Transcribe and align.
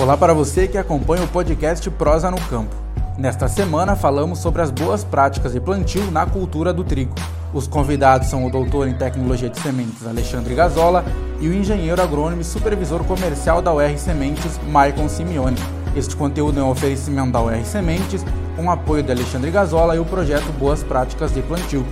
Olá 0.00 0.16
para 0.16 0.32
você 0.32 0.68
que 0.68 0.78
acompanha 0.78 1.24
o 1.24 1.28
podcast 1.28 1.90
Prosa 1.90 2.30
no 2.30 2.40
Campo. 2.42 2.72
Nesta 3.18 3.48
semana 3.48 3.96
falamos 3.96 4.38
sobre 4.38 4.62
as 4.62 4.70
boas 4.70 5.02
práticas 5.02 5.52
de 5.54 5.60
plantio 5.60 6.08
na 6.12 6.24
cultura 6.24 6.72
do 6.72 6.84
trigo. 6.84 7.16
Os 7.52 7.66
convidados 7.66 8.28
são 8.28 8.46
o 8.46 8.50
doutor 8.50 8.86
em 8.86 8.94
tecnologia 8.94 9.48
de 9.48 9.58
sementes 9.58 10.06
Alexandre 10.06 10.54
Gazola 10.54 11.04
e 11.40 11.48
o 11.48 11.52
engenheiro 11.52 12.00
agrônomo 12.00 12.40
e 12.40 12.44
supervisor 12.44 13.02
comercial 13.02 13.60
da 13.60 13.74
UR 13.74 13.98
Sementes, 13.98 14.60
Maicon 14.68 15.08
Simeone. 15.08 15.58
Este 15.96 16.14
conteúdo 16.14 16.60
é 16.60 16.62
um 16.62 16.70
oferecimento 16.70 17.32
da 17.32 17.42
UR 17.42 17.64
Sementes, 17.64 18.24
com 18.54 18.70
apoio 18.70 19.02
de 19.02 19.10
Alexandre 19.10 19.50
Gazola 19.50 19.96
e 19.96 19.98
o 19.98 20.04
projeto 20.04 20.52
Boas 20.60 20.80
Práticas 20.84 21.34
de 21.34 21.42
Plantio. 21.42 21.84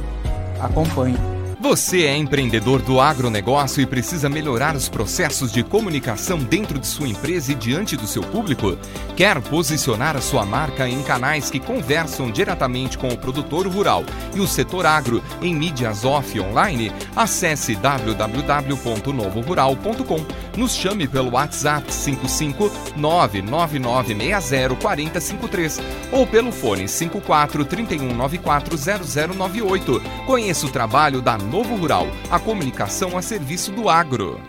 Acompanhe. 0.61 1.36
Você 1.69 2.05
é 2.05 2.17
empreendedor 2.17 2.81
do 2.81 3.01
agronegócio 3.01 3.83
e 3.83 3.87
precisa 3.87 4.29
melhorar 4.29 4.77
os 4.77 4.89
processos 4.89 5.51
de 5.51 5.65
comunicação 5.65 6.39
dentro 6.39 6.79
de 6.79 6.87
sua 6.87 7.09
empresa 7.09 7.51
e 7.51 7.57
diante 7.57 7.97
do 7.97 8.07
seu 8.07 8.23
público? 8.23 8.79
Quer 9.17 9.43
posicionar 9.43 10.17
a 10.17 10.21
sua 10.21 10.47
marca 10.47 10.89
em 10.89 11.03
canais 11.03 11.51
que 11.51 11.59
conversam 11.59 12.31
diretamente 12.31 12.97
com 12.97 13.09
o 13.09 13.19
produtor 13.19 13.67
rural 13.67 14.05
e 14.33 14.39
o 14.39 14.47
setor 14.47 14.87
agro 14.87 15.21
em 15.43 15.57
mídias 15.57 16.05
off 16.05 16.39
e 16.39 16.41
online? 16.41 16.93
Acesse 17.17 17.75
www.novorural.com. 17.75 20.25
Nos 20.57 20.75
chame 20.75 21.07
pelo 21.07 21.33
WhatsApp 21.33 21.93
55 21.93 22.71
99960 22.97 24.77
4053 24.77 25.81
ou 26.13 26.27
pelo 26.27 26.51
fone 26.51 26.89
54 26.89 27.65
3194 27.65 28.77
0098. 28.77 30.03
Conheça 30.27 30.67
o 30.67 30.71
trabalho 30.71 31.21
da 31.21 31.37
Novo 31.37 31.77
Rural, 31.77 32.07
a 32.31 32.39
comunicação 32.39 33.17
a 33.19 33.23
serviço 33.23 33.71
do 33.71 33.89
agro. 33.89 34.41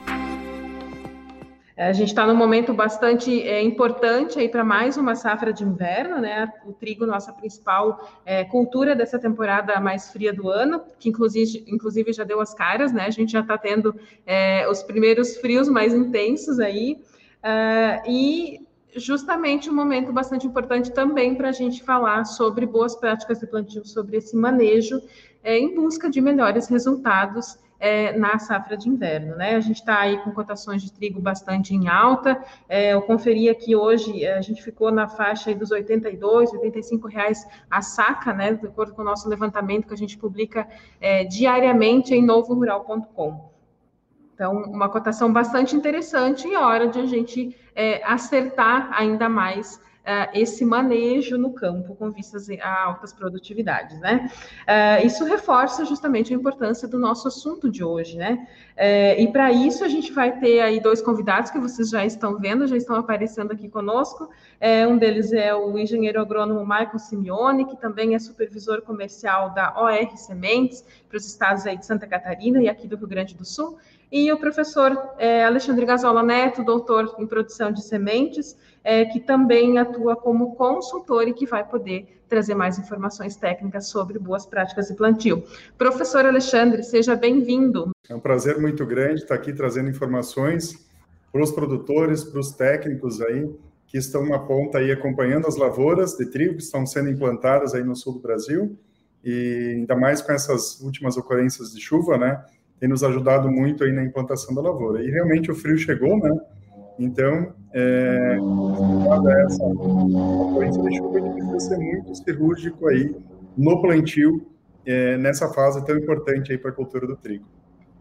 A 1.77 1.93
gente 1.93 2.07
está 2.07 2.25
num 2.25 2.35
momento 2.35 2.73
bastante 2.73 3.39
é, 3.43 3.61
importante 3.61 4.39
aí 4.39 4.49
para 4.49 4.63
mais 4.63 4.97
uma 4.97 5.13
safra 5.13 5.53
de 5.53 5.63
inverno, 5.63 6.17
né? 6.19 6.51
O 6.65 6.73
trigo, 6.73 7.05
nossa 7.05 7.31
principal 7.31 8.09
é, 8.25 8.43
cultura 8.43 8.95
dessa 8.95 9.19
temporada 9.19 9.79
mais 9.79 10.11
fria 10.11 10.33
do 10.33 10.49
ano, 10.49 10.81
que 10.97 11.07
inclusive, 11.07 11.63
inclusive 11.67 12.11
já 12.11 12.23
deu 12.23 12.41
as 12.41 12.51
caras, 12.51 12.91
né? 12.91 13.05
A 13.05 13.11
gente 13.11 13.31
já 13.31 13.41
está 13.41 13.59
tendo 13.59 13.93
é, 14.25 14.67
os 14.67 14.81
primeiros 14.81 15.37
frios 15.37 15.69
mais 15.69 15.93
intensos 15.93 16.59
aí. 16.59 16.99
Uh, 17.37 18.09
e 18.09 18.67
justamente 18.95 19.69
um 19.69 19.75
momento 19.75 20.11
bastante 20.11 20.47
importante 20.47 20.91
também 20.91 21.35
para 21.35 21.49
a 21.49 21.51
gente 21.51 21.83
falar 21.83 22.25
sobre 22.25 22.65
boas 22.65 22.95
práticas 22.95 23.39
de 23.39 23.45
plantio, 23.45 23.85
sobre 23.85 24.17
esse 24.17 24.35
manejo 24.35 24.99
é, 25.43 25.57
em 25.57 25.75
busca 25.75 26.09
de 26.09 26.19
melhores 26.19 26.67
resultados 26.67 27.59
é, 27.79 28.17
na 28.17 28.39
safra 28.39 28.75
de 28.75 28.89
inverno. 28.89 29.35
Né? 29.35 29.55
A 29.55 29.59
gente 29.59 29.77
está 29.77 29.99
aí 29.99 30.17
com 30.19 30.31
cotações 30.31 30.81
de 30.81 30.91
trigo 30.91 31.19
bastante 31.19 31.73
em 31.73 31.87
alta. 31.87 32.43
É, 32.67 32.93
eu 32.93 33.01
conferi 33.01 33.49
aqui 33.49 33.75
hoje, 33.75 34.23
é, 34.23 34.37
a 34.37 34.41
gente 34.41 34.63
ficou 34.63 34.91
na 34.91 35.07
faixa 35.07 35.53
dos 35.53 35.71
82, 35.71 36.53
85 36.53 37.07
reais 37.07 37.45
a 37.69 37.81
saca, 37.81 38.33
né? 38.33 38.53
De 38.53 38.67
acordo 38.67 38.93
com 38.93 39.01
o 39.01 39.05
nosso 39.05 39.29
levantamento 39.29 39.87
que 39.87 39.93
a 39.93 39.97
gente 39.97 40.17
publica 40.17 40.67
é, 40.99 41.23
diariamente 41.23 42.13
em 42.13 42.25
novorural.com. 42.25 43.57
Então, 44.33 44.53
uma 44.65 44.87
cotação 44.87 45.33
bastante 45.33 45.75
interessante 45.75 46.47
e 46.47 46.55
hora 46.55 46.87
de 46.87 46.99
a 46.99 47.05
gente 47.07 47.57
é, 47.73 48.03
acertar 48.03 48.89
ainda 48.91 49.27
mais 49.27 49.81
uh, 50.07 50.29
esse 50.33 50.65
manejo 50.65 51.37
no 51.37 51.51
campo 51.51 51.93
com 51.95 52.09
vistas 52.09 52.47
a 52.61 52.83
altas 52.83 53.11
produtividades, 53.11 53.99
né? 53.99 54.31
Uh, 54.63 55.05
isso 55.05 55.25
reforça 55.25 55.83
justamente 55.83 56.33
a 56.33 56.37
importância 56.37 56.87
do 56.87 56.97
nosso 56.97 57.27
assunto 57.27 57.69
de 57.69 57.83
hoje, 57.83 58.17
né? 58.17 58.47
Uh, 58.77 59.21
e 59.21 59.27
para 59.31 59.51
isso 59.51 59.83
a 59.83 59.89
gente 59.89 60.11
vai 60.13 60.39
ter 60.39 60.61
aí 60.61 60.79
dois 60.79 61.01
convidados 61.01 61.51
que 61.51 61.59
vocês 61.59 61.89
já 61.89 62.05
estão 62.05 62.39
vendo, 62.39 62.65
já 62.67 62.77
estão 62.77 62.95
aparecendo 62.95 63.51
aqui 63.51 63.67
conosco. 63.67 64.29
um 64.89 64.97
deles 64.97 65.33
é 65.33 65.53
o 65.53 65.77
engenheiro 65.77 66.21
agrônomo 66.21 66.61
Michael 66.61 66.99
Simeone, 66.99 67.65
que 67.65 67.75
também 67.75 68.15
é 68.15 68.19
supervisor 68.19 68.81
comercial 68.81 69.53
da 69.53 69.73
OR 69.77 70.15
Sementes 70.15 70.85
para 71.09 71.17
os 71.17 71.25
estados 71.25 71.65
aí 71.65 71.77
de 71.77 71.85
Santa 71.85 72.07
Catarina 72.07 72.61
e 72.61 72.69
aqui 72.69 72.87
do 72.87 72.95
Rio 72.95 73.07
Grande 73.07 73.35
do 73.35 73.43
Sul 73.43 73.77
e 74.09 74.31
o 74.31 74.37
professor 74.37 74.97
Alexandre 75.45 75.85
Gazola 75.85 76.23
Neto, 76.23 76.63
doutor 76.63 77.15
em 77.19 77.27
produção 77.27 77.73
de 77.73 77.83
sementes, 77.83 78.55
é, 78.87 79.03
que 79.03 79.19
também 79.19 79.77
atua 79.77 80.15
como 80.15 80.55
consultor 80.55 81.27
e 81.27 81.33
que 81.33 81.45
vai 81.45 81.61
poder 81.67 82.21
trazer 82.29 82.55
mais 82.55 82.79
informações 82.79 83.35
técnicas 83.35 83.89
sobre 83.89 84.17
boas 84.17 84.45
práticas 84.45 84.87
de 84.87 84.93
plantio. 84.93 85.43
Professor 85.77 86.25
Alexandre, 86.25 86.81
seja 86.83 87.13
bem-vindo. 87.13 87.91
É 88.07 88.15
um 88.15 88.19
prazer 88.21 88.57
muito 88.61 88.85
grande 88.85 89.23
estar 89.23 89.35
aqui 89.35 89.51
trazendo 89.51 89.89
informações 89.89 90.87
para 91.33 91.43
os 91.43 91.51
produtores, 91.51 92.23
para 92.23 92.39
os 92.39 92.53
técnicos 92.53 93.19
aí 93.19 93.53
que 93.87 93.97
estão 93.97 94.25
na 94.25 94.39
ponta 94.39 94.77
aí 94.77 94.89
acompanhando 94.89 95.47
as 95.47 95.57
lavouras 95.57 96.13
de 96.13 96.25
trigo 96.25 96.55
que 96.55 96.63
estão 96.63 96.85
sendo 96.85 97.09
implantadas 97.09 97.73
aí 97.75 97.83
no 97.83 97.93
sul 97.93 98.13
do 98.13 98.19
Brasil 98.19 98.77
e 99.21 99.75
ainda 99.79 99.97
mais 99.97 100.21
com 100.21 100.31
essas 100.31 100.79
últimas 100.79 101.17
ocorrências 101.17 101.73
de 101.73 101.81
chuva, 101.81 102.17
né? 102.17 102.41
tem 102.79 102.87
nos 102.87 103.03
ajudado 103.03 103.51
muito 103.51 103.83
aí 103.83 103.91
na 103.91 104.03
implantação 104.03 104.53
da 104.53 104.61
lavoura. 104.61 105.03
E 105.03 105.09
realmente 105.09 105.51
o 105.51 105.55
frio 105.55 105.77
chegou, 105.77 106.17
né? 106.19 106.29
Então, 106.99 107.53
é, 107.73 108.37
essa 109.45 109.63
ocorrência 109.63 110.81
de 110.81 110.97
chuva, 110.97 111.19
gente 111.19 111.33
precisa 111.33 111.59
ser 111.59 111.77
muito 111.77 112.15
cirúrgico 112.15 112.87
aí 112.87 113.15
no 113.55 113.81
plantio, 113.81 114.47
é, 114.85 115.17
nessa 115.17 115.49
fase 115.53 115.85
tão 115.85 115.97
importante 115.97 116.51
aí 116.51 116.57
para 116.57 116.71
a 116.71 116.73
cultura 116.73 117.05
do 117.05 117.15
trigo. 117.15 117.45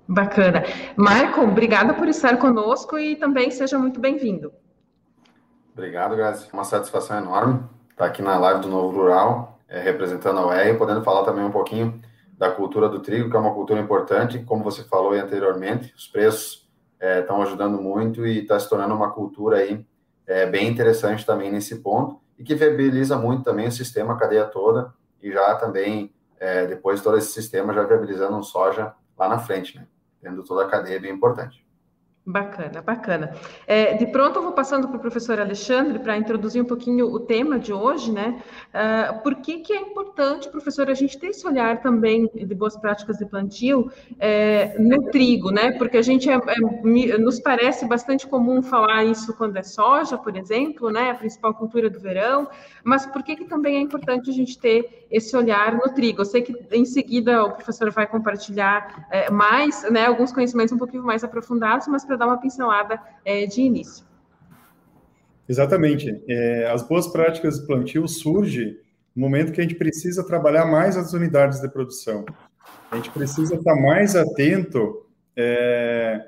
Bacana. 0.08 0.62
Marco, 0.96 1.40
obrigada 1.40 1.92
por 1.92 2.08
estar 2.08 2.36
conosco 2.38 2.98
e 2.98 3.16
também 3.16 3.50
seja 3.50 3.78
muito 3.78 3.98
bem-vindo. 3.98 4.52
Obrigado, 5.72 6.16
Grazi. 6.16 6.48
Uma 6.52 6.64
satisfação 6.64 7.18
enorme 7.18 7.60
estar 7.90 8.06
aqui 8.06 8.22
na 8.22 8.38
live 8.38 8.60
do 8.60 8.68
Novo 8.68 8.96
Rural, 8.96 9.60
é, 9.68 9.80
representando 9.80 10.38
a 10.38 10.46
UEI, 10.46 10.74
podendo 10.76 11.02
falar 11.02 11.24
também 11.24 11.44
um 11.44 11.50
pouquinho 11.50 12.00
da 12.38 12.50
cultura 12.50 12.88
do 12.88 13.00
trigo, 13.00 13.30
que 13.30 13.36
é 13.36 13.40
uma 13.40 13.52
cultura 13.54 13.80
importante, 13.80 14.38
como 14.40 14.62
você 14.62 14.84
falou 14.84 15.12
anteriormente, 15.12 15.92
os 15.96 16.06
preços 16.06 16.65
estão 17.00 17.40
é, 17.40 17.42
ajudando 17.42 17.80
muito 17.80 18.26
e 18.26 18.40
está 18.40 18.58
se 18.58 18.68
tornando 18.68 18.94
uma 18.94 19.10
cultura 19.10 19.58
aí 19.58 19.84
é, 20.26 20.46
bem 20.46 20.68
interessante 20.68 21.24
também 21.24 21.50
nesse 21.50 21.76
ponto 21.76 22.20
e 22.38 22.44
que 22.44 22.54
viabiliza 22.54 23.16
muito 23.16 23.44
também 23.44 23.66
o 23.66 23.72
sistema, 23.72 24.14
a 24.14 24.16
cadeia 24.16 24.44
toda 24.44 24.94
e 25.22 25.32
já 25.32 25.54
também, 25.56 26.14
é, 26.38 26.66
depois 26.66 26.98
de 26.98 27.04
todo 27.04 27.16
esse 27.16 27.32
sistema, 27.32 27.72
já 27.72 27.82
viabilizando 27.82 28.36
um 28.36 28.42
soja 28.42 28.94
lá 29.18 29.28
na 29.28 29.38
frente, 29.38 29.76
né? 29.76 29.86
Tendo 30.20 30.42
toda 30.44 30.64
a 30.64 30.68
cadeia 30.68 31.00
bem 31.00 31.12
importante. 31.12 31.65
Bacana, 32.28 32.82
bacana. 32.82 33.36
É, 33.68 33.94
de 33.94 34.04
pronto, 34.04 34.40
eu 34.40 34.42
vou 34.42 34.50
passando 34.50 34.88
para 34.88 34.96
o 34.96 35.00
professor 35.00 35.38
Alexandre 35.38 36.00
para 36.00 36.18
introduzir 36.18 36.60
um 36.60 36.64
pouquinho 36.64 37.06
o 37.06 37.20
tema 37.20 37.56
de 37.56 37.72
hoje, 37.72 38.10
né? 38.10 38.42
Uh, 38.74 39.22
por 39.22 39.36
que, 39.36 39.60
que 39.60 39.72
é 39.72 39.80
importante, 39.80 40.48
professor, 40.48 40.90
a 40.90 40.94
gente 40.94 41.16
ter 41.20 41.28
esse 41.28 41.46
olhar 41.46 41.80
também 41.80 42.28
de 42.34 42.52
boas 42.52 42.76
práticas 42.76 43.16
de 43.18 43.26
plantio 43.26 43.92
é, 44.18 44.76
no 44.76 45.04
trigo, 45.12 45.52
né? 45.52 45.70
Porque 45.78 45.98
a 45.98 46.02
gente 46.02 46.28
é, 46.28 46.34
é, 46.34 47.16
nos 47.16 47.38
parece 47.38 47.86
bastante 47.86 48.26
comum 48.26 48.60
falar 48.60 49.04
isso 49.04 49.32
quando 49.36 49.56
é 49.56 49.62
soja, 49.62 50.18
por 50.18 50.36
exemplo, 50.36 50.90
né? 50.90 51.12
A 51.12 51.14
principal 51.14 51.54
cultura 51.54 51.88
do 51.88 52.00
verão, 52.00 52.48
mas 52.82 53.06
por 53.06 53.22
que, 53.22 53.36
que 53.36 53.44
também 53.44 53.76
é 53.76 53.80
importante 53.80 54.30
a 54.30 54.32
gente 54.32 54.58
ter 54.58 55.06
esse 55.12 55.36
olhar 55.36 55.76
no 55.76 55.94
trigo? 55.94 56.22
Eu 56.22 56.24
sei 56.24 56.42
que 56.42 56.52
em 56.72 56.84
seguida 56.84 57.44
o 57.44 57.52
professor 57.52 57.88
vai 57.92 58.08
compartilhar 58.08 59.06
é, 59.12 59.30
mais, 59.30 59.88
né? 59.92 60.06
Alguns 60.06 60.32
conhecimentos 60.32 60.72
um 60.72 60.78
pouquinho 60.78 61.04
mais 61.04 61.22
aprofundados, 61.22 61.86
mas 61.86 62.04
para 62.04 62.15
dar 62.16 62.26
uma 62.26 62.38
pincelada 62.38 63.00
é, 63.24 63.46
de 63.46 63.62
início. 63.62 64.04
Exatamente. 65.48 66.22
É, 66.28 66.70
as 66.70 66.82
boas 66.82 67.06
práticas 67.06 67.60
de 67.60 67.66
plantio 67.66 68.06
surgem 68.08 68.78
no 69.14 69.22
momento 69.22 69.52
que 69.52 69.60
a 69.60 69.62
gente 69.62 69.76
precisa 69.76 70.26
trabalhar 70.26 70.66
mais 70.66 70.96
as 70.96 71.12
unidades 71.12 71.60
de 71.60 71.68
produção. 71.68 72.24
A 72.90 72.96
gente 72.96 73.10
precisa 73.10 73.54
estar 73.54 73.74
mais 73.76 74.14
atento 74.14 75.06
é, 75.36 76.20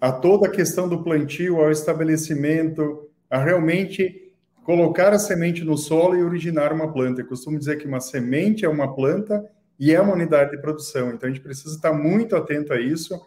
a 0.00 0.12
toda 0.12 0.46
a 0.46 0.50
questão 0.50 0.88
do 0.88 1.02
plantio, 1.02 1.60
ao 1.60 1.70
estabelecimento, 1.70 3.08
a 3.28 3.38
realmente 3.38 4.32
colocar 4.64 5.12
a 5.12 5.18
semente 5.18 5.64
no 5.64 5.76
solo 5.76 6.16
e 6.16 6.22
originar 6.22 6.72
uma 6.72 6.92
planta. 6.92 7.20
Eu 7.20 7.26
costumo 7.26 7.58
dizer 7.58 7.76
que 7.76 7.86
uma 7.86 8.00
semente 8.00 8.64
é 8.64 8.68
uma 8.68 8.94
planta 8.94 9.44
e 9.78 9.92
é 9.92 10.00
uma 10.00 10.12
unidade 10.12 10.52
de 10.52 10.58
produção. 10.58 11.10
Então 11.10 11.28
a 11.28 11.32
gente 11.32 11.42
precisa 11.42 11.74
estar 11.74 11.92
muito 11.92 12.36
atento 12.36 12.72
a 12.72 12.80
isso 12.80 13.20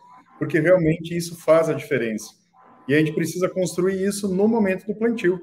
porque 0.43 0.59
realmente 0.59 1.15
isso 1.15 1.37
faz 1.37 1.69
a 1.69 1.73
diferença. 1.73 2.33
E 2.85 2.93
a 2.93 2.99
gente 2.99 3.13
precisa 3.13 3.47
construir 3.47 4.03
isso 4.05 4.27
no 4.27 4.45
momento 4.45 4.85
do 4.85 4.93
plantio. 4.93 5.39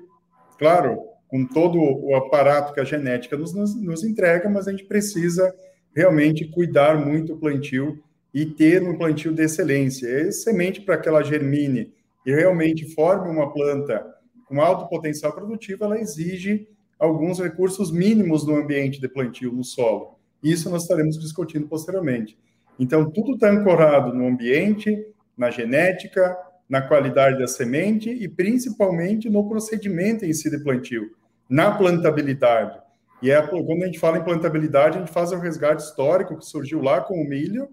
Claro, 0.58 1.00
com 1.26 1.46
todo 1.46 1.78
o 1.78 2.14
aparato 2.14 2.74
que 2.74 2.80
a 2.80 2.84
genética 2.84 3.34
nos, 3.34 3.54
nos, 3.54 4.04
entrega, 4.04 4.46
mas 4.50 4.68
a 4.68 4.72
gente 4.72 4.84
precisa 4.84 5.54
realmente 5.96 6.46
cuidar 6.50 6.98
muito 6.98 7.32
do 7.32 7.40
plantio 7.40 7.98
e 8.32 8.44
ter 8.44 8.82
um 8.82 8.98
plantio 8.98 9.32
de 9.32 9.42
excelência. 9.42 10.06
É 10.06 10.30
semente 10.30 10.82
para 10.82 10.98
que 10.98 11.08
ela 11.08 11.24
germine 11.24 11.94
e 12.26 12.30
realmente 12.30 12.94
forme 12.94 13.30
uma 13.30 13.50
planta 13.54 14.06
com 14.44 14.60
alto 14.60 14.86
potencial 14.86 15.32
produtivo, 15.32 15.84
ela 15.84 15.98
exige 15.98 16.68
alguns 16.98 17.38
recursos 17.38 17.90
mínimos 17.90 18.46
no 18.46 18.56
ambiente 18.56 19.00
de 19.00 19.08
plantio, 19.08 19.50
no 19.50 19.64
solo. 19.64 20.18
Isso 20.42 20.68
nós 20.68 20.82
estaremos 20.82 21.18
discutindo 21.18 21.66
posteriormente. 21.66 22.36
Então, 22.80 23.10
tudo 23.10 23.34
está 23.34 23.50
ancorado 23.50 24.14
no 24.14 24.26
ambiente, 24.26 25.06
na 25.36 25.50
genética, 25.50 26.34
na 26.66 26.80
qualidade 26.80 27.38
da 27.38 27.46
semente 27.46 28.08
e 28.08 28.26
principalmente 28.26 29.28
no 29.28 29.46
procedimento 29.46 30.24
em 30.24 30.32
si 30.32 30.50
de 30.50 30.64
plantio, 30.64 31.10
na 31.46 31.72
plantabilidade. 31.72 32.80
E 33.20 33.30
é, 33.30 33.42
quando 33.42 33.82
a 33.82 33.86
gente 33.86 33.98
fala 33.98 34.16
em 34.16 34.24
plantabilidade, 34.24 34.96
a 34.96 35.00
gente 35.00 35.12
faz 35.12 35.30
o 35.30 35.38
resgate 35.38 35.82
histórico 35.82 36.38
que 36.38 36.46
surgiu 36.46 36.80
lá 36.80 37.02
com 37.02 37.20
o 37.20 37.28
milho, 37.28 37.68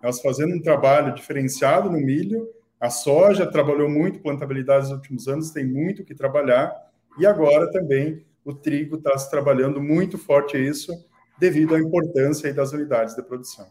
nós 0.00 0.22
fazendo 0.22 0.54
um 0.54 0.62
trabalho 0.62 1.12
diferenciado 1.12 1.90
no 1.90 1.98
milho, 1.98 2.48
a 2.78 2.88
soja 2.88 3.50
trabalhou 3.50 3.90
muito 3.90 4.20
plantabilidade 4.20 4.84
nos 4.84 4.92
últimos 4.92 5.26
anos, 5.26 5.50
tem 5.50 5.66
muito 5.66 6.04
que 6.04 6.14
trabalhar, 6.14 6.72
e 7.18 7.26
agora 7.26 7.68
também 7.72 8.24
o 8.44 8.54
trigo 8.54 8.94
está 8.94 9.18
se 9.18 9.28
trabalhando 9.28 9.82
muito 9.82 10.16
forte 10.16 10.56
isso, 10.56 10.92
devido 11.36 11.74
à 11.74 11.80
importância 11.80 12.54
das 12.54 12.72
unidades 12.72 13.16
de 13.16 13.22
produção. 13.24 13.66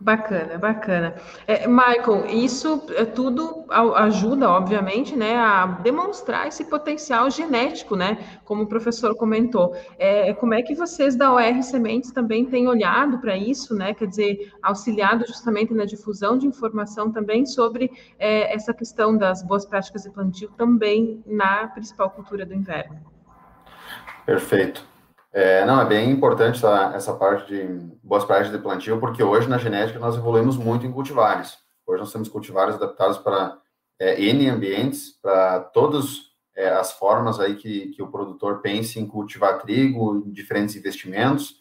Bacana, 0.00 0.56
bacana. 0.58 1.16
É, 1.44 1.66
Michael, 1.66 2.26
isso 2.26 2.86
é 2.94 3.04
tudo 3.04 3.64
ajuda, 3.68 4.48
obviamente, 4.48 5.16
né, 5.16 5.36
a 5.36 5.66
demonstrar 5.66 6.46
esse 6.46 6.64
potencial 6.66 7.28
genético, 7.30 7.96
né, 7.96 8.40
como 8.44 8.62
o 8.62 8.66
professor 8.68 9.16
comentou. 9.16 9.74
É, 9.98 10.32
como 10.34 10.54
é 10.54 10.62
que 10.62 10.72
vocês 10.76 11.16
da 11.16 11.32
OR 11.32 11.62
Sementes 11.64 12.12
também 12.12 12.44
têm 12.44 12.68
olhado 12.68 13.18
para 13.18 13.36
isso, 13.36 13.74
né, 13.74 13.92
quer 13.92 14.06
dizer, 14.06 14.52
auxiliado 14.62 15.26
justamente 15.26 15.74
na 15.74 15.84
difusão 15.84 16.38
de 16.38 16.46
informação 16.46 17.10
também 17.10 17.44
sobre 17.44 17.90
é, 18.20 18.54
essa 18.54 18.72
questão 18.72 19.16
das 19.16 19.42
boas 19.42 19.66
práticas 19.66 20.04
de 20.04 20.10
plantio 20.10 20.48
também 20.56 21.24
na 21.26 21.66
principal 21.66 22.08
cultura 22.10 22.46
do 22.46 22.54
inverno? 22.54 23.00
Perfeito. 24.24 24.86
É, 25.32 25.64
não, 25.64 25.80
é 25.80 25.84
bem 25.84 26.10
importante 26.10 26.56
essa, 26.56 26.92
essa 26.94 27.14
parte 27.14 27.46
de 27.52 27.64
boas 28.02 28.24
práticas 28.24 28.56
de 28.56 28.62
plantio, 28.62 28.98
porque 28.98 29.22
hoje 29.22 29.48
na 29.48 29.58
genética 29.58 29.98
nós 29.98 30.16
evoluímos 30.16 30.56
muito 30.56 30.86
em 30.86 30.92
cultivares. 30.92 31.58
Hoje 31.86 32.00
nós 32.00 32.12
temos 32.12 32.28
cultivares 32.28 32.76
adaptados 32.76 33.18
para 33.18 33.58
é, 33.98 34.20
N 34.22 34.48
ambientes, 34.48 35.10
para 35.20 35.60
todas 35.60 36.28
é, 36.56 36.68
as 36.70 36.92
formas 36.92 37.38
aí 37.38 37.56
que, 37.56 37.88
que 37.88 38.02
o 38.02 38.10
produtor 38.10 38.60
pense 38.60 38.98
em 38.98 39.06
cultivar 39.06 39.60
trigo, 39.60 40.24
diferentes 40.26 40.76
investimentos. 40.76 41.56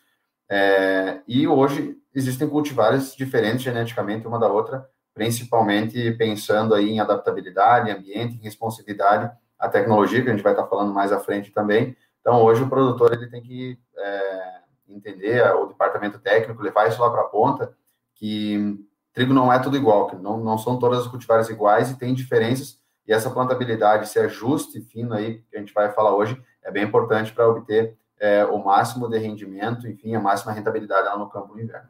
É, 0.50 1.22
e 1.28 1.48
hoje 1.48 1.98
existem 2.16 2.48
cultivares 2.48 3.16
diferentes 3.16 3.62
geneticamente 3.62 4.26
uma 4.26 4.40
da 4.40 4.48
outra, 4.48 4.88
principalmente 5.14 6.12
pensando 6.12 6.74
aí 6.74 6.90
em 6.90 7.00
adaptabilidade, 7.00 7.92
ambiente, 7.92 8.40
responsividade 8.42 9.30
à 9.60 9.68
tecnologia, 9.68 10.24
que 10.24 10.30
a 10.30 10.32
gente 10.32 10.44
vai 10.44 10.54
estar 10.54 10.68
falando 10.68 10.94
mais 10.94 11.12
à 11.12 11.20
frente 11.20 11.52
também, 11.52 11.96
então, 12.28 12.44
hoje 12.44 12.62
o 12.62 12.68
produtor 12.68 13.14
ele 13.14 13.28
tem 13.28 13.42
que 13.42 13.80
é, 13.98 14.60
entender, 14.90 15.50
o 15.56 15.68
departamento 15.68 16.20
técnico, 16.20 16.62
levar 16.62 16.90
isso 16.90 17.02
lá 17.02 17.10
para 17.10 17.22
a 17.22 17.30
ponta, 17.30 17.74
que 18.16 18.86
trigo 19.14 19.34
não 19.34 19.52
é 19.52 19.58
tudo 19.60 19.78
igual, 19.78 20.08
que 20.08 20.18
não, 20.18 20.38
não 20.38 20.58
são 20.58 20.78
todas 20.78 21.00
as 21.00 21.08
cultivares 21.08 21.48
iguais 21.48 21.90
e 21.90 21.98
tem 21.98 22.14
diferenças, 22.14 22.82
e 23.08 23.14
essa 23.14 23.30
plantabilidade, 23.30 24.04
esse 24.04 24.20
ajuste 24.20 24.82
fino 24.82 25.14
aí, 25.14 25.42
que 25.50 25.56
a 25.56 25.60
gente 25.60 25.74
vai 25.74 25.90
falar 25.94 26.14
hoje, 26.14 26.38
é 26.62 26.70
bem 26.70 26.84
importante 26.84 27.32
para 27.32 27.48
obter 27.48 27.98
é, 28.20 28.44
o 28.44 28.62
máximo 28.62 29.08
de 29.08 29.18
rendimento, 29.18 29.88
enfim, 29.88 30.14
a 30.14 30.20
máxima 30.20 30.52
rentabilidade 30.52 31.08
lá 31.08 31.18
no 31.18 31.30
campo 31.30 31.54
no 31.54 31.62
inverno. 31.62 31.88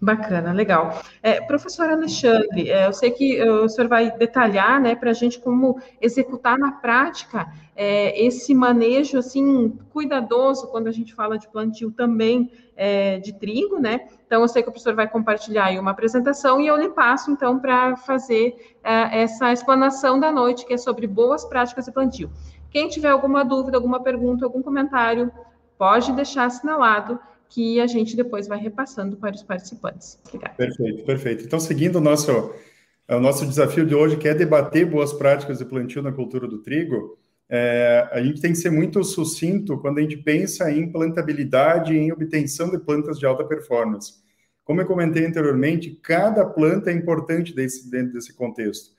Bacana, 0.00 0.52
legal. 0.52 1.00
É, 1.22 1.40
professor 1.40 1.88
Alexandre, 1.88 2.70
é, 2.70 2.86
eu 2.86 2.92
sei 2.92 3.10
que 3.10 3.42
uh, 3.42 3.64
o 3.64 3.68
senhor 3.68 3.88
vai 3.88 4.10
detalhar, 4.10 4.78
né, 4.78 4.94
para 4.94 5.10
a 5.10 5.14
gente 5.14 5.40
como 5.40 5.80
executar 6.02 6.58
na 6.58 6.70
prática 6.72 7.50
é, 7.74 8.22
esse 8.22 8.54
manejo, 8.54 9.18
assim, 9.18 9.70
cuidadoso 9.90 10.68
quando 10.68 10.88
a 10.88 10.92
gente 10.92 11.14
fala 11.14 11.38
de 11.38 11.48
plantio 11.48 11.90
também 11.90 12.52
é, 12.76 13.18
de 13.18 13.32
trigo, 13.38 13.78
né? 13.78 14.06
Então, 14.26 14.42
eu 14.42 14.48
sei 14.48 14.62
que 14.62 14.68
o 14.68 14.72
professor 14.72 14.94
vai 14.94 15.08
compartilhar 15.08 15.66
aí 15.66 15.78
uma 15.78 15.92
apresentação 15.92 16.60
e 16.60 16.66
eu 16.66 16.76
lhe 16.76 16.90
passo, 16.90 17.30
então, 17.30 17.58
para 17.58 17.96
fazer 17.96 18.76
é, 18.84 19.22
essa 19.22 19.50
explanação 19.50 20.20
da 20.20 20.30
noite, 20.30 20.66
que 20.66 20.74
é 20.74 20.78
sobre 20.78 21.06
boas 21.06 21.44
práticas 21.44 21.86
de 21.86 21.92
plantio. 21.92 22.30
Quem 22.70 22.88
tiver 22.88 23.10
alguma 23.10 23.42
dúvida, 23.42 23.78
alguma 23.78 24.02
pergunta, 24.02 24.44
algum 24.44 24.62
comentário, 24.62 25.32
pode 25.78 26.12
deixar 26.12 26.44
assinalado 26.44 27.18
que 27.48 27.80
a 27.80 27.86
gente 27.86 28.16
depois 28.16 28.46
vai 28.46 28.58
repassando 28.58 29.16
para 29.16 29.34
os 29.34 29.42
participantes. 29.42 30.18
Obrigada. 30.26 30.54
Perfeito, 30.54 31.04
perfeito. 31.04 31.44
Então, 31.44 31.60
seguindo 31.60 31.96
o 31.96 32.00
nosso, 32.00 32.52
o 33.08 33.20
nosso 33.20 33.46
desafio 33.46 33.86
de 33.86 33.94
hoje, 33.94 34.16
que 34.16 34.28
é 34.28 34.34
debater 34.34 34.86
boas 34.86 35.12
práticas 35.12 35.58
de 35.58 35.64
plantio 35.64 36.02
na 36.02 36.12
cultura 36.12 36.46
do 36.46 36.58
trigo, 36.58 37.16
é, 37.48 38.08
a 38.10 38.22
gente 38.22 38.40
tem 38.40 38.52
que 38.52 38.58
ser 38.58 38.70
muito 38.70 39.02
sucinto 39.04 39.78
quando 39.78 39.98
a 39.98 40.02
gente 40.02 40.16
pensa 40.16 40.70
em 40.70 40.90
plantabilidade 40.90 41.94
e 41.94 41.98
em 41.98 42.12
obtenção 42.12 42.70
de 42.70 42.78
plantas 42.78 43.18
de 43.18 43.26
alta 43.26 43.44
performance. 43.44 44.14
Como 44.64 44.80
eu 44.80 44.86
comentei 44.86 45.24
anteriormente, 45.24 45.92
cada 46.02 46.44
planta 46.44 46.90
é 46.90 46.94
importante 46.94 47.54
desse, 47.54 47.88
dentro 47.88 48.14
desse 48.14 48.34
contexto. 48.34 48.90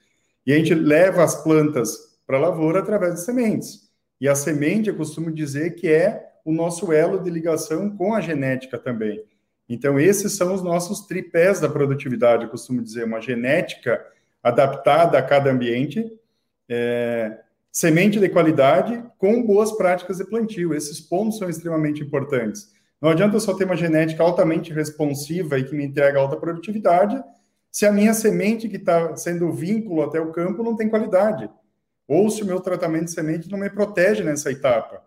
E 0.45 0.53
a 0.53 0.57
gente 0.57 0.73
leva 0.73 1.23
as 1.23 1.43
plantas 1.43 2.17
para 2.25 2.37
a 2.37 2.41
lavoura 2.41 2.79
através 2.79 3.15
de 3.15 3.25
sementes. 3.25 3.87
E 4.19 4.29
a 4.29 4.33
semente, 4.33 4.87
eu 4.89 4.95
costumo 4.95 5.29
dizer 5.29 5.75
que 5.75 5.89
é 5.89 6.26
o 6.47 6.51
nosso 6.53 6.93
elo 6.93 7.21
de 7.21 7.29
ligação 7.29 7.89
com 7.89 8.13
a 8.13 8.21
genética 8.21 8.77
também. 8.77 9.21
Então, 9.67 9.99
esses 9.99 10.31
são 10.31 10.53
os 10.53 10.63
nossos 10.63 11.01
tripés 11.01 11.59
da 11.59 11.67
produtividade, 11.67 12.45
eu 12.45 12.49
costumo 12.49 12.81
dizer, 12.81 13.03
uma 13.03 13.19
genética 13.19 14.01
adaptada 14.41 15.17
a 15.17 15.21
cada 15.21 15.51
ambiente, 15.51 16.09
é, 16.69 17.37
semente 17.69 18.17
de 18.17 18.29
qualidade 18.29 19.03
com 19.17 19.43
boas 19.43 19.73
práticas 19.73 20.19
de 20.19 20.23
plantio. 20.23 20.73
Esses 20.73 21.01
pontos 21.01 21.37
são 21.37 21.49
extremamente 21.49 22.01
importantes. 22.01 22.71
Não 23.01 23.09
adianta 23.09 23.35
eu 23.35 23.41
só 23.41 23.53
ter 23.53 23.65
uma 23.65 23.75
genética 23.75 24.23
altamente 24.23 24.71
responsiva 24.71 25.59
e 25.59 25.65
que 25.65 25.75
me 25.75 25.83
entrega 25.83 26.17
alta 26.17 26.37
produtividade, 26.37 27.21
se 27.69 27.85
a 27.85 27.91
minha 27.91 28.13
semente 28.13 28.69
que 28.69 28.77
está 28.77 29.17
sendo 29.17 29.51
vínculo 29.51 30.01
até 30.01 30.21
o 30.21 30.31
campo 30.31 30.63
não 30.63 30.77
tem 30.77 30.87
qualidade, 30.87 31.49
ou 32.07 32.29
se 32.29 32.41
o 32.41 32.45
meu 32.45 32.61
tratamento 32.61 33.05
de 33.05 33.11
semente 33.11 33.51
não 33.51 33.59
me 33.59 33.69
protege 33.69 34.23
nessa 34.23 34.49
etapa. 34.49 35.05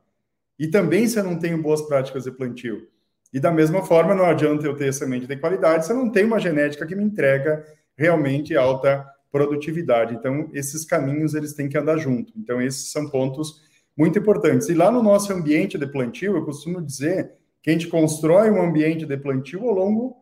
E 0.60 0.68
também 0.68 1.08
se 1.08 1.18
eu 1.18 1.24
não 1.24 1.38
tenho 1.38 1.62
boas 1.62 1.80
práticas 1.80 2.24
de 2.24 2.30
plantio. 2.30 2.86
E 3.32 3.40
da 3.40 3.50
mesma 3.50 3.82
forma, 3.82 4.14
não 4.14 4.26
adianta 4.26 4.66
eu 4.66 4.76
ter 4.76 4.92
semente 4.92 5.26
de 5.26 5.34
qualidade 5.34 5.86
se 5.86 5.92
eu 5.92 5.96
não 5.96 6.12
tenho 6.12 6.26
uma 6.26 6.38
genética 6.38 6.86
que 6.86 6.94
me 6.94 7.02
entrega 7.02 7.64
realmente 7.96 8.54
alta 8.54 9.02
produtividade. 9.32 10.14
Então, 10.14 10.50
esses 10.52 10.84
caminhos 10.84 11.32
eles 11.32 11.54
têm 11.54 11.66
que 11.66 11.78
andar 11.78 11.96
junto. 11.96 12.34
Então, 12.36 12.60
esses 12.60 12.92
são 12.92 13.08
pontos 13.08 13.62
muito 13.96 14.18
importantes. 14.18 14.68
E 14.68 14.74
lá 14.74 14.90
no 14.90 15.02
nosso 15.02 15.32
ambiente 15.32 15.78
de 15.78 15.86
plantio, 15.86 16.36
eu 16.36 16.44
costumo 16.44 16.82
dizer 16.82 17.32
que 17.62 17.70
a 17.70 17.72
gente 17.72 17.88
constrói 17.88 18.50
um 18.50 18.60
ambiente 18.60 19.06
de 19.06 19.16
plantio 19.16 19.66
ao 19.66 19.74
longo 19.74 20.16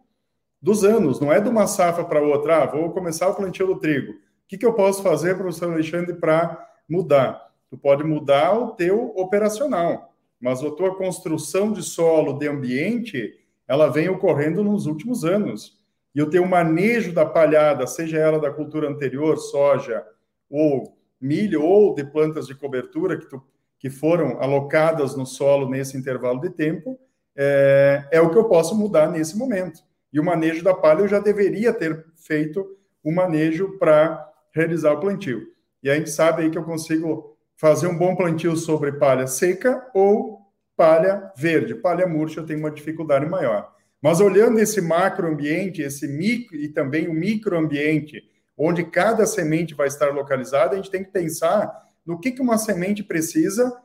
dos 0.62 0.85
anos, 0.85 1.19
não 1.19 1.32
é 1.32 1.40
de 1.40 1.49
uma 1.49 1.67
safra 1.67 2.05
para 2.05 2.23
outra. 2.23 2.62
Ah, 2.62 2.67
vou 2.67 2.93
começar 2.93 3.29
o 3.29 3.35
plantio 3.35 3.67
do 3.67 3.81
trigo. 3.81 4.12
O 4.12 4.17
que, 4.46 4.56
que 4.56 4.67
eu 4.67 4.73
posso 4.73 5.02
fazer, 5.02 5.37
professor 5.37 5.73
Alexandre, 5.73 6.14
para 6.14 6.64
mudar? 6.88 7.45
Tu 7.68 7.76
pode 7.76 8.04
mudar 8.04 8.52
o 8.52 8.71
teu 8.76 9.12
operacional 9.16 10.08
mas 10.40 10.62
a 10.62 10.71
tua 10.71 10.95
construção 10.97 11.73
de 11.73 11.83
solo, 11.83 12.38
de 12.38 12.49
ambiente, 12.49 13.35
ela 13.66 13.88
vem 13.88 14.09
ocorrendo 14.09 14.62
nos 14.62 14.87
últimos 14.87 15.25
anos. 15.25 15.78
E 16.14 16.23
o 16.23 16.30
teu 16.30 16.47
manejo 16.47 17.12
da 17.12 17.26
palhada, 17.26 17.87
seja 17.87 18.18
ela 18.18 18.38
da 18.38 18.50
cultura 18.50 18.88
anterior, 18.88 19.37
soja, 19.37 20.04
ou 20.49 20.97
milho, 21.21 21.62
ou 21.62 21.95
de 21.95 22.04
plantas 22.04 22.47
de 22.47 22.54
cobertura 22.54 23.16
que, 23.18 23.26
tu, 23.26 23.42
que 23.78 23.90
foram 23.90 24.40
alocadas 24.40 25.16
no 25.16 25.26
solo 25.26 25.68
nesse 25.68 25.97
intervalo 25.97 26.40
de 26.40 26.50
tempo, 26.50 26.99
é, 27.37 28.09
é 28.11 28.21
o 28.21 28.30
que 28.30 28.38
eu 28.38 28.45
posso 28.45 28.75
mudar 28.75 29.11
nesse 29.11 29.37
momento. 29.37 29.80
E 30.12 30.18
o 30.18 30.25
manejo 30.25 30.64
da 30.64 30.75
palha 30.75 31.00
eu 31.00 31.09
já 31.09 31.21
deveria 31.21 31.73
ter 31.73 32.07
feito 32.16 32.66
o 33.04 33.12
manejo 33.12 33.78
para 33.78 34.28
realizar 34.52 34.92
o 34.92 35.00
plantio. 35.00 35.47
E 35.83 35.90
a 35.90 35.95
gente 35.95 36.11
sabe 36.11 36.42
aí 36.42 36.50
que 36.50 36.59
eu 36.59 36.64
consigo 36.64 37.38
fazer 37.59 37.88
um 37.88 37.99
bom 37.99 38.15
plantio 38.15 38.57
sobre 38.57 38.93
palha 38.93 39.27
seca 39.27 39.85
ou 39.93 40.38
palha 40.77 41.33
verde. 41.37 41.75
Palha 41.75 42.07
murcha 42.07 42.45
tenho 42.45 42.61
uma 42.61 42.71
dificuldade 42.71 43.27
maior. 43.27 43.75
Mas 44.00 44.21
olhando 44.21 44.61
esse 44.61 44.81
macroambiente, 44.81 45.83
esse 45.83 46.07
micro 46.07 46.57
e 46.57 46.69
também 46.69 47.09
o 47.09 47.12
microambiente, 47.12 48.23
onde 48.57 48.85
cada 48.85 49.27
semente 49.27 49.75
vai 49.75 49.88
estar 49.88 50.15
localizada, 50.15 50.75
a 50.75 50.77
gente 50.77 50.91
tem 50.91 51.03
que 51.03 51.11
pensar 51.11 51.69
no 52.07 52.19
que, 52.19 52.31
que 52.31 52.41
uma 52.41 52.57
semente 52.57 53.03
precisa 53.03 53.77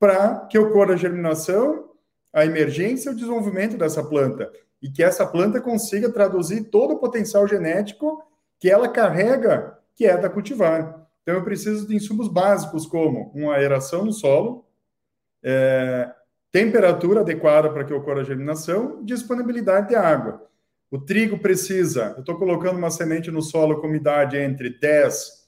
para 0.00 0.46
que 0.46 0.58
ocorra 0.58 0.94
a 0.94 0.96
germinação, 0.96 1.90
a 2.32 2.46
emergência 2.46 3.10
e 3.10 3.12
o 3.12 3.16
desenvolvimento 3.16 3.76
dessa 3.76 4.02
planta. 4.02 4.50
E 4.80 4.88
que 4.90 5.02
essa 5.02 5.26
planta 5.26 5.60
consiga 5.60 6.10
traduzir 6.10 6.64
todo 6.70 6.94
o 6.94 6.98
potencial 6.98 7.46
genético 7.46 8.22
que 8.58 8.70
ela 8.70 8.88
carrega, 8.88 9.78
que 9.94 10.06
é 10.06 10.16
da 10.16 10.30
cultivar. 10.30 11.07
Então, 11.28 11.36
eu 11.36 11.44
preciso 11.44 11.86
de 11.86 11.94
insumos 11.94 12.26
básicos, 12.26 12.86
como 12.86 13.30
uma 13.34 13.52
aeração 13.52 14.02
no 14.02 14.14
solo, 14.14 14.64
é, 15.42 16.10
temperatura 16.50 17.20
adequada 17.20 17.68
para 17.68 17.84
que 17.84 17.92
ocorra 17.92 18.22
a 18.22 18.24
germinação, 18.24 19.04
disponibilidade 19.04 19.88
de 19.88 19.94
água. 19.94 20.48
O 20.90 20.98
trigo 20.98 21.38
precisa, 21.38 22.14
eu 22.16 22.20
estou 22.20 22.38
colocando 22.38 22.78
uma 22.78 22.90
semente 22.90 23.30
no 23.30 23.42
solo 23.42 23.78
com 23.78 23.86
umidade 23.86 24.38
entre 24.38 24.70
10 24.70 25.46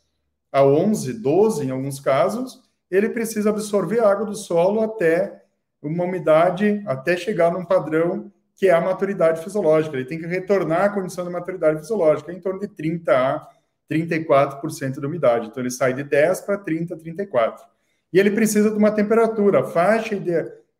a 0.52 0.62
11, 0.62 1.14
12 1.14 1.64
em 1.64 1.70
alguns 1.70 1.98
casos, 1.98 2.60
ele 2.90 3.08
precisa 3.08 3.48
absorver 3.48 4.00
água 4.00 4.26
do 4.26 4.34
solo 4.34 4.82
até 4.82 5.44
uma 5.80 6.04
umidade, 6.04 6.82
até 6.86 7.16
chegar 7.16 7.50
num 7.50 7.64
padrão 7.64 8.30
que 8.54 8.68
é 8.68 8.72
a 8.72 8.82
maturidade 8.82 9.42
fisiológica. 9.42 9.96
Ele 9.96 10.04
tem 10.04 10.18
que 10.18 10.26
retornar 10.26 10.84
à 10.84 10.88
condição 10.90 11.24
de 11.24 11.30
maturidade 11.30 11.80
fisiológica, 11.80 12.30
em 12.30 12.38
torno 12.38 12.60
de 12.60 12.68
30 12.68 13.16
a 13.16 13.48
34% 13.90 15.00
de 15.00 15.06
umidade. 15.06 15.48
Então, 15.48 15.62
ele 15.62 15.70
sai 15.70 15.92
de 15.92 16.04
10 16.04 16.42
para 16.42 16.58
30, 16.58 16.96
34. 16.96 17.64
E 18.12 18.18
ele 18.18 18.30
precisa 18.30 18.70
de 18.70 18.76
uma 18.76 18.90
temperatura, 18.90 19.60
a 19.60 19.64
faixa 19.64 20.14
ide 20.14 20.32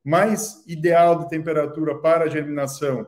mais 0.05 0.65
ideal 0.67 1.19
de 1.19 1.29
temperatura 1.29 1.97
para 1.97 2.25
a 2.25 2.29
germinação 2.29 3.07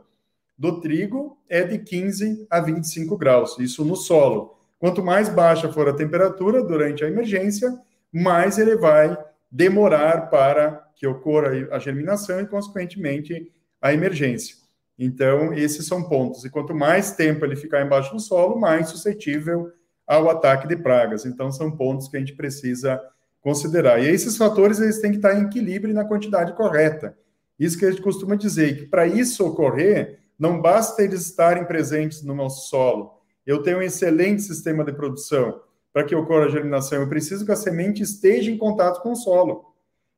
do 0.58 0.80
trigo 0.80 1.38
é 1.48 1.64
de 1.64 1.78
15 1.78 2.46
a 2.50 2.60
25 2.60 3.16
graus, 3.16 3.58
isso 3.58 3.84
no 3.84 3.96
solo. 3.96 4.56
Quanto 4.78 5.02
mais 5.02 5.28
baixa 5.28 5.72
for 5.72 5.88
a 5.88 5.92
temperatura 5.92 6.62
durante 6.62 7.04
a 7.04 7.08
emergência, 7.08 7.72
mais 8.12 8.58
ele 8.58 8.76
vai 8.76 9.16
demorar 9.50 10.28
para 10.28 10.88
que 10.94 11.06
ocorra 11.06 11.50
a 11.70 11.78
germinação 11.78 12.40
e, 12.40 12.46
consequentemente, 12.46 13.50
a 13.80 13.92
emergência. 13.92 14.56
Então, 14.98 15.52
esses 15.52 15.86
são 15.86 16.02
pontos. 16.04 16.44
E 16.44 16.50
quanto 16.50 16.74
mais 16.74 17.12
tempo 17.12 17.44
ele 17.44 17.56
ficar 17.56 17.84
embaixo 17.84 18.12
do 18.12 18.20
solo, 18.20 18.58
mais 18.58 18.88
suscetível 18.88 19.72
ao 20.06 20.28
ataque 20.30 20.66
de 20.68 20.76
pragas. 20.76 21.24
Então, 21.24 21.50
são 21.50 21.70
pontos 21.70 22.08
que 22.08 22.16
a 22.16 22.20
gente 22.20 22.34
precisa 22.34 23.00
considerar. 23.40 24.02
E 24.02 24.08
esses 24.08 24.36
fatores 24.36 24.80
eles 24.80 25.00
têm 25.00 25.10
que 25.10 25.16
estar 25.16 25.34
em 25.34 25.44
equilíbrio 25.44 25.94
na 25.94 26.04
quantidade 26.04 26.54
correta. 26.54 27.16
Isso 27.58 27.78
que 27.78 27.84
a 27.84 27.90
gente 27.90 28.02
costuma 28.02 28.34
dizer, 28.34 28.76
que 28.76 28.86
para 28.86 29.06
isso 29.06 29.46
ocorrer, 29.46 30.20
não 30.38 30.60
basta 30.60 31.02
eles 31.02 31.26
estarem 31.26 31.64
presentes 31.64 32.22
no 32.22 32.34
nosso 32.34 32.68
solo. 32.68 33.20
Eu 33.46 33.62
tenho 33.62 33.78
um 33.78 33.82
excelente 33.82 34.42
sistema 34.42 34.84
de 34.84 34.92
produção. 34.92 35.60
Para 35.92 36.04
que 36.04 36.14
ocorra 36.14 36.46
a 36.46 36.48
germinação, 36.48 37.00
eu 37.00 37.08
preciso 37.08 37.44
que 37.44 37.52
a 37.52 37.56
semente 37.56 38.02
esteja 38.02 38.50
em 38.50 38.56
contato 38.56 39.02
com 39.02 39.12
o 39.12 39.16
solo. 39.16 39.72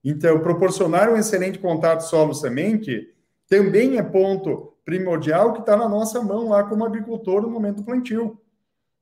Então, 0.05 0.39
proporcionar 0.41 1.11
um 1.11 1.17
excelente 1.17 1.59
contato 1.59 2.03
solo-semente 2.03 3.09
também 3.49 3.99
é 3.99 4.03
ponto 4.03 4.75
primordial 4.85 5.53
que 5.53 5.61
está 5.61 5.77
na 5.77 5.89
nossa 5.89 6.21
mão 6.23 6.49
lá 6.49 6.63
como 6.65 6.85
agricultor 6.85 7.43
no 7.43 7.51
momento 7.51 7.77
do 7.77 7.85
plantio. 7.85 8.39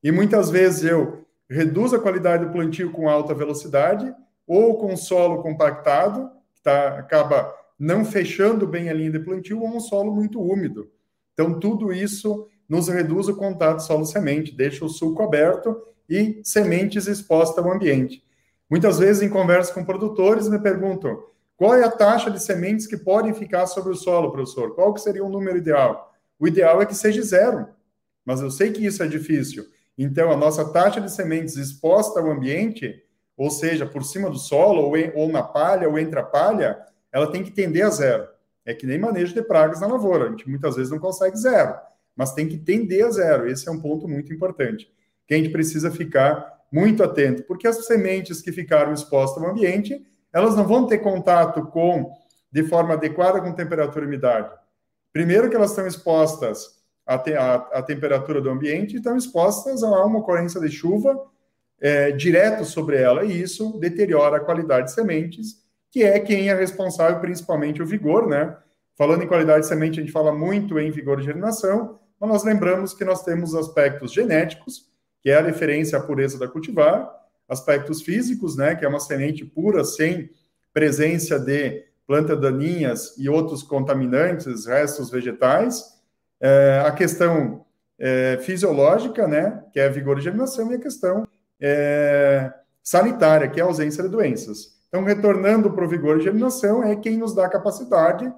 E 0.03 0.11
muitas 0.11 0.51
vezes 0.51 0.85
eu 0.85 1.25
reduzo 1.49 1.97
a 1.97 2.01
qualidade 2.01 2.45
do 2.45 2.53
plantio 2.53 2.91
com 2.91 3.09
alta 3.09 3.35
velocidade 3.35 4.13
ou 4.47 4.79
com 4.79 4.97
solo 4.97 5.43
compactado, 5.43 6.31
que 6.55 6.63
tá, 6.63 6.99
acaba 6.99 7.55
não 7.79 8.05
fechando 8.05 8.67
bem 8.67 8.89
a 8.89 8.93
linha 8.93 9.11
de 9.11 9.19
plantio, 9.21 9.61
ou 9.61 9.69
um 9.69 9.81
solo 9.81 10.13
muito 10.15 10.41
úmido. 10.41 10.91
Então, 11.33 11.59
tudo 11.59 11.93
isso 11.93 12.47
nos 12.69 12.89
reduz 12.89 13.29
o 13.29 13.37
contato 13.37 13.81
solo-semente, 13.81 14.55
deixa 14.55 14.85
o 14.85 14.89
sulco 14.89 15.23
aberto 15.23 15.77
e 16.09 16.41
sementes 16.45 17.07
expostas 17.07 17.65
ao 17.65 17.73
ambiente. 17.73 18.23
Muitas 18.69 18.99
vezes, 18.99 19.23
em 19.23 19.29
conversa 19.29 19.73
com 19.75 19.85
produtores, 19.85 20.49
me 20.49 20.59
perguntam 20.59 21.23
qual 21.57 21.75
é 21.75 21.85
a 21.85 21.91
taxa 21.91 22.31
de 22.31 22.43
sementes 22.43 22.87
que 22.87 22.97
podem 22.97 23.35
ficar 23.35 23.67
sobre 23.67 23.93
o 23.93 23.97
solo, 23.97 24.33
professor? 24.33 24.75
Qual 24.75 24.93
que 24.95 25.01
seria 25.01 25.25
o 25.25 25.29
número 25.29 25.59
ideal? 25.59 26.13
O 26.39 26.49
ideal 26.49 26.81
é 26.83 26.87
que 26.87 26.95
seja 26.95 27.23
zero, 27.23 27.69
mas 28.25 28.41
eu 28.41 28.51
sei 28.51 28.73
que 28.73 28.85
isso 28.85 29.03
é 29.03 29.07
difícil. 29.07 29.65
Então, 29.97 30.31
a 30.31 30.37
nossa 30.37 30.73
taxa 30.73 31.01
de 31.01 31.11
sementes 31.11 31.57
exposta 31.57 32.21
ao 32.21 32.31
ambiente, 32.31 33.03
ou 33.37 33.51
seja, 33.51 33.87
por 33.87 34.05
cima 34.05 34.31
do 34.31 34.39
solo, 34.39 34.83
ou, 34.83 34.97
em, 34.97 35.13
ou 35.15 35.29
na 35.29 35.43
palha, 35.43 35.89
ou 35.89 35.99
entre 35.99 36.19
a 36.19 36.23
palha, 36.23 36.79
ela 37.13 37.31
tem 37.31 37.43
que 37.43 37.51
tender 37.51 37.85
a 37.87 37.91
zero. 37.91 38.27
É 38.65 38.73
que 38.73 38.87
nem 38.87 38.99
manejo 38.99 39.35
de 39.35 39.43
pragas 39.43 39.81
na 39.81 39.87
lavoura. 39.87 40.27
A 40.27 40.31
gente 40.31 40.49
muitas 40.49 40.77
vezes 40.77 40.91
não 40.91 40.99
consegue 40.99 41.37
zero, 41.37 41.75
mas 42.17 42.33
tem 42.33 42.49
que 42.49 42.57
tender 42.57 43.05
a 43.07 43.11
zero. 43.11 43.49
Esse 43.49 43.69
é 43.69 43.73
um 43.73 43.81
ponto 43.81 44.09
muito 44.09 44.33
importante, 44.33 44.91
que 45.27 45.35
a 45.35 45.37
gente 45.37 45.51
precisa 45.51 45.91
ficar 45.91 46.61
muito 46.73 47.03
atento, 47.03 47.43
porque 47.43 47.69
as 47.69 47.85
sementes 47.85 48.41
que 48.41 48.51
ficaram 48.51 48.95
expostas 48.95 49.43
ao 49.43 49.51
ambiente, 49.51 50.07
elas 50.33 50.57
não 50.57 50.67
vão 50.67 50.87
ter 50.87 50.99
contato 50.99 51.67
com, 51.67 52.11
de 52.51 52.63
forma 52.63 52.95
adequada 52.95 53.43
com 53.43 53.53
temperatura 53.53 54.07
e 54.07 54.09
umidade. 54.09 54.51
Primeiro 55.13 55.51
que 55.51 55.57
elas 55.57 55.71
estão 55.71 55.87
expostas 55.87 56.82
à, 57.07 57.19
te, 57.19 57.35
à, 57.35 57.55
à 57.55 57.83
temperatura 57.83 58.41
do 58.41 58.51
ambiente 58.51 58.95
e 58.95 58.97
estão 58.97 59.17
expostas 59.17 59.83
a 59.83 60.05
uma 60.05 60.19
ocorrência 60.19 60.61
de 60.61 60.71
chuva 60.71 61.19
é, 61.81 62.13
direto 62.13 62.65
sobre 62.65 62.97
ela, 62.97 63.25
e 63.25 63.43
isso 63.43 63.79
deteriora 63.79 64.37
a 64.37 64.41
qualidade 64.41 64.87
de 64.87 64.93
sementes 64.93 65.63
que 65.91 66.03
é 66.03 66.19
quem 66.19 66.49
é 66.49 66.55
responsável, 66.55 67.21
principalmente 67.21 67.83
o 67.83 67.87
vigor, 67.87 68.27
né? 68.27 68.57
Falando 68.97 69.25
em 69.25 69.27
qualidade 69.27 69.61
de 69.61 69.67
semente, 69.67 70.01
a 70.01 70.03
gente 70.03 70.13
fala 70.13 70.33
muito 70.33 70.79
em 70.79 70.91
vigor 70.91 71.19
de 71.19 71.25
germinação, 71.25 71.99
mas 72.19 72.31
nós 72.31 72.45
lembramos 72.45 72.95
que 72.95 73.05
nós 73.05 73.23
temos 73.23 73.55
aspectos 73.55 74.11
genéticos, 74.11 74.87
que 75.21 75.29
é 75.29 75.37
a 75.37 75.43
referência 75.43 75.99
à 75.99 76.01
pureza 76.01 76.39
da 76.39 76.49
cultivar, 76.49 77.11
aspectos 77.47 78.01
físicos, 78.01 78.57
né, 78.57 78.75
que 78.75 78.85
é 78.85 78.89
uma 78.89 79.01
semente 79.01 79.45
pura, 79.45 79.85
sem 79.85 80.31
presença 80.73 81.39
de 81.39 81.85
plantas 82.07 82.41
daninhas 82.41 83.15
e 83.19 83.29
outros 83.29 83.63
contaminantes, 83.63 84.67
restos 84.67 85.11
vegetais, 85.11 85.85
é, 86.43 86.83
a 86.85 86.91
questão 86.91 87.65
é, 87.99 88.37
fisiológica, 88.43 89.29
né, 89.29 89.63
que 89.73 89.79
é 89.79 89.89
vigor 89.89 90.17
de 90.17 90.25
germinação, 90.25 90.73
e 90.73 90.75
a 90.75 90.81
questão 90.81 91.25
é, 91.61 92.53
sanitária, 92.83 93.49
que 93.49 93.61
é 93.61 93.63
a 93.63 93.67
ausência 93.67 94.03
de 94.03 94.09
doenças. 94.09 94.83
Então, 94.89 95.05
retornando 95.05 95.73
para 95.73 95.85
o 95.85 95.89
vigor 95.89 96.19
de 96.19 96.25
germinação, 96.25 96.83
é 96.83 96.97
quem 96.97 97.17
nos 97.17 97.33
dá 97.33 97.47
a 97.47 97.51
capacidade 97.51 98.31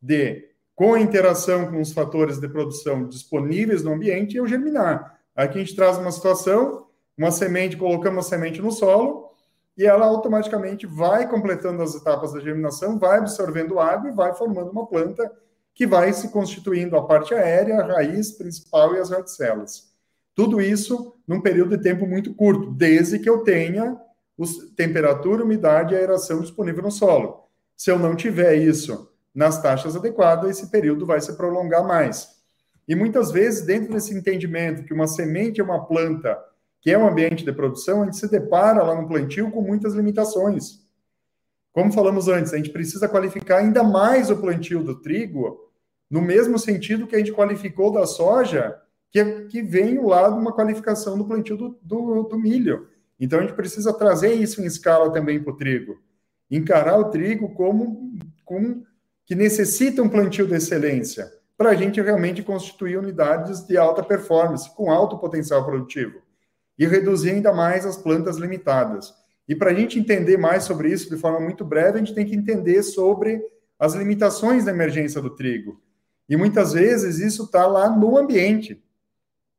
de, 0.00 0.48
com 0.74 0.94
a 0.94 1.00
interação 1.00 1.70
com 1.70 1.80
os 1.80 1.92
fatores 1.92 2.40
de 2.40 2.48
produção 2.48 3.06
disponíveis 3.06 3.84
no 3.84 3.92
ambiente, 3.92 4.36
eu 4.36 4.46
germinar. 4.46 5.18
Aqui 5.34 5.58
a 5.58 5.60
gente 5.60 5.76
traz 5.76 5.96
uma 5.96 6.10
situação, 6.10 6.88
uma 7.16 7.30
semente, 7.30 7.76
colocamos 7.76 8.26
a 8.26 8.28
semente 8.28 8.60
no 8.60 8.72
solo, 8.72 9.30
e 9.78 9.86
ela 9.86 10.04
automaticamente 10.04 10.84
vai 10.84 11.28
completando 11.28 11.82
as 11.82 11.94
etapas 11.94 12.32
da 12.32 12.40
germinação, 12.40 12.98
vai 12.98 13.18
absorvendo 13.18 13.78
água 13.78 14.10
e 14.10 14.14
vai 14.14 14.34
formando 14.34 14.70
uma 14.70 14.86
planta 14.86 15.30
que 15.74 15.86
vai 15.86 16.12
se 16.12 16.28
constituindo 16.28 16.96
a 16.96 17.06
parte 17.06 17.34
aérea, 17.34 17.80
a 17.80 17.86
raiz 17.86 18.32
principal 18.32 18.94
e 18.94 18.98
as 18.98 19.10
radicelas. 19.10 19.92
Tudo 20.34 20.60
isso 20.60 21.14
num 21.26 21.40
período 21.40 21.76
de 21.76 21.82
tempo 21.82 22.06
muito 22.06 22.34
curto, 22.34 22.70
desde 22.70 23.18
que 23.18 23.28
eu 23.28 23.38
tenha 23.38 23.96
os, 24.36 24.70
temperatura, 24.74 25.44
umidade 25.44 25.94
e 25.94 25.96
aeração 25.96 26.40
disponível 26.40 26.82
no 26.82 26.90
solo. 26.90 27.48
Se 27.76 27.90
eu 27.90 27.98
não 27.98 28.16
tiver 28.16 28.54
isso 28.56 29.10
nas 29.34 29.60
taxas 29.62 29.96
adequadas, 29.96 30.50
esse 30.50 30.70
período 30.70 31.06
vai 31.06 31.20
se 31.20 31.36
prolongar 31.36 31.86
mais. 31.86 32.28
E 32.86 32.94
muitas 32.94 33.30
vezes, 33.30 33.62
dentro 33.62 33.92
desse 33.92 34.14
entendimento 34.14 34.84
que 34.84 34.92
uma 34.92 35.06
semente 35.06 35.60
é 35.60 35.64
uma 35.64 35.86
planta, 35.86 36.38
que 36.80 36.90
é 36.90 36.98
um 36.98 37.06
ambiente 37.06 37.44
de 37.44 37.52
produção, 37.52 38.02
a 38.02 38.04
gente 38.06 38.16
se 38.16 38.28
depara 38.28 38.82
lá 38.82 39.00
no 39.00 39.08
plantio 39.08 39.50
com 39.50 39.62
muitas 39.62 39.94
limitações. 39.94 40.81
Como 41.72 41.92
falamos 41.92 42.28
antes, 42.28 42.52
a 42.52 42.58
gente 42.58 42.70
precisa 42.70 43.08
qualificar 43.08 43.58
ainda 43.58 43.82
mais 43.82 44.30
o 44.30 44.36
plantio 44.36 44.82
do 44.82 45.00
trigo, 45.00 45.70
no 46.10 46.20
mesmo 46.20 46.58
sentido 46.58 47.06
que 47.06 47.16
a 47.16 47.18
gente 47.18 47.32
qualificou 47.32 47.90
da 47.90 48.06
soja, 48.06 48.78
que, 49.10 49.24
que 49.46 49.62
vem 49.62 49.98
lá 50.04 50.28
de 50.28 50.38
uma 50.38 50.52
qualificação 50.52 51.16
do 51.16 51.24
plantio 51.24 51.56
do, 51.56 51.78
do, 51.82 52.22
do 52.24 52.38
milho. 52.38 52.88
Então 53.18 53.38
a 53.38 53.42
gente 53.42 53.54
precisa 53.54 53.92
trazer 53.92 54.34
isso 54.34 54.60
em 54.60 54.66
escala 54.66 55.12
também 55.12 55.42
para 55.42 55.52
o 55.52 55.56
trigo. 55.56 55.98
Encarar 56.50 56.98
o 56.98 57.10
trigo 57.10 57.54
como, 57.54 58.18
como 58.44 58.84
que 59.24 59.34
necessita 59.34 60.02
um 60.02 60.08
plantio 60.08 60.46
de 60.46 60.54
excelência, 60.54 61.32
para 61.56 61.70
a 61.70 61.74
gente 61.74 62.00
realmente 62.00 62.42
constituir 62.42 62.98
unidades 62.98 63.64
de 63.66 63.78
alta 63.78 64.02
performance, 64.02 64.74
com 64.74 64.90
alto 64.90 65.16
potencial 65.18 65.64
produtivo, 65.64 66.20
e 66.78 66.86
reduzir 66.86 67.30
ainda 67.30 67.52
mais 67.52 67.86
as 67.86 67.96
plantas 67.96 68.36
limitadas. 68.36 69.14
E 69.48 69.54
para 69.54 69.70
a 69.70 69.74
gente 69.74 69.98
entender 69.98 70.36
mais 70.36 70.64
sobre 70.64 70.90
isso 70.90 71.10
de 71.10 71.20
forma 71.20 71.40
muito 71.40 71.64
breve, 71.64 71.96
a 71.96 71.98
gente 71.98 72.14
tem 72.14 72.26
que 72.26 72.34
entender 72.34 72.82
sobre 72.82 73.42
as 73.78 73.94
limitações 73.94 74.64
da 74.64 74.70
emergência 74.70 75.20
do 75.20 75.30
trigo. 75.30 75.80
E 76.28 76.36
muitas 76.36 76.72
vezes 76.72 77.18
isso 77.18 77.44
está 77.44 77.66
lá 77.66 77.90
no 77.90 78.16
ambiente. 78.16 78.82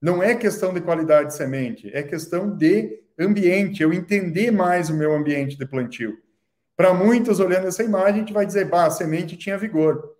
Não 0.01 0.23
é 0.23 0.35
questão 0.35 0.73
de 0.73 0.81
qualidade 0.81 1.29
de 1.29 1.35
semente, 1.35 1.89
é 1.93 2.01
questão 2.01 2.55
de 2.55 3.03
ambiente, 3.19 3.83
eu 3.83 3.93
entender 3.93 4.51
mais 4.51 4.89
o 4.89 4.93
meu 4.93 5.13
ambiente 5.13 5.57
de 5.57 5.65
plantio. 5.65 6.17
Para 6.75 6.93
muitos, 6.93 7.39
olhando 7.39 7.67
essa 7.67 7.83
imagem, 7.83 8.15
a 8.15 8.17
gente 8.19 8.33
vai 8.33 8.45
dizer, 8.45 8.65
bah, 8.67 8.85
a 8.85 8.89
semente 8.89 9.37
tinha 9.37 9.57
vigor. 9.57 10.15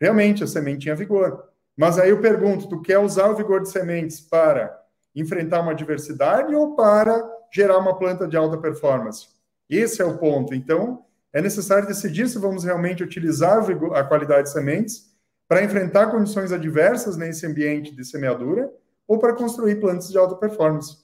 Realmente, 0.00 0.44
a 0.44 0.46
semente 0.46 0.80
tinha 0.80 0.94
vigor. 0.94 1.42
Mas 1.76 1.98
aí 1.98 2.10
eu 2.10 2.20
pergunto, 2.20 2.68
tu 2.68 2.82
quer 2.82 2.98
usar 2.98 3.30
o 3.30 3.36
vigor 3.36 3.62
de 3.62 3.70
sementes 3.70 4.20
para 4.20 4.78
enfrentar 5.14 5.60
uma 5.60 5.72
adversidade 5.72 6.54
ou 6.54 6.76
para 6.76 7.33
gerar 7.54 7.78
uma 7.78 7.96
planta 7.96 8.26
de 8.26 8.36
alta 8.36 8.58
performance? 8.58 9.28
Esse 9.70 10.02
é 10.02 10.04
o 10.04 10.18
ponto. 10.18 10.52
Então, 10.52 11.04
é 11.32 11.40
necessário 11.40 11.86
decidir 11.86 12.28
se 12.28 12.36
vamos 12.36 12.64
realmente 12.64 13.04
utilizar 13.04 13.64
a 13.94 14.02
qualidade 14.02 14.48
de 14.48 14.52
sementes 14.52 15.14
para 15.46 15.62
enfrentar 15.62 16.10
condições 16.10 16.50
adversas 16.50 17.16
nesse 17.16 17.46
ambiente 17.46 17.94
de 17.94 18.04
semeadura 18.04 18.72
ou 19.06 19.18
para 19.18 19.34
construir 19.34 19.76
plantas 19.76 20.08
de 20.08 20.18
alta 20.18 20.34
performance. 20.34 20.98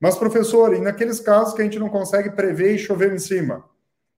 Mas, 0.00 0.18
professor, 0.18 0.74
e 0.74 0.80
naqueles 0.80 1.20
casos 1.20 1.54
que 1.54 1.62
a 1.62 1.64
gente 1.64 1.78
não 1.78 1.88
consegue 1.88 2.30
prever 2.30 2.74
e 2.74 2.78
chover 2.78 3.14
em 3.14 3.18
cima? 3.18 3.64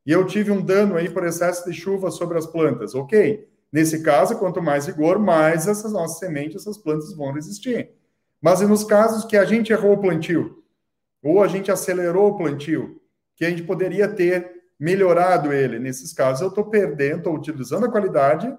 E 0.07 0.13
eu 0.13 0.25
tive 0.25 0.51
um 0.51 0.63
dano 0.63 0.97
aí 0.97 1.11
por 1.11 1.25
excesso 1.25 1.71
de 1.71 1.77
chuva 1.79 2.11
sobre 2.11 2.39
as 2.39 2.47
plantas, 2.47 2.95
ok? 2.95 3.47
Nesse 3.71 4.03
caso, 4.03 4.39
quanto 4.39 4.63
mais 4.63 4.87
rigor, 4.87 5.19
mais 5.19 5.69
essas 5.69 5.93
nossas 5.93 6.19
sementes, 6.19 6.63
essas 6.63 6.79
plantas 6.79 7.15
vão 7.15 7.33
resistir. 7.33 7.91
Mas 8.41 8.63
e 8.63 8.67
nos 8.67 8.85
casos 8.85 9.27
que 9.27 9.37
a 9.37 9.45
gente 9.45 9.73
errou 9.73 9.93
o 9.93 10.01
plantio, 10.01 10.63
ou 11.23 11.43
a 11.43 11.49
gente 11.49 11.71
acelerou 11.71 12.31
o 12.31 12.37
plantio, 12.37 13.01
que 13.37 13.45
a 13.45 13.51
gente 13.51 13.63
poderia 13.63 14.09
ter 14.09 14.53
melhorado 14.79 15.53
ele, 15.53 15.79
nesses 15.79 16.13
casos 16.13 16.43
eu 16.43 16.49
estou 16.49 16.65
perdendo, 16.65 17.19
estou 17.19 17.35
utilizando 17.35 17.87
a 17.87 17.91
qualidade 17.91 18.53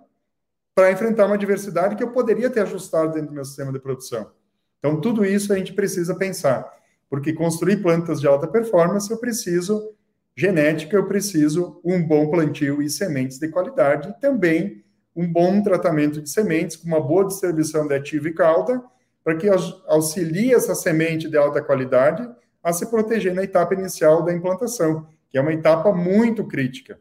para 0.75 0.91
enfrentar 0.91 1.25
uma 1.25 1.37
diversidade 1.37 1.95
que 1.95 2.03
eu 2.03 2.11
poderia 2.11 2.49
ter 2.49 2.61
ajustado 2.61 3.13
dentro 3.13 3.29
do 3.29 3.33
meu 3.33 3.45
sistema 3.45 3.71
de 3.71 3.79
produção. 3.79 4.31
Então, 4.77 4.99
tudo 4.99 5.25
isso 5.25 5.51
a 5.51 5.57
gente 5.57 5.73
precisa 5.73 6.15
pensar. 6.15 6.69
porque 7.09 7.33
construir 7.33 7.77
plantas 7.77 8.21
de 8.21 8.27
alta 8.27 8.47
performance 8.47 9.09
eu 9.09 9.17
preciso 9.17 9.95
genética, 10.35 10.95
eu 10.95 11.07
preciso 11.07 11.81
um 11.83 12.05
bom 12.05 12.29
plantio 12.29 12.81
e 12.81 12.89
sementes 12.89 13.39
de 13.39 13.49
qualidade, 13.49 14.09
e 14.09 14.21
também 14.21 14.85
um 15.15 15.27
bom 15.27 15.61
tratamento 15.61 16.21
de 16.21 16.29
sementes, 16.29 16.77
com 16.77 16.87
uma 16.87 17.01
boa 17.01 17.25
distribuição 17.25 17.87
de 17.87 17.95
ativo 17.95 18.27
e 18.27 18.33
cauda, 18.33 18.81
para 19.23 19.35
que 19.35 19.49
auxilie 19.87 20.53
essa 20.53 20.73
semente 20.73 21.27
de 21.27 21.35
alta 21.35 21.61
qualidade 21.61 22.29
a 22.63 22.73
se 22.73 22.89
proteger 22.89 23.33
na 23.33 23.43
etapa 23.43 23.73
inicial 23.73 24.23
da 24.23 24.33
implantação, 24.33 25.07
que 25.29 25.37
é 25.37 25.41
uma 25.41 25.53
etapa 25.53 25.93
muito 25.93 26.45
crítica. 26.45 26.99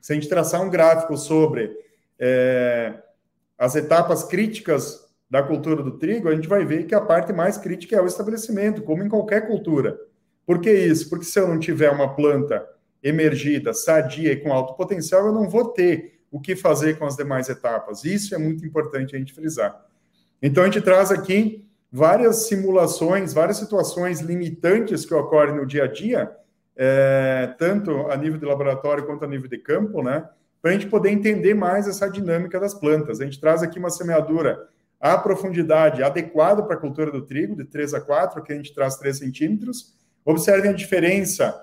Se 0.00 0.12
a 0.12 0.14
gente 0.14 0.28
traçar 0.28 0.62
um 0.62 0.70
gráfico 0.70 1.16
sobre 1.16 1.76
é, 2.18 2.94
as 3.58 3.74
etapas 3.74 4.24
críticas 4.24 5.06
da 5.28 5.42
cultura 5.42 5.82
do 5.82 5.98
trigo, 5.98 6.28
a 6.28 6.34
gente 6.34 6.48
vai 6.48 6.64
ver 6.64 6.86
que 6.86 6.94
a 6.94 7.00
parte 7.00 7.32
mais 7.32 7.58
crítica 7.58 7.96
é 7.96 8.00
o 8.00 8.06
estabelecimento, 8.06 8.82
como 8.82 9.02
em 9.02 9.08
qualquer 9.08 9.46
cultura. 9.46 9.98
Por 10.44 10.60
que 10.60 10.72
isso? 10.72 11.10
Porque 11.10 11.24
se 11.24 11.38
eu 11.38 11.48
não 11.48 11.58
tiver 11.58 11.90
uma 11.90 12.14
planta 12.14 12.64
emergida, 13.02 13.74
sadia 13.74 14.32
e 14.32 14.36
com 14.36 14.52
alto 14.52 14.74
potencial, 14.74 15.26
eu 15.26 15.32
não 15.32 15.48
vou 15.48 15.70
ter 15.70 16.20
o 16.30 16.40
que 16.40 16.54
fazer 16.54 16.98
com 16.98 17.04
as 17.04 17.16
demais 17.16 17.48
etapas. 17.48 18.04
Isso 18.04 18.34
é 18.34 18.38
muito 18.38 18.64
importante 18.64 19.14
a 19.14 19.18
gente 19.18 19.32
frisar. 19.32 19.84
Então, 20.40 20.62
a 20.62 20.66
gente 20.66 20.80
traz 20.80 21.10
aqui 21.10 21.66
várias 21.90 22.48
simulações, 22.48 23.32
várias 23.32 23.58
situações 23.58 24.20
limitantes 24.20 25.04
que 25.04 25.14
ocorrem 25.14 25.56
no 25.56 25.66
dia 25.66 25.84
a 25.84 25.86
dia, 25.86 26.30
é, 26.76 27.54
tanto 27.58 28.10
a 28.10 28.16
nível 28.16 28.38
de 28.38 28.44
laboratório 28.44 29.06
quanto 29.06 29.24
a 29.24 29.28
nível 29.28 29.48
de 29.48 29.58
campo, 29.58 30.02
né? 30.02 30.28
Para 30.60 30.72
a 30.72 30.74
gente 30.74 30.88
poder 30.88 31.10
entender 31.10 31.54
mais 31.54 31.86
essa 31.88 32.10
dinâmica 32.10 32.58
das 32.58 32.74
plantas. 32.74 33.20
A 33.20 33.24
gente 33.24 33.40
traz 33.40 33.62
aqui 33.62 33.78
uma 33.78 33.90
semeadura 33.90 34.68
a 35.00 35.16
profundidade 35.16 36.02
adequada 36.02 36.62
para 36.62 36.74
a 36.74 36.80
cultura 36.80 37.10
do 37.10 37.22
trigo, 37.22 37.56
de 37.56 37.64
3 37.64 37.94
a 37.94 38.00
4, 38.00 38.42
que 38.42 38.52
a 38.52 38.56
gente 38.56 38.74
traz 38.74 38.96
3 38.96 39.18
centímetros. 39.18 39.94
Observem 40.24 40.70
a 40.70 40.74
diferença 40.74 41.54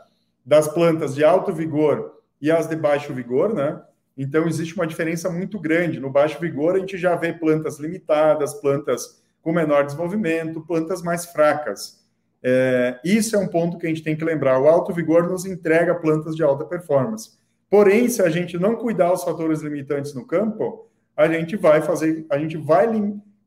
das 0.46 0.68
plantas 0.68 1.16
de 1.16 1.24
alto 1.24 1.54
vigor 1.54 2.22
e 2.42 2.52
as 2.52 2.68
de 2.68 2.76
baixo 2.76 3.14
vigor, 3.14 3.54
né? 3.54 3.82
Então, 4.18 4.48
existe 4.48 4.76
uma 4.76 4.86
diferença 4.86 5.30
muito 5.30 5.60
grande. 5.60 6.00
No 6.00 6.10
baixo 6.10 6.40
vigor, 6.40 6.76
a 6.76 6.80
gente 6.80 6.98
já 6.98 7.16
vê 7.16 7.34
plantas 7.34 7.80
limitadas, 7.80 8.54
plantas 8.54 9.23
com 9.44 9.52
menor 9.52 9.86
desenvolvimento, 9.86 10.62
plantas 10.62 11.04
mais 11.04 11.26
fracas. 11.26 12.02
É, 12.42 13.00
isso 13.04 13.36
é 13.36 13.40
um 13.40 13.48
ponto 13.48 13.78
que 13.78 13.86
a 13.86 13.90
gente 13.90 14.02
tem 14.02 14.16
que 14.16 14.26
lembrar. 14.26 14.60
O 14.60 14.68
alto 14.68 14.92
vigor 14.92 15.30
nos 15.30 15.46
entrega 15.46 15.94
plantas 15.94 16.36
de 16.36 16.42
alta 16.42 16.66
performance. 16.66 17.32
Porém, 17.70 18.10
se 18.10 18.22
a 18.22 18.30
gente 18.30 18.58
não 18.58 18.76
cuidar 18.76 19.14
os 19.14 19.24
fatores 19.24 19.62
limitantes 19.62 20.14
no 20.14 20.26
campo, 20.26 20.88
a 21.16 21.28
gente 21.28 21.56
vai 21.56 21.82
fazer, 21.82 22.26
a 22.30 22.38
gente 22.38 22.58
vai 22.58 22.88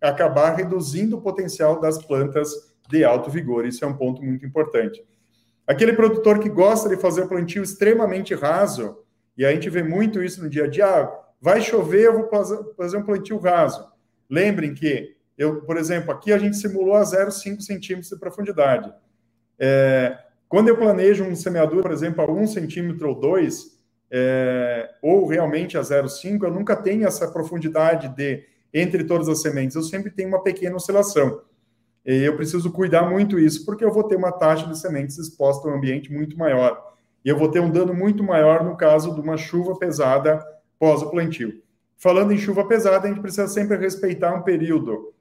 acabar 0.00 0.54
reduzindo 0.54 1.16
o 1.16 1.20
potencial 1.20 1.80
das 1.80 1.98
plantas 2.04 2.50
de 2.88 3.04
alto 3.04 3.30
vigor. 3.30 3.66
Isso 3.66 3.84
é 3.84 3.88
um 3.88 3.96
ponto 3.96 4.22
muito 4.22 4.44
importante. 4.44 5.02
Aquele 5.66 5.94
produtor 5.94 6.38
que 6.38 6.48
gosta 6.48 6.88
de 6.88 6.96
fazer 6.96 7.26
plantio 7.26 7.62
extremamente 7.62 8.34
raso, 8.34 8.98
e 9.36 9.44
a 9.44 9.52
gente 9.52 9.68
vê 9.68 9.82
muito 9.82 10.22
isso 10.22 10.42
no 10.42 10.48
dia 10.48 10.64
a 10.64 10.68
dia, 10.68 10.86
ah, 10.86 11.12
vai 11.40 11.60
chover, 11.60 12.06
eu 12.06 12.12
vou 12.14 12.30
fazer 12.76 12.96
um 12.96 13.02
plantio 13.02 13.38
raso. 13.38 13.84
Lembrem 14.30 14.74
que, 14.74 15.15
eu, 15.36 15.62
por 15.62 15.76
exemplo, 15.76 16.10
aqui 16.10 16.32
a 16.32 16.38
gente 16.38 16.56
simulou 16.56 16.94
a 16.94 17.02
0,5 17.02 17.60
centímetros 17.60 18.10
de 18.10 18.18
profundidade. 18.18 18.92
É, 19.58 20.18
quando 20.48 20.68
eu 20.68 20.76
planejo 20.76 21.24
um 21.24 21.34
semeadura, 21.34 21.82
por 21.82 21.92
exemplo, 21.92 22.22
a 22.22 22.30
1 22.30 22.46
centímetro 22.46 23.08
ou 23.08 23.14
2, 23.20 23.76
é, 24.10 24.90
ou 25.02 25.26
realmente 25.26 25.76
a 25.76 25.80
0,5, 25.80 26.44
eu 26.44 26.50
nunca 26.50 26.76
tenho 26.76 27.06
essa 27.06 27.28
profundidade 27.28 28.08
de 28.08 28.44
entre 28.72 29.04
todas 29.04 29.28
as 29.28 29.40
sementes, 29.40 29.74
eu 29.74 29.82
sempre 29.82 30.10
tenho 30.10 30.28
uma 30.28 30.42
pequena 30.42 30.76
oscilação. 30.76 31.42
E 32.04 32.22
eu 32.22 32.36
preciso 32.36 32.70
cuidar 32.70 33.08
muito 33.08 33.38
isso, 33.38 33.64
porque 33.64 33.84
eu 33.84 33.92
vou 33.92 34.04
ter 34.04 34.16
uma 34.16 34.30
taxa 34.30 34.66
de 34.66 34.78
sementes 34.78 35.18
exposta 35.18 35.68
ao 35.68 35.74
ambiente 35.74 36.12
muito 36.12 36.38
maior. 36.38 36.94
E 37.24 37.28
eu 37.28 37.36
vou 37.36 37.50
ter 37.50 37.60
um 37.60 37.70
dano 37.70 37.92
muito 37.92 38.22
maior 38.22 38.62
no 38.62 38.76
caso 38.76 39.14
de 39.14 39.20
uma 39.20 39.36
chuva 39.36 39.76
pesada 39.76 40.44
pós 40.78 41.02
o 41.02 41.10
plantio. 41.10 41.62
Falando 41.96 42.32
em 42.32 42.38
chuva 42.38 42.68
pesada, 42.68 43.06
a 43.06 43.08
gente 43.08 43.20
precisa 43.20 43.49
sempre 43.49 43.76
respeitar 43.76 44.34
um 44.34 44.42
período 44.42 45.12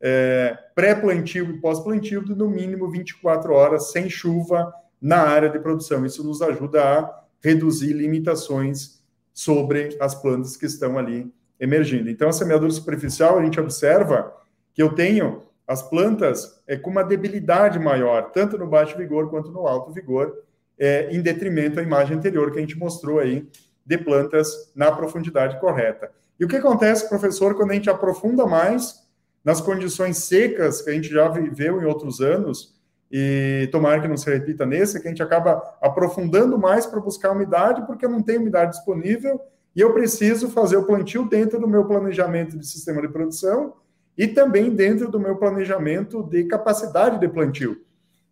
é, 0.00 0.56
pré-plantio 0.74 1.50
e 1.50 1.60
pós-plantio 1.60 2.24
de 2.24 2.34
no 2.34 2.48
mínimo 2.48 2.90
24 2.90 3.52
horas 3.52 3.90
sem 3.90 4.08
chuva 4.08 4.72
na 5.00 5.18
área 5.18 5.48
de 5.48 5.58
produção. 5.58 6.04
Isso 6.04 6.24
nos 6.24 6.42
ajuda 6.42 6.82
a 6.82 7.24
reduzir 7.42 7.92
limitações 7.92 9.02
sobre 9.32 9.96
as 10.00 10.14
plantas 10.14 10.56
que 10.56 10.66
estão 10.66 10.98
ali 10.98 11.32
emergindo. 11.58 12.08
Então, 12.08 12.28
a 12.28 12.32
semeadura 12.32 12.70
superficial, 12.70 13.38
a 13.38 13.44
gente 13.44 13.60
observa 13.60 14.34
que 14.72 14.82
eu 14.82 14.94
tenho 14.94 15.42
as 15.66 15.82
plantas 15.82 16.60
é, 16.66 16.76
com 16.76 16.90
uma 16.90 17.04
debilidade 17.04 17.78
maior, 17.78 18.30
tanto 18.32 18.58
no 18.58 18.66
baixo 18.66 18.96
vigor 18.96 19.30
quanto 19.30 19.50
no 19.50 19.66
alto 19.66 19.92
vigor, 19.92 20.32
é, 20.78 21.08
em 21.10 21.22
detrimento 21.22 21.80
à 21.80 21.82
imagem 21.82 22.16
anterior 22.16 22.50
que 22.50 22.58
a 22.58 22.60
gente 22.60 22.78
mostrou 22.78 23.18
aí 23.18 23.48
de 23.86 23.98
plantas 23.98 24.72
na 24.74 24.90
profundidade 24.92 25.58
correta. 25.60 26.10
E 26.38 26.44
o 26.44 26.48
que 26.48 26.56
acontece, 26.56 27.08
professor, 27.08 27.54
quando 27.54 27.70
a 27.70 27.74
gente 27.74 27.88
aprofunda 27.88 28.46
mais 28.46 29.03
nas 29.44 29.60
condições 29.60 30.18
secas 30.18 30.80
que 30.80 30.90
a 30.90 30.92
gente 30.94 31.08
já 31.08 31.28
viveu 31.28 31.80
em 31.80 31.84
outros 31.84 32.20
anos, 32.20 32.74
e 33.16 33.68
tomara 33.70 34.00
que 34.00 34.08
não 34.08 34.16
se 34.16 34.28
repita 34.28 34.66
nesse, 34.66 35.00
que 35.00 35.06
a 35.06 35.10
gente 35.10 35.22
acaba 35.22 35.62
aprofundando 35.80 36.58
mais 36.58 36.84
para 36.86 36.98
buscar 36.98 37.30
umidade, 37.30 37.86
porque 37.86 38.04
eu 38.04 38.10
não 38.10 38.22
tenho 38.22 38.40
umidade 38.40 38.72
disponível 38.72 39.40
e 39.76 39.80
eu 39.80 39.92
preciso 39.92 40.48
fazer 40.48 40.76
o 40.76 40.84
plantio 40.84 41.28
dentro 41.28 41.60
do 41.60 41.68
meu 41.68 41.84
planejamento 41.84 42.58
de 42.58 42.66
sistema 42.66 43.00
de 43.00 43.08
produção 43.08 43.74
e 44.16 44.26
também 44.26 44.70
dentro 44.70 45.10
do 45.10 45.20
meu 45.20 45.36
planejamento 45.36 46.22
de 46.22 46.44
capacidade 46.44 47.18
de 47.18 47.28
plantio. 47.28 47.84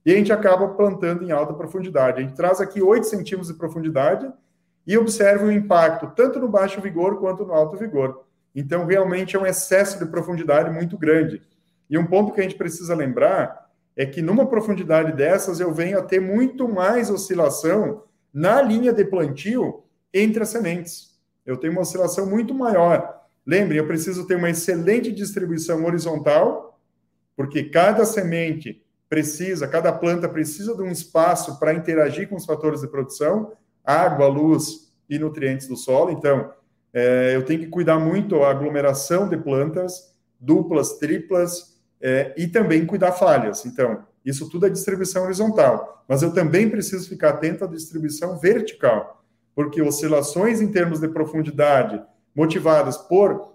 E 0.05 0.12
a 0.12 0.16
gente 0.16 0.33
acaba 0.33 0.68
plantando 0.68 1.22
em 1.22 1.31
alta 1.31 1.53
profundidade. 1.53 2.18
A 2.18 2.22
gente 2.22 2.35
traz 2.35 2.61
aqui 2.61 2.83
8 2.83 3.07
centímetros 3.07 3.53
de 3.53 3.55
profundidade 3.55 4.29
e 4.85 4.98
observa 4.98 5.46
o 5.46 5.53
impacto 5.53 6.12
tanto 6.16 6.40
no 6.40 6.48
baixo 6.48 6.81
vigor 6.81 7.20
quanto 7.20 7.44
no 7.44 7.53
alto 7.53 7.77
vigor. 7.77 8.25
Então, 8.55 8.87
realmente 8.87 9.37
é 9.37 9.38
um 9.38 9.47
excesso 9.47 9.99
de 9.99 10.07
profundidade 10.07 10.71
muito 10.71 10.99
grande. 10.99 11.43
E 11.88 11.99
um 11.99 12.07
ponto 12.07 12.33
que 12.33 12.41
a 12.41 12.43
gente 12.43 12.57
precisa 12.57 12.95
lembrar 12.95 13.71
é 13.97 14.07
que 14.07 14.23
numa 14.23 14.47
profundidade 14.47 15.12
dessas 15.12 15.61
eu 15.61 15.73
venho 15.73 15.99
a 15.99 16.03
ter 16.03 16.21
muito 16.21 16.69
mais 16.69 17.11
oscilação 17.11 18.05
na 18.33 18.62
linha 18.62 18.93
de 18.93 19.05
plantio 19.05 19.83
entre 20.12 20.43
as 20.43 20.49
sementes. 20.49 21.19
Eu 21.45 21.57
tenho 21.57 21.73
uma 21.73 21.83
oscilação 21.83 22.27
muito 22.27 22.55
maior. 22.55 23.23
Lembre, 23.47 23.77
eu 23.77 23.87
preciso 23.87 24.27
ter 24.27 24.37
uma 24.37 24.51
excelente 24.51 25.12
distribuição 25.12 25.85
horizontal, 25.85 26.81
porque 27.37 27.65
cada 27.65 28.05
semente 28.05 28.85
precisa, 29.09 29.69
cada 29.69 29.93
planta 29.93 30.29
precisa 30.29 30.75
de 30.75 30.83
um 30.83 30.91
espaço 30.91 31.59
para 31.59 31.75
interagir 31.75 32.29
com 32.29 32.37
os 32.37 32.47
fatores 32.47 32.81
de 32.81 32.88
produção, 32.88 33.53
água, 33.85 34.27
luz 34.27 34.93
e 35.11 35.19
nutrientes 35.19 35.67
do 35.67 35.77
solo. 35.77 36.11
Então, 36.11 36.53
é, 36.92 37.35
eu 37.35 37.44
tenho 37.44 37.61
que 37.61 37.68
cuidar 37.68 37.98
muito 37.98 38.42
a 38.42 38.50
aglomeração 38.50 39.28
de 39.28 39.37
plantas, 39.37 40.14
duplas, 40.38 40.98
triplas, 40.98 41.81
é, 42.00 42.35
e 42.37 42.46
também 42.46 42.85
cuidar 42.85 43.12
falhas. 43.12 43.64
Então, 43.64 44.05
isso 44.24 44.48
tudo 44.48 44.66
é 44.66 44.70
distribuição 44.70 45.24
horizontal, 45.24 46.05
mas 46.09 46.22
eu 46.22 46.33
também 46.33 46.68
preciso 46.68 47.09
ficar 47.09 47.31
atento 47.31 47.64
à 47.64 47.66
distribuição 47.66 48.38
vertical, 48.38 49.24
porque 49.55 49.81
oscilações 49.81 50.61
em 50.61 50.68
termos 50.68 51.00
de 51.00 51.09
profundidade 51.09 52.02
motivadas 52.35 52.96
por 52.96 53.52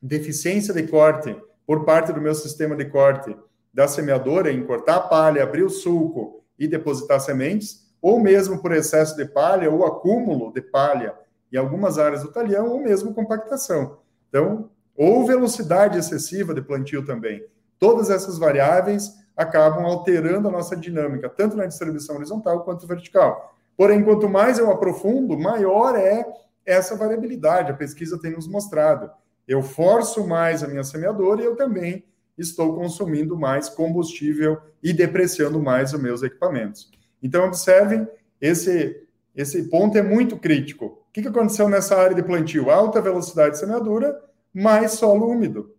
deficiência 0.00 0.74
de 0.74 0.84
corte 0.84 1.36
por 1.66 1.84
parte 1.84 2.12
do 2.12 2.20
meu 2.20 2.34
sistema 2.34 2.74
de 2.74 2.86
corte 2.86 3.36
da 3.72 3.86
semeadora 3.86 4.52
em 4.52 4.64
cortar 4.64 4.96
a 4.96 5.00
palha, 5.00 5.42
abrir 5.42 5.62
o 5.62 5.70
sulco 5.70 6.44
e 6.58 6.66
depositar 6.66 7.20
sementes, 7.20 7.88
ou 8.00 8.20
mesmo 8.20 8.60
por 8.60 8.72
excesso 8.72 9.16
de 9.16 9.24
palha 9.24 9.70
ou 9.70 9.86
acúmulo 9.86 10.52
de 10.52 10.60
palha 10.60 11.14
em 11.52 11.56
algumas 11.56 11.98
áreas 11.98 12.22
do 12.22 12.32
talhão, 12.32 12.68
ou 12.68 12.80
mesmo 12.80 13.14
compactação. 13.14 13.98
Então, 14.28 14.70
ou 14.96 15.26
velocidade 15.26 15.98
excessiva 15.98 16.54
de 16.54 16.62
plantio 16.62 17.04
também. 17.04 17.44
Todas 17.78 18.10
essas 18.10 18.38
variáveis 18.38 19.12
acabam 19.36 19.84
alterando 19.84 20.48
a 20.48 20.50
nossa 20.50 20.76
dinâmica, 20.76 21.28
tanto 21.28 21.56
na 21.56 21.66
distribuição 21.66 22.16
horizontal 22.16 22.64
quanto 22.64 22.86
vertical. 22.86 23.54
Porém, 23.76 24.04
quanto 24.04 24.28
mais 24.28 24.58
eu 24.58 24.70
aprofundo, 24.70 25.38
maior 25.38 25.96
é 25.96 26.24
essa 26.64 26.96
variabilidade. 26.96 27.72
A 27.72 27.76
pesquisa 27.76 28.20
tem 28.20 28.32
nos 28.32 28.46
mostrado. 28.46 29.10
Eu 29.48 29.62
forço 29.62 30.26
mais 30.26 30.62
a 30.62 30.68
minha 30.68 30.84
semeadora 30.84 31.42
e 31.42 31.44
eu 31.44 31.56
também 31.56 32.04
estou 32.38 32.74
consumindo 32.74 33.36
mais 33.36 33.68
combustível 33.68 34.58
e 34.82 34.92
depreciando 34.92 35.60
mais 35.60 35.92
os 35.92 36.00
meus 36.00 36.22
equipamentos. 36.22 36.90
Então, 37.22 37.44
observem, 37.44 38.06
esse, 38.40 39.06
esse 39.34 39.68
ponto 39.68 39.96
é 39.96 40.02
muito 40.02 40.36
crítico. 40.36 41.01
O 41.12 41.20
que 41.20 41.28
aconteceu 41.28 41.68
nessa 41.68 41.94
área 41.94 42.16
de 42.16 42.22
plantio? 42.22 42.70
Alta 42.70 42.98
velocidade 42.98 43.50
de 43.50 43.58
semeadura, 43.58 44.18
mais 44.50 44.92
solo 44.92 45.28
úmido. 45.28 45.74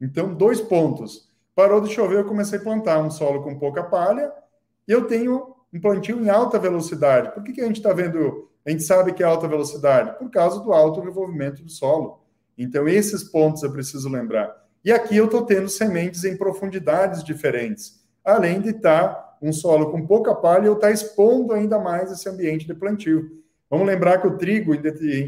Então, 0.00 0.32
dois 0.32 0.60
pontos. 0.60 1.28
Parou 1.52 1.80
de 1.80 1.92
chover, 1.92 2.20
eu 2.20 2.24
comecei 2.24 2.60
a 2.60 2.62
plantar 2.62 3.00
um 3.00 3.10
solo 3.10 3.42
com 3.42 3.58
pouca 3.58 3.82
palha 3.82 4.32
e 4.86 4.92
eu 4.92 5.08
tenho 5.08 5.56
um 5.74 5.80
plantio 5.80 6.22
em 6.22 6.28
alta 6.28 6.60
velocidade. 6.60 7.32
Por 7.32 7.42
que, 7.42 7.54
que 7.54 7.60
a 7.60 7.66
gente 7.66 7.78
está 7.78 7.92
vendo? 7.92 8.48
A 8.64 8.70
gente 8.70 8.84
sabe 8.84 9.12
que 9.12 9.20
é 9.20 9.26
alta 9.26 9.48
velocidade? 9.48 10.16
Por 10.16 10.30
causa 10.30 10.60
do 10.60 10.72
alto 10.72 11.00
revolvimento 11.00 11.60
do 11.60 11.70
solo. 11.70 12.20
Então, 12.56 12.86
esses 12.86 13.24
pontos 13.24 13.64
eu 13.64 13.72
preciso 13.72 14.08
lembrar. 14.08 14.64
E 14.84 14.92
aqui 14.92 15.16
eu 15.16 15.24
estou 15.24 15.44
tendo 15.44 15.68
sementes 15.68 16.22
em 16.22 16.36
profundidades 16.36 17.24
diferentes, 17.24 18.00
além 18.24 18.60
de 18.60 18.68
estar 18.68 19.08
tá 19.08 19.38
um 19.42 19.52
solo 19.52 19.90
com 19.90 20.06
pouca 20.06 20.36
palha 20.36 20.70
ou 20.70 20.76
está 20.76 20.92
expondo 20.92 21.52
ainda 21.52 21.80
mais 21.80 22.12
esse 22.12 22.28
ambiente 22.28 22.64
de 22.64 22.74
plantio. 22.74 23.42
Vamos 23.70 23.86
lembrar 23.86 24.18
que 24.18 24.26
o 24.26 24.36
trigo, 24.36 24.76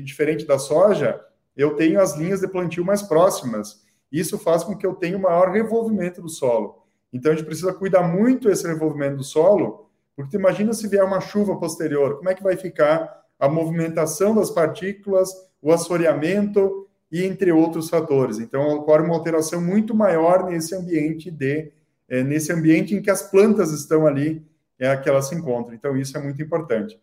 diferente 0.03 0.47
da 0.47 0.59
soja, 0.59 1.21
eu 1.57 1.75
tenho 1.77 2.01
as 2.01 2.17
linhas 2.17 2.41
de 2.41 2.49
plantio 2.49 2.85
mais 2.85 3.03
próximas. 3.03 3.83
Isso 4.11 4.39
faz 4.39 4.65
com 4.65 4.77
que 4.77 4.87
eu 4.87 4.95
tenha 4.95 5.17
um 5.17 5.21
maior 5.21 5.51
revolvimento 5.51 6.23
do 6.23 6.29
solo. 6.29 6.87
Então, 7.13 7.33
a 7.33 7.35
gente 7.35 7.45
precisa 7.45 7.75
cuidar 7.75 8.03
muito 8.03 8.49
esse 8.49 8.67
revolvimento 8.67 9.17
do 9.17 9.25
solo, 9.25 9.91
porque 10.17 10.37
imagina 10.37 10.73
se 10.73 10.89
vier 10.89 11.05
uma 11.05 11.21
chuva 11.21 11.59
posterior, 11.59 12.17
como 12.17 12.31
é 12.31 12.35
que 12.35 12.43
vai 12.43 12.57
ficar 12.57 13.25
a 13.39 13.49
movimentação 13.49 14.35
das 14.35 14.51
partículas, 14.51 15.31
o 15.61 15.73
assoreamento 15.73 16.89
e 17.11 17.25
entre 17.25 17.51
outros 17.53 17.89
fatores. 17.89 18.39
Então, 18.39 18.77
ocorre 18.77 19.03
uma 19.03 19.15
alteração 19.15 19.61
muito 19.61 19.95
maior 19.95 20.45
nesse 20.45 20.75
ambiente 20.75 21.31
de 21.31 21.73
é, 22.09 22.25
nesse 22.25 22.53
ambiente 22.53 22.95
em 22.95 23.01
que 23.01 23.11
as 23.11 23.23
plantas 23.23 23.71
estão 23.71 24.05
ali, 24.05 24.45
é 24.77 24.97
que 24.97 25.09
elas 25.09 25.29
se 25.29 25.35
encontram. 25.35 25.75
Então, 25.75 25.97
isso 25.97 26.19
é 26.19 26.21
muito 26.21 26.43
importante. 26.43 26.99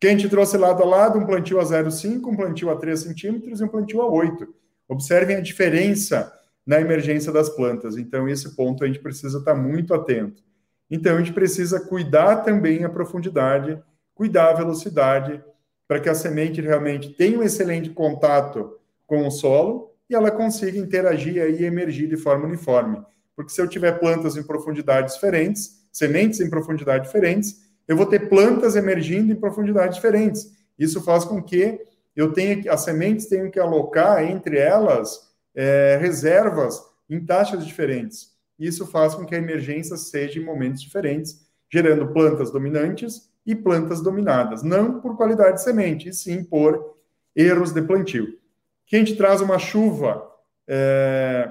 Quem 0.00 0.16
te 0.16 0.28
trouxe 0.28 0.56
lado 0.56 0.82
a 0.82 0.86
lado, 0.86 1.18
um 1.18 1.26
plantio 1.26 1.58
a 1.58 1.64
0,5, 1.64 2.26
um 2.26 2.36
plantio 2.36 2.70
a 2.70 2.76
3 2.76 3.00
centímetros 3.00 3.60
e 3.60 3.64
um 3.64 3.68
plantio 3.68 4.00
a 4.00 4.06
8. 4.06 4.46
Observem 4.88 5.36
a 5.36 5.40
diferença 5.40 6.32
na 6.64 6.80
emergência 6.80 7.32
das 7.32 7.48
plantas. 7.48 7.96
Então, 7.96 8.28
esse 8.28 8.54
ponto 8.54 8.84
a 8.84 8.86
gente 8.86 9.00
precisa 9.00 9.38
estar 9.38 9.54
muito 9.54 9.92
atento. 9.92 10.42
Então, 10.90 11.16
a 11.16 11.18
gente 11.18 11.32
precisa 11.32 11.80
cuidar 11.80 12.36
também 12.36 12.84
a 12.84 12.88
profundidade, 12.88 13.82
cuidar 14.14 14.50
a 14.50 14.54
velocidade, 14.54 15.42
para 15.88 15.98
que 15.98 16.08
a 16.08 16.14
semente 16.14 16.60
realmente 16.60 17.10
tenha 17.14 17.38
um 17.38 17.42
excelente 17.42 17.90
contato 17.90 18.78
com 19.06 19.26
o 19.26 19.30
solo 19.30 19.94
e 20.08 20.14
ela 20.14 20.30
consiga 20.30 20.78
interagir 20.78 21.36
e 21.36 21.64
emergir 21.64 22.06
de 22.06 22.16
forma 22.16 22.44
uniforme. 22.44 23.02
Porque 23.34 23.50
se 23.50 23.60
eu 23.60 23.66
tiver 23.66 23.98
plantas 23.98 24.36
em 24.36 24.42
profundidades 24.42 25.14
diferentes, 25.14 25.86
sementes 25.90 26.40
em 26.40 26.50
profundidades 26.50 27.08
diferentes, 27.08 27.67
eu 27.88 27.96
vou 27.96 28.06
ter 28.06 28.28
plantas 28.28 28.76
emergindo 28.76 29.32
em 29.32 29.36
profundidades 29.36 29.96
diferentes. 29.96 30.52
Isso 30.78 31.02
faz 31.02 31.24
com 31.24 31.42
que 31.42 31.80
eu 32.14 32.32
tenha 32.32 32.72
as 32.72 32.82
sementes 32.82 33.26
tenham 33.26 33.50
que 33.50 33.58
alocar 33.58 34.22
entre 34.22 34.58
elas 34.58 35.28
é, 35.54 35.98
reservas 36.00 36.82
em 37.08 37.24
taxas 37.24 37.66
diferentes. 37.66 38.36
Isso 38.58 38.86
faz 38.86 39.14
com 39.14 39.24
que 39.24 39.34
a 39.34 39.38
emergência 39.38 39.96
seja 39.96 40.38
em 40.38 40.44
momentos 40.44 40.82
diferentes, 40.82 41.46
gerando 41.72 42.12
plantas 42.12 42.50
dominantes 42.50 43.30
e 43.46 43.54
plantas 43.54 44.02
dominadas, 44.02 44.62
não 44.62 45.00
por 45.00 45.16
qualidade 45.16 45.56
de 45.56 45.62
semente, 45.62 46.08
e 46.08 46.12
sim 46.12 46.44
por 46.44 46.96
erros 47.34 47.72
de 47.72 47.80
plantio. 47.80 48.38
Que 48.84 48.96
a 48.96 48.98
gente 48.98 49.16
traz 49.16 49.40
uma 49.40 49.58
chuva 49.58 50.28
é, 50.66 51.50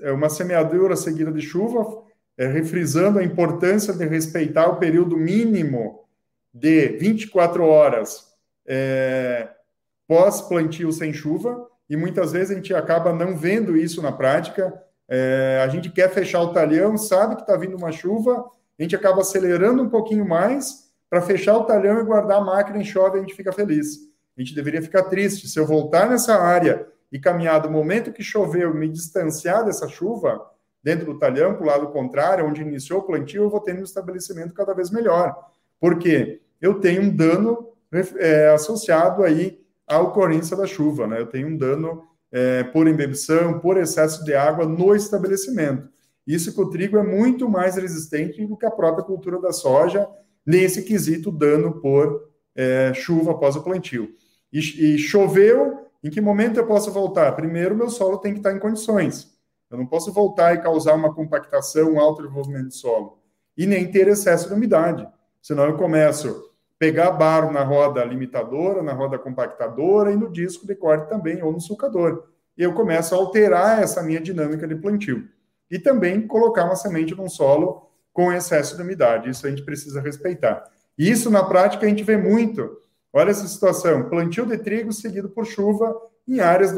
é 0.00 0.12
uma 0.12 0.30
semeadura 0.30 0.96
seguida 0.96 1.30
de 1.30 1.42
chuva, 1.42 2.03
é, 2.36 2.46
refrisando 2.46 3.18
a 3.18 3.24
importância 3.24 3.92
de 3.92 4.04
respeitar 4.04 4.68
o 4.68 4.76
período 4.76 5.16
mínimo 5.16 6.04
de 6.52 6.88
24 6.98 7.64
horas 7.64 8.34
é, 8.66 9.48
pós-plantio 10.06 10.92
sem 10.92 11.12
chuva, 11.12 11.68
e 11.88 11.96
muitas 11.96 12.32
vezes 12.32 12.50
a 12.50 12.54
gente 12.54 12.74
acaba 12.74 13.12
não 13.12 13.36
vendo 13.36 13.76
isso 13.76 14.00
na 14.00 14.12
prática. 14.12 14.72
É, 15.08 15.60
a 15.62 15.68
gente 15.68 15.90
quer 15.90 16.10
fechar 16.10 16.40
o 16.40 16.52
talhão, 16.52 16.96
sabe 16.96 17.36
que 17.36 17.42
está 17.42 17.56
vindo 17.56 17.76
uma 17.76 17.92
chuva, 17.92 18.50
a 18.78 18.82
gente 18.82 18.96
acaba 18.96 19.20
acelerando 19.20 19.82
um 19.82 19.88
pouquinho 19.88 20.26
mais 20.26 20.90
para 21.10 21.20
fechar 21.20 21.56
o 21.56 21.64
talhão 21.64 22.00
e 22.00 22.04
guardar 22.04 22.38
a 22.38 22.44
máquina 22.44 22.78
em 22.78 22.84
chove, 22.84 23.18
a 23.18 23.20
gente 23.20 23.34
fica 23.34 23.52
feliz. 23.52 23.98
A 24.36 24.40
gente 24.40 24.54
deveria 24.54 24.82
ficar 24.82 25.04
triste. 25.04 25.46
Se 25.46 25.58
eu 25.58 25.66
voltar 25.66 26.08
nessa 26.08 26.34
área 26.34 26.86
e 27.12 27.18
caminhar 27.18 27.60
do 27.60 27.70
momento 27.70 28.12
que 28.12 28.22
choveu, 28.22 28.74
me 28.74 28.88
distanciar 28.88 29.64
dessa 29.64 29.86
chuva, 29.86 30.44
dentro 30.84 31.06
do 31.06 31.18
talhão, 31.18 31.54
para 31.54 31.62
o 31.62 31.66
lado 31.66 31.88
contrário, 31.88 32.46
onde 32.46 32.60
iniciou 32.60 33.00
o 33.00 33.04
plantio, 33.04 33.44
eu 33.44 33.50
vou 33.50 33.60
tendo 33.60 33.80
um 33.80 33.84
estabelecimento 33.84 34.52
cada 34.52 34.74
vez 34.74 34.90
melhor. 34.90 35.34
Porque 35.80 36.42
eu 36.60 36.74
tenho 36.74 37.02
um 37.02 37.16
dano 37.16 37.70
é, 38.18 38.50
associado 38.50 39.24
aí 39.24 39.58
à 39.86 39.98
ocorrência 39.98 40.54
da 40.54 40.66
chuva, 40.66 41.06
né? 41.06 41.18
Eu 41.18 41.26
tenho 41.26 41.48
um 41.48 41.56
dano 41.56 42.04
é, 42.30 42.64
por 42.64 42.86
embebição, 42.86 43.58
por 43.60 43.78
excesso 43.78 44.22
de 44.24 44.34
água 44.34 44.66
no 44.66 44.94
estabelecimento. 44.94 45.88
Isso 46.26 46.52
que 46.54 46.60
o 46.60 46.68
trigo 46.68 46.98
é 46.98 47.02
muito 47.02 47.48
mais 47.48 47.76
resistente 47.76 48.44
do 48.44 48.56
que 48.56 48.66
a 48.66 48.70
própria 48.70 49.04
cultura 49.04 49.40
da 49.40 49.52
soja, 49.52 50.06
nesse 50.44 50.82
quesito 50.82 51.32
dano 51.32 51.80
por 51.80 52.28
é, 52.54 52.92
chuva 52.92 53.32
após 53.32 53.56
o 53.56 53.62
plantio. 53.62 54.10
E, 54.52 54.58
e 54.58 54.98
choveu, 54.98 55.86
em 56.02 56.10
que 56.10 56.20
momento 56.20 56.58
eu 56.58 56.66
posso 56.66 56.92
voltar? 56.92 57.32
Primeiro, 57.32 57.74
meu 57.74 57.88
solo 57.88 58.18
tem 58.18 58.32
que 58.32 58.40
estar 58.40 58.54
em 58.54 58.58
condições. 58.58 59.33
Eu 59.74 59.78
não 59.78 59.86
posso 59.86 60.12
voltar 60.12 60.54
e 60.54 60.60
causar 60.62 60.94
uma 60.94 61.12
compactação, 61.12 61.92
um 61.92 62.00
alto 62.00 62.22
desenvolvimento 62.22 62.68
de 62.68 62.76
solo. 62.76 63.18
E 63.56 63.66
nem 63.66 63.90
ter 63.90 64.08
excesso 64.08 64.48
de 64.48 64.54
umidade. 64.54 65.06
Senão 65.42 65.64
eu 65.64 65.76
começo 65.76 66.28
a 66.28 66.54
pegar 66.78 67.10
barro 67.12 67.52
na 67.52 67.62
roda 67.62 68.04
limitadora, 68.04 68.82
na 68.82 68.92
roda 68.92 69.18
compactadora 69.18 70.12
e 70.12 70.16
no 70.16 70.30
disco 70.30 70.66
de 70.66 70.74
corte 70.74 71.08
também, 71.08 71.42
ou 71.42 71.52
no 71.52 71.60
sulcador. 71.60 72.24
E 72.56 72.62
eu 72.62 72.72
começo 72.72 73.14
a 73.14 73.18
alterar 73.18 73.82
essa 73.82 74.02
minha 74.02 74.20
dinâmica 74.20 74.66
de 74.66 74.76
plantio. 74.76 75.28
E 75.70 75.78
também 75.78 76.26
colocar 76.26 76.64
uma 76.64 76.76
semente 76.76 77.14
num 77.14 77.28
solo 77.28 77.90
com 78.12 78.32
excesso 78.32 78.76
de 78.76 78.82
umidade. 78.82 79.28
Isso 79.28 79.46
a 79.46 79.50
gente 79.50 79.64
precisa 79.64 80.00
respeitar. 80.00 80.64
E 80.96 81.10
isso, 81.10 81.30
na 81.30 81.42
prática, 81.42 81.84
a 81.84 81.88
gente 81.88 82.04
vê 82.04 82.16
muito 82.16 82.78
Olha 83.14 83.30
essa 83.30 83.46
situação: 83.46 84.08
plantio 84.08 84.44
de 84.44 84.58
trigo 84.58 84.92
seguido 84.92 85.28
por 85.28 85.46
chuva 85.46 85.96
em 86.26 86.40
áreas 86.40 86.74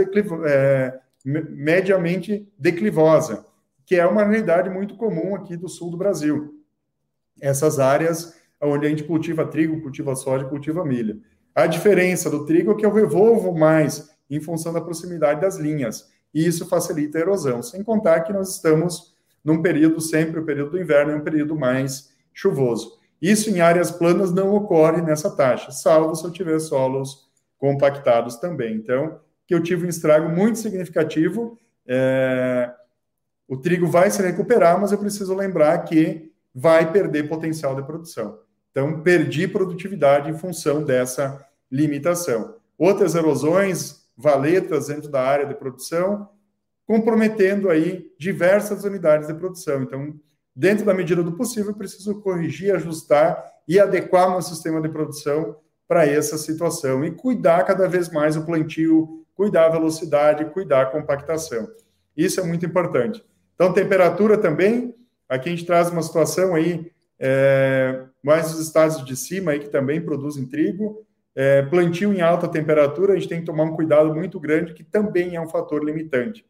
é, 0.46 1.00
mediamente 1.26 2.48
declivosa, 2.56 3.44
que 3.84 3.96
é 3.96 4.06
uma 4.06 4.24
realidade 4.24 4.70
muito 4.70 4.96
comum 4.96 5.34
aqui 5.34 5.56
do 5.56 5.68
sul 5.68 5.90
do 5.90 5.96
Brasil. 5.96 6.62
Essas 7.40 7.80
áreas 7.80 8.34
onde 8.60 8.86
a 8.86 8.88
gente 8.88 9.04
cultiva 9.04 9.44
trigo, 9.44 9.82
cultiva 9.82 10.14
soja, 10.14 10.44
cultiva 10.44 10.84
milho. 10.84 11.20
A 11.54 11.66
diferença 11.66 12.30
do 12.30 12.46
trigo 12.46 12.72
é 12.72 12.74
que 12.76 12.86
eu 12.86 12.92
revolvo 12.92 13.52
mais 13.52 14.10
em 14.30 14.40
função 14.40 14.72
da 14.72 14.80
proximidade 14.80 15.40
das 15.40 15.56
linhas, 15.56 16.10
e 16.32 16.46
isso 16.46 16.66
facilita 16.66 17.18
a 17.18 17.20
erosão, 17.20 17.62
sem 17.62 17.82
contar 17.82 18.20
que 18.20 18.32
nós 18.32 18.54
estamos 18.54 19.14
num 19.44 19.62
período, 19.62 20.00
sempre 20.00 20.40
o 20.40 20.44
período 20.44 20.72
do 20.72 20.80
inverno 20.80 21.12
é 21.12 21.16
um 21.16 21.24
período 21.24 21.56
mais 21.56 22.10
chuvoso. 22.32 22.98
Isso 23.22 23.48
em 23.48 23.60
áreas 23.60 23.90
planas 23.90 24.32
não 24.32 24.54
ocorre 24.54 25.00
nessa 25.00 25.34
taxa, 25.34 25.70
salvo 25.70 26.14
se 26.14 26.24
eu 26.24 26.30
tiver 26.30 26.58
solos 26.58 27.30
compactados 27.56 28.36
também. 28.36 28.74
Então, 28.74 29.20
que 29.46 29.54
eu 29.54 29.62
tive 29.62 29.86
um 29.86 29.88
estrago 29.88 30.28
muito 30.28 30.58
significativo. 30.58 31.58
É... 31.86 32.72
O 33.48 33.56
trigo 33.56 33.86
vai 33.86 34.10
se 34.10 34.20
recuperar, 34.20 34.80
mas 34.80 34.90
eu 34.90 34.98
preciso 34.98 35.34
lembrar 35.34 35.78
que 35.84 36.32
vai 36.54 36.90
perder 36.90 37.28
potencial 37.28 37.76
de 37.76 37.82
produção. 37.82 38.40
Então, 38.70 39.00
perdi 39.00 39.46
produtividade 39.46 40.30
em 40.30 40.36
função 40.36 40.82
dessa 40.82 41.46
limitação. 41.70 42.56
Outras 42.76 43.14
erosões, 43.14 44.06
valetas 44.16 44.88
dentro 44.88 45.08
da 45.08 45.22
área 45.22 45.46
de 45.46 45.54
produção, 45.54 46.28
comprometendo 46.86 47.68
aí 47.68 48.10
diversas 48.18 48.84
unidades 48.84 49.28
de 49.28 49.34
produção. 49.34 49.82
Então, 49.82 50.14
dentro 50.54 50.84
da 50.84 50.94
medida 50.94 51.22
do 51.22 51.32
possível, 51.32 51.74
preciso 51.74 52.20
corrigir, 52.20 52.74
ajustar 52.74 53.44
e 53.68 53.78
adequar 53.78 54.30
meu 54.30 54.42
sistema 54.42 54.80
de 54.80 54.88
produção 54.88 55.56
para 55.86 56.06
essa 56.06 56.38
situação 56.38 57.04
e 57.04 57.10
cuidar 57.10 57.64
cada 57.64 57.88
vez 57.88 58.08
mais 58.08 58.36
o 58.36 58.44
plantio, 58.44 59.25
cuidar 59.36 59.66
a 59.66 59.70
velocidade, 59.70 60.46
cuidar 60.46 60.82
a 60.82 60.86
compactação. 60.86 61.68
Isso 62.16 62.40
é 62.40 62.42
muito 62.42 62.64
importante. 62.64 63.22
Então, 63.54 63.72
temperatura 63.72 64.38
também, 64.38 64.94
aqui 65.28 65.48
a 65.48 65.52
gente 65.52 65.66
traz 65.66 65.90
uma 65.90 66.02
situação 66.02 66.54
aí, 66.54 66.90
é, 67.18 68.04
mais 68.22 68.52
os 68.52 68.60
estados 68.60 69.04
de 69.04 69.16
cima 69.16 69.52
aí 69.52 69.60
que 69.60 69.68
também 69.68 70.00
produzem 70.00 70.46
trigo, 70.46 71.06
é, 71.34 71.62
plantio 71.62 72.14
em 72.14 72.22
alta 72.22 72.48
temperatura, 72.48 73.12
a 73.12 73.16
gente 73.16 73.28
tem 73.28 73.40
que 73.40 73.46
tomar 73.46 73.64
um 73.64 73.76
cuidado 73.76 74.14
muito 74.14 74.40
grande, 74.40 74.72
que 74.72 74.82
também 74.82 75.36
é 75.36 75.40
um 75.40 75.48
fator 75.48 75.84
limitante. 75.84 76.44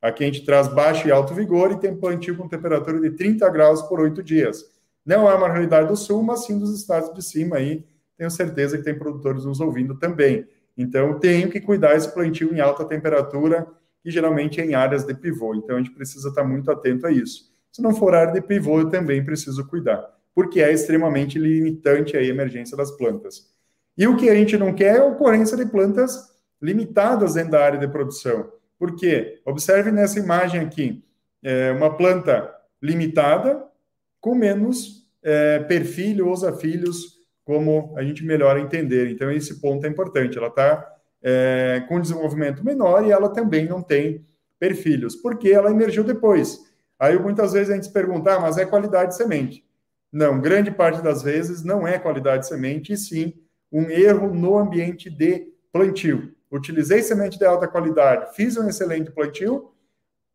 Aqui 0.00 0.24
a 0.24 0.26
gente 0.26 0.46
traz 0.46 0.66
baixo 0.66 1.06
e 1.06 1.12
alto 1.12 1.34
vigor 1.34 1.72
e 1.72 1.78
tem 1.78 1.94
plantio 1.94 2.34
com 2.34 2.48
temperatura 2.48 2.98
de 2.98 3.10
30 3.10 3.46
graus 3.50 3.82
por 3.82 4.00
oito 4.00 4.22
dias. 4.22 4.64
Não 5.04 5.30
é 5.30 5.34
uma 5.34 5.48
realidade 5.48 5.88
do 5.88 5.96
sul, 5.96 6.22
mas 6.22 6.46
sim 6.46 6.58
dos 6.58 6.74
estados 6.74 7.12
de 7.12 7.22
cima 7.22 7.56
aí. 7.56 7.84
Tenho 8.16 8.30
certeza 8.30 8.78
que 8.78 8.84
tem 8.84 8.98
produtores 8.98 9.44
nos 9.44 9.60
ouvindo 9.60 9.98
também. 9.98 10.46
Então, 10.80 11.18
tenho 11.18 11.50
que 11.50 11.60
cuidar 11.60 11.94
esse 11.94 12.10
plantio 12.10 12.54
em 12.54 12.58
alta 12.60 12.86
temperatura, 12.86 13.66
que 14.02 14.10
geralmente 14.10 14.62
é 14.62 14.64
em 14.64 14.74
áreas 14.74 15.04
de 15.04 15.12
pivô. 15.12 15.54
Então, 15.54 15.76
a 15.76 15.78
gente 15.78 15.90
precisa 15.90 16.30
estar 16.30 16.42
muito 16.42 16.70
atento 16.70 17.06
a 17.06 17.12
isso. 17.12 17.52
Se 17.70 17.82
não 17.82 17.94
for 17.94 18.14
área 18.14 18.32
de 18.32 18.40
pivô, 18.40 18.80
eu 18.80 18.88
também 18.88 19.22
preciso 19.22 19.68
cuidar, 19.68 20.02
porque 20.34 20.58
é 20.62 20.72
extremamente 20.72 21.38
limitante 21.38 22.16
a 22.16 22.22
emergência 22.22 22.74
das 22.78 22.90
plantas. 22.90 23.52
E 23.96 24.06
o 24.06 24.16
que 24.16 24.30
a 24.30 24.34
gente 24.34 24.56
não 24.56 24.72
quer 24.72 24.96
é 24.96 25.00
a 25.00 25.04
ocorrência 25.04 25.54
de 25.54 25.66
plantas 25.66 26.30
limitadas 26.62 27.34
dentro 27.34 27.50
da 27.50 27.62
área 27.62 27.78
de 27.78 27.86
produção. 27.86 28.50
Por 28.78 28.96
quê? 28.96 29.42
Observe 29.44 29.90
nessa 29.90 30.18
imagem 30.18 30.62
aqui, 30.62 31.04
é 31.42 31.72
uma 31.72 31.94
planta 31.94 32.50
limitada 32.82 33.62
com 34.18 34.34
menos 34.34 35.06
é, 35.22 35.58
perfil 35.58 36.26
ou 36.26 36.56
filhos, 36.56 37.19
como 37.50 37.92
a 37.96 38.04
gente 38.04 38.24
melhor 38.24 38.56
entender. 38.60 39.10
Então, 39.10 39.28
esse 39.28 39.60
ponto 39.60 39.84
é 39.84 39.88
importante. 39.88 40.38
Ela 40.38 40.46
está 40.46 40.88
é, 41.20 41.84
com 41.88 42.00
desenvolvimento 42.00 42.64
menor 42.64 43.04
e 43.04 43.10
ela 43.10 43.28
também 43.28 43.66
não 43.66 43.82
tem 43.82 44.24
perfilhos, 44.56 45.16
porque 45.16 45.50
ela 45.50 45.68
emergiu 45.68 46.04
depois. 46.04 46.60
Aí 46.96 47.18
muitas 47.18 47.52
vezes 47.52 47.70
a 47.70 47.74
gente 47.74 47.86
se 47.86 47.92
pergunta, 47.92 48.36
ah, 48.36 48.38
mas 48.38 48.56
é 48.56 48.64
qualidade 48.64 49.10
de 49.10 49.16
semente. 49.16 49.64
Não, 50.12 50.40
grande 50.40 50.70
parte 50.70 51.02
das 51.02 51.24
vezes 51.24 51.64
não 51.64 51.88
é 51.88 51.98
qualidade 51.98 52.42
de 52.42 52.48
semente, 52.48 52.92
e 52.92 52.96
sim 52.96 53.34
um 53.72 53.90
erro 53.90 54.32
no 54.32 54.56
ambiente 54.56 55.10
de 55.10 55.52
plantio. 55.72 56.32
Utilizei 56.52 57.02
semente 57.02 57.36
de 57.36 57.44
alta 57.44 57.66
qualidade, 57.66 58.32
fiz 58.36 58.56
um 58.56 58.68
excelente 58.68 59.10
plantio. 59.10 59.72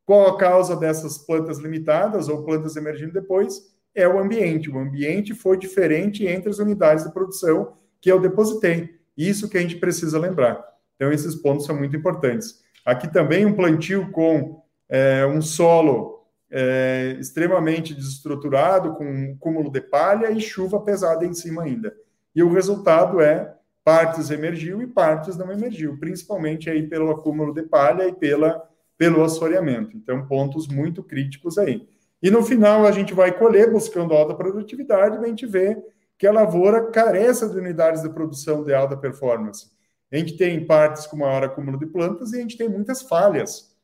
Qual 0.06 0.28
a 0.28 0.38
causa 0.38 0.76
dessas 0.76 1.18
plantas 1.18 1.60
limitadas 1.60 2.28
ou 2.28 2.44
plantas 2.44 2.76
emergindo 2.76 3.14
depois? 3.14 3.74
É 3.96 4.08
o 4.08 4.20
ambiente. 4.20 4.70
O 4.70 4.78
ambiente 4.78 5.34
foi 5.34 5.58
diferente 5.58 6.28
entre 6.28 6.50
as 6.50 6.60
unidades 6.60 7.06
de 7.06 7.14
produção 7.14 7.78
que 8.02 8.12
eu 8.12 8.20
depositei. 8.20 9.00
Isso 9.18 9.50
que 9.50 9.58
a 9.58 9.62
gente 9.62 9.78
precisa 9.78 10.20
lembrar. 10.20 10.64
Então, 10.96 11.12
esses 11.12 11.36
pontos 11.36 11.66
são 11.66 11.78
muito 11.78 11.96
importantes. 11.96 12.62
Aqui 12.86 13.12
também 13.12 13.46
um 13.46 13.54
plantio 13.54 14.12
com 14.12 14.62
é, 14.90 15.26
um 15.26 15.42
solo 15.42 16.26
é, 16.52 17.18
extremamente 17.20 17.94
desestruturado, 17.94 18.94
com 18.94 19.06
um 19.06 19.38
cúmulo 19.38 19.72
de 19.72 19.82
palha 19.82 20.30
e 20.32 20.40
chuva 20.40 20.80
pesada 20.82 21.26
em 21.26 21.34
cima 21.34 21.64
ainda. 21.64 21.94
E 22.36 22.44
o 22.44 22.52
resultado 22.52 23.22
é 23.22 23.56
partes 23.84 24.32
emergiu 24.32 24.82
e 24.82 24.88
partes 24.88 25.38
não 25.38 25.52
emergiu, 25.52 25.98
principalmente 26.00 26.70
aí 26.70 26.84
pelo 26.84 27.12
acúmulo 27.12 27.54
de 27.54 27.64
palha 27.64 28.08
e 28.08 28.14
pela, 28.14 28.68
pelo 28.98 29.24
assoreamento. 29.24 29.96
Então, 29.96 30.26
pontos 30.26 30.68
muito 30.68 31.04
críticos 31.04 31.58
aí. 31.58 31.88
E 32.26 32.32
no 32.32 32.42
final, 32.42 32.88
a 32.88 32.92
gente 32.92 33.14
vai 33.14 33.32
colher 33.38 33.72
buscando 33.72 34.12
alta 34.16 34.34
produtividade, 34.34 35.16
e 35.16 35.24
a 35.24 35.28
gente 35.28 35.46
vê 35.46 35.78
que 36.18 36.26
a 36.26 36.32
lavoura 36.32 36.90
carece 36.90 37.48
de 37.48 37.56
unidades 37.56 38.02
de 38.02 38.10
produção 38.10 38.64
de 38.64 38.74
alta 38.74 38.98
performance. 38.98 39.70
A 40.12 40.18
gente 40.18 40.36
tem 40.36 40.66
partes 40.66 41.06
com 41.06 41.18
maior 41.18 41.44
acúmulo 41.44 41.78
de 41.78 41.86
plantas 41.86 42.34
e 42.34 42.38
a 42.38 42.42
gente 42.42 42.58
tem 42.58 42.68
muitas 42.68 43.04
falhas. 43.04 43.78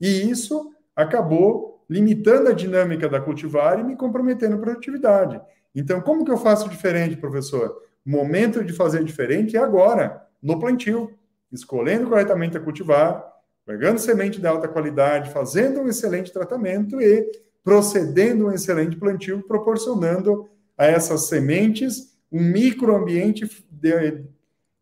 E 0.00 0.30
isso 0.30 0.72
acabou 0.96 1.84
limitando 1.86 2.48
a 2.48 2.54
dinâmica 2.54 3.10
da 3.10 3.20
cultivar 3.20 3.78
e 3.78 3.84
me 3.84 3.94
comprometendo 3.94 4.54
a 4.54 4.58
produtividade. 4.58 5.38
Então, 5.74 6.00
como 6.00 6.24
que 6.24 6.30
eu 6.30 6.38
faço 6.38 6.70
diferente, 6.70 7.18
professor? 7.18 7.76
O 8.06 8.10
momento 8.10 8.64
de 8.64 8.72
fazer 8.72 9.04
diferente 9.04 9.54
é 9.54 9.60
agora, 9.60 10.26
no 10.42 10.58
plantio, 10.58 11.10
escolhendo 11.52 12.08
corretamente 12.08 12.56
a 12.56 12.60
cultivar, 12.60 13.22
pegando 13.66 13.98
semente 13.98 14.40
de 14.40 14.46
alta 14.46 14.66
qualidade, 14.66 15.30
fazendo 15.30 15.82
um 15.82 15.88
excelente 15.88 16.32
tratamento 16.32 16.98
e 16.98 17.51
procedendo 17.64 18.46
um 18.46 18.52
excelente 18.52 18.96
plantio, 18.96 19.42
proporcionando 19.46 20.48
a 20.76 20.86
essas 20.86 21.28
sementes 21.28 22.12
um 22.30 22.40
microambiente 22.40 23.66
de, 23.70 24.24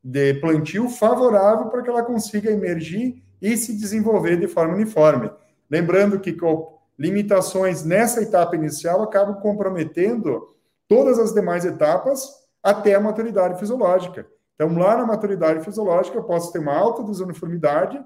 de 0.02 0.34
plantio 0.34 0.88
favorável 0.88 1.66
para 1.66 1.82
que 1.82 1.90
ela 1.90 2.02
consiga 2.02 2.50
emergir 2.50 3.22
e 3.42 3.56
se 3.56 3.76
desenvolver 3.76 4.38
de 4.38 4.46
forma 4.46 4.74
uniforme. 4.74 5.30
Lembrando 5.68 6.20
que 6.20 6.32
com 6.32 6.78
limitações 6.98 7.84
nessa 7.84 8.22
etapa 8.22 8.54
inicial 8.54 9.02
acabam 9.02 9.40
comprometendo 9.40 10.48
todas 10.86 11.18
as 11.18 11.32
demais 11.32 11.64
etapas 11.64 12.28
até 12.62 12.94
a 12.94 13.00
maturidade 13.00 13.58
fisiológica. 13.58 14.26
Então, 14.54 14.76
lá 14.76 14.96
na 14.96 15.06
maturidade 15.06 15.64
fisiológica, 15.64 16.18
eu 16.18 16.24
posso 16.24 16.52
ter 16.52 16.58
uma 16.58 16.76
alta 16.76 17.02
desuniformidade 17.02 17.98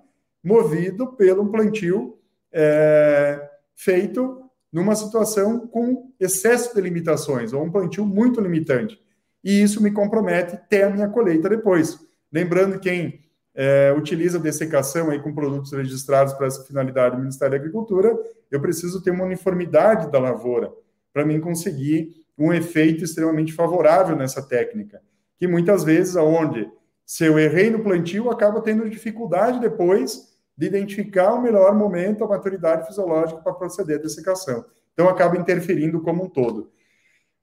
movido 0.42 1.08
pelo 1.14 1.50
plantio 1.50 2.16
é, 2.52 3.50
feito 3.74 4.43
numa 4.74 4.96
situação 4.96 5.68
com 5.68 6.10
excesso 6.18 6.74
de 6.74 6.80
limitações, 6.80 7.52
ou 7.52 7.62
um 7.62 7.70
plantio 7.70 8.04
muito 8.04 8.40
limitante. 8.40 9.00
E 9.44 9.62
isso 9.62 9.80
me 9.80 9.92
compromete 9.92 10.56
até 10.56 10.82
a 10.82 10.90
minha 10.90 11.08
colheita 11.08 11.48
depois. 11.48 11.96
Lembrando 12.32 12.80
quem 12.80 13.20
é, 13.54 13.94
utiliza 13.96 14.36
dessecação 14.36 15.10
aí 15.10 15.22
com 15.22 15.32
produtos 15.32 15.70
registrados 15.70 16.34
para 16.34 16.48
essa 16.48 16.64
finalidade 16.64 17.14
do 17.14 17.20
Ministério 17.20 17.52
da 17.52 17.56
Agricultura, 17.56 18.18
eu 18.50 18.60
preciso 18.60 19.00
ter 19.00 19.12
uma 19.12 19.24
uniformidade 19.24 20.10
da 20.10 20.18
lavoura 20.18 20.72
para 21.12 21.24
mim 21.24 21.38
conseguir 21.38 22.08
um 22.36 22.52
efeito 22.52 23.04
extremamente 23.04 23.52
favorável 23.52 24.16
nessa 24.16 24.42
técnica, 24.42 25.00
que 25.38 25.46
muitas 25.46 25.84
vezes, 25.84 26.16
aonde 26.16 26.68
se 27.06 27.24
eu 27.24 27.38
errei 27.38 27.70
no 27.70 27.78
plantio, 27.78 28.28
acaba 28.28 28.60
tendo 28.60 28.90
dificuldade 28.90 29.60
depois 29.60 30.33
de 30.56 30.66
identificar 30.66 31.32
o 31.32 31.42
melhor 31.42 31.74
momento, 31.74 32.24
a 32.24 32.28
maturidade 32.28 32.86
fisiológica 32.86 33.40
para 33.40 33.54
proceder 33.54 33.98
à 33.98 34.02
dessecação. 34.02 34.64
Então, 34.92 35.08
acaba 35.08 35.36
interferindo 35.36 36.00
como 36.00 36.24
um 36.24 36.28
todo. 36.28 36.70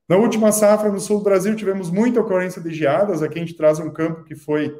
Na 0.08 0.16
última 0.16 0.50
safra, 0.52 0.90
no 0.90 1.00
sul 1.00 1.18
do 1.18 1.24
Brasil, 1.24 1.54
tivemos 1.54 1.90
muita 1.90 2.20
ocorrência 2.20 2.60
de 2.60 2.72
geadas. 2.72 3.22
Aqui 3.22 3.38
a 3.38 3.42
gente 3.42 3.56
traz 3.56 3.78
um 3.78 3.90
campo 3.90 4.24
que 4.24 4.34
foi 4.34 4.74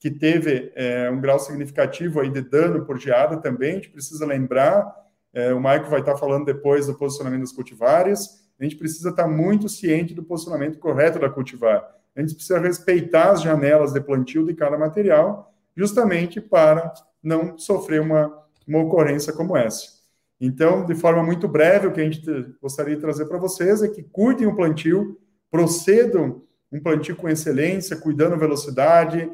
que 0.00 0.10
teve 0.10 0.72
é, 0.76 1.10
um 1.10 1.20
grau 1.20 1.40
significativo 1.40 2.20
aí 2.20 2.30
de 2.30 2.40
dano 2.40 2.84
por 2.84 2.98
geada 2.98 3.36
também. 3.36 3.72
A 3.72 3.74
gente 3.74 3.90
precisa 3.90 4.24
lembrar, 4.24 4.92
é, 5.32 5.52
o 5.52 5.60
Maico 5.60 5.90
vai 5.90 6.00
estar 6.00 6.16
falando 6.16 6.44
depois 6.44 6.86
do 6.86 6.94
posicionamento 6.94 7.40
das 7.40 7.52
cultivares 7.52 8.48
a 8.58 8.64
gente 8.64 8.76
precisa 8.76 9.10
estar 9.10 9.28
muito 9.28 9.68
ciente 9.68 10.12
do 10.12 10.22
posicionamento 10.22 10.78
correto 10.78 11.18
da 11.18 11.30
cultivar. 11.30 11.88
A 12.16 12.20
gente 12.20 12.34
precisa 12.34 12.58
respeitar 12.58 13.30
as 13.30 13.42
janelas 13.42 13.92
de 13.92 14.00
plantio 14.00 14.44
de 14.44 14.54
cada 14.54 14.76
material, 14.76 15.54
justamente 15.76 16.40
para 16.40 16.92
não 17.22 17.58
sofrer 17.58 18.00
uma, 18.00 18.32
uma 18.66 18.80
ocorrência 18.80 19.32
como 19.32 19.56
essa. 19.56 19.98
Então, 20.40 20.86
de 20.86 20.94
forma 20.94 21.22
muito 21.22 21.48
breve, 21.48 21.88
o 21.88 21.92
que 21.92 22.00
a 22.00 22.04
gente 22.04 22.22
gostaria 22.60 22.94
de 22.94 23.00
trazer 23.00 23.26
para 23.26 23.38
vocês 23.38 23.82
é 23.82 23.88
que 23.88 24.02
cuidem 24.02 24.46
o 24.46 24.54
plantio, 24.54 25.18
procedam 25.50 26.42
um 26.70 26.80
plantio 26.80 27.16
com 27.16 27.28
excelência, 27.28 27.96
cuidando 27.96 28.36
velocidade, 28.36 29.30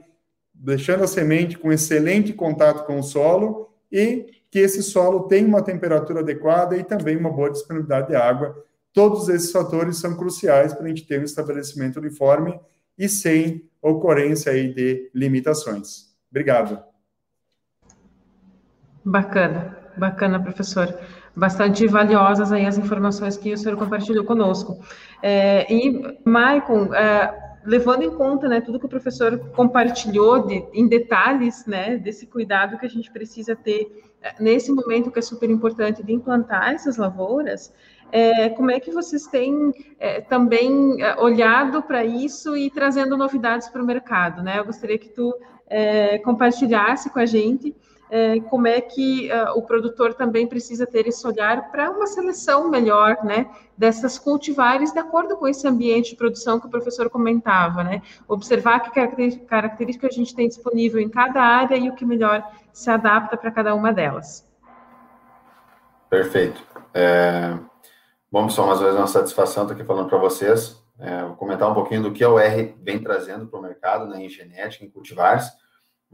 deixando 0.53 1.05
a 1.05 1.07
semente 1.07 1.59
com 1.59 1.73
excelente 1.73 2.33
contato 2.33 2.87
com 2.87 2.99
o 2.99 3.03
solo 3.03 3.69
e 3.91 4.27
que 4.51 4.61
esse 4.61 4.83
solo 4.83 5.25
tenha 5.25 5.47
uma 5.47 5.63
temperatura 5.63 6.21
adequada 6.21 6.77
e 6.77 6.85
também 6.85 7.17
uma 7.17 7.31
boa 7.31 7.51
disponibilidade 7.51 8.09
de 8.09 8.15
água 8.15 8.65
Todos 8.95 9.29
esses 9.29 9.51
fatores 9.51 9.97
são 9.97 10.17
cruciais 10.17 10.73
para 10.73 10.85
a 10.85 10.89
gente 10.89 11.05
ter 11.05 11.21
um 11.21 11.25
estabelecimento 11.25 11.99
uniforme 11.99 12.59
e 12.97 13.09
sem 13.09 13.69
ocorrência 13.83 14.53
aí 14.53 14.73
de 14.73 15.11
limitações. 15.13 16.15
Obrigado. 16.31 16.94
Bacana, 19.05 19.77
bacana, 19.97 20.43
professor. 20.43 20.99
Bastante 21.37 21.87
valiosas 21.87 22.53
aí 22.53 22.65
as 22.65 22.79
informações 22.79 23.37
que 23.37 23.53
o 23.53 23.59
senhor 23.59 23.77
compartilhou 23.77 24.25
conosco. 24.25 24.79
É, 25.23 25.73
e, 25.73 26.19
Maicon, 26.25 26.95
é, 26.95 27.59
levando 27.65 28.03
em 28.03 28.11
conta 28.11 28.49
né, 28.49 28.61
tudo 28.61 28.79
que 28.79 28.87
o 28.87 28.89
professor 28.89 29.39
compartilhou 29.51 30.47
de, 30.47 30.65
em 30.73 30.87
detalhes 30.87 31.67
né, 31.67 31.97
desse 31.97 32.27
cuidado 32.27 32.79
que 32.79 32.87
a 32.87 32.89
gente 32.89 33.11
precisa 33.11 33.57
ter 33.57 34.05
é, 34.23 34.35
nesse 34.41 34.71
momento 34.73 35.11
que 35.11 35.19
é 35.19 35.23
super 35.23 35.51
importante 35.51 36.03
de 36.03 36.13
implantar 36.13 36.73
essas 36.73 36.97
lavouras, 36.97 37.75
é, 38.13 38.49
como 38.51 38.71
é 38.71 38.79
que 38.79 38.93
vocês 38.93 39.27
têm 39.27 39.73
é, 39.99 40.21
também 40.21 41.03
é, 41.03 41.21
olhado 41.21 41.83
para 41.83 42.05
isso 42.05 42.57
e 42.57 42.71
trazendo 42.71 43.17
novidades 43.17 43.69
para 43.69 43.83
o 43.83 43.87
mercado? 43.87 44.43
Né? 44.43 44.59
Eu 44.59 44.65
gostaria 44.65 44.99
que 44.99 45.09
tu 45.09 45.35
é, 45.67 46.19
compartilhasse 46.19 47.11
com 47.11 47.19
a 47.19 47.27
gente 47.27 47.75
é, 48.17 48.39
como 48.49 48.69
é 48.69 48.81
que 48.81 49.29
uh, 49.29 49.59
o 49.59 49.63
produtor 49.63 50.15
também 50.15 50.47
precisa 50.47 50.87
ter 50.87 51.09
esse 51.09 51.27
olhar 51.27 51.73
para 51.73 51.91
uma 51.91 52.07
seleção 52.07 52.71
melhor, 52.71 53.19
né, 53.25 53.51
dessas 53.77 54.21
cultivares 54.21 54.93
de 54.93 55.01
acordo 55.01 55.37
com 55.37 55.49
esse 55.49 55.67
ambiente 55.67 56.11
de 56.11 56.17
produção 56.17 56.61
que 56.61 56.67
o 56.69 56.71
professor 56.71 57.11
comentava, 57.11 57.83
né, 57.83 58.03
observar 58.29 58.79
que 58.79 58.91
características 59.49 60.11
a 60.13 60.15
gente 60.17 60.33
tem 60.33 60.47
disponível 60.47 61.01
em 61.01 61.09
cada 61.09 61.43
área 61.43 61.77
e 61.77 61.91
o 61.91 61.95
que 61.97 62.05
melhor 62.05 62.49
se 62.73 62.89
adapta 62.89 63.37
para 63.37 63.51
cada 63.51 63.75
uma 63.75 63.93
delas. 63.93 64.49
Perfeito. 66.09 66.63
É, 66.95 67.59
Bom, 68.31 68.47
pessoal, 68.47 68.69
mais 68.69 68.79
uma 68.79 68.87
vez 68.87 68.97
uma 68.97 69.09
satisfação 69.09 69.65
estar 69.65 69.75
aqui 69.75 69.85
falando 69.85 70.09
para 70.09 70.19
vocês. 70.19 70.81
É, 71.01 71.25
vou 71.25 71.35
comentar 71.35 71.69
um 71.69 71.75
pouquinho 71.75 72.05
do 72.05 72.13
que 72.13 72.23
a 72.23 72.31
UR 72.31 72.75
vem 72.81 73.01
trazendo 73.01 73.49
para 73.49 73.59
o 73.59 73.63
mercado 73.63 74.07
né, 74.07 74.25
em 74.25 74.29
genética, 74.29 74.85
em 74.85 74.91
cultivares. 74.91 75.51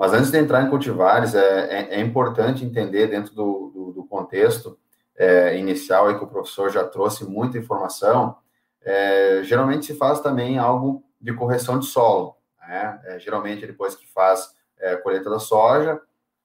Mas 0.01 0.15
antes 0.15 0.31
de 0.31 0.39
entrar 0.39 0.63
em 0.63 0.71
cultivares, 0.71 1.35
é, 1.35 1.91
é, 1.91 1.95
é 1.97 2.01
importante 2.01 2.65
entender 2.65 3.09
dentro 3.09 3.35
do, 3.35 3.71
do, 3.75 3.93
do 3.93 4.05
contexto 4.05 4.79
é, 5.15 5.59
inicial 5.59 6.09
aí 6.09 6.17
que 6.17 6.25
o 6.25 6.27
professor 6.27 6.71
já 6.71 6.83
trouxe 6.85 7.27
muita 7.27 7.59
informação. 7.59 8.39
É, 8.81 9.43
geralmente 9.45 9.85
se 9.85 9.95
faz 9.95 10.19
também 10.21 10.57
algo 10.57 11.05
de 11.21 11.35
correção 11.35 11.79
de 11.79 11.85
solo. 11.85 12.35
Né? 12.67 12.99
É, 13.05 13.19
geralmente, 13.19 13.67
depois 13.67 13.95
que 13.95 14.11
faz 14.11 14.55
a 14.83 14.97
colheita 14.97 15.29
da 15.29 15.39
soja, 15.39 16.01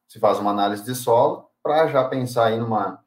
se 0.06 0.20
faz 0.20 0.38
uma 0.38 0.52
análise 0.52 0.84
de 0.84 0.94
solo 0.94 1.50
para 1.64 1.88
já 1.88 2.04
pensar 2.04 2.48
aí 2.48 2.60
numa 2.60 3.02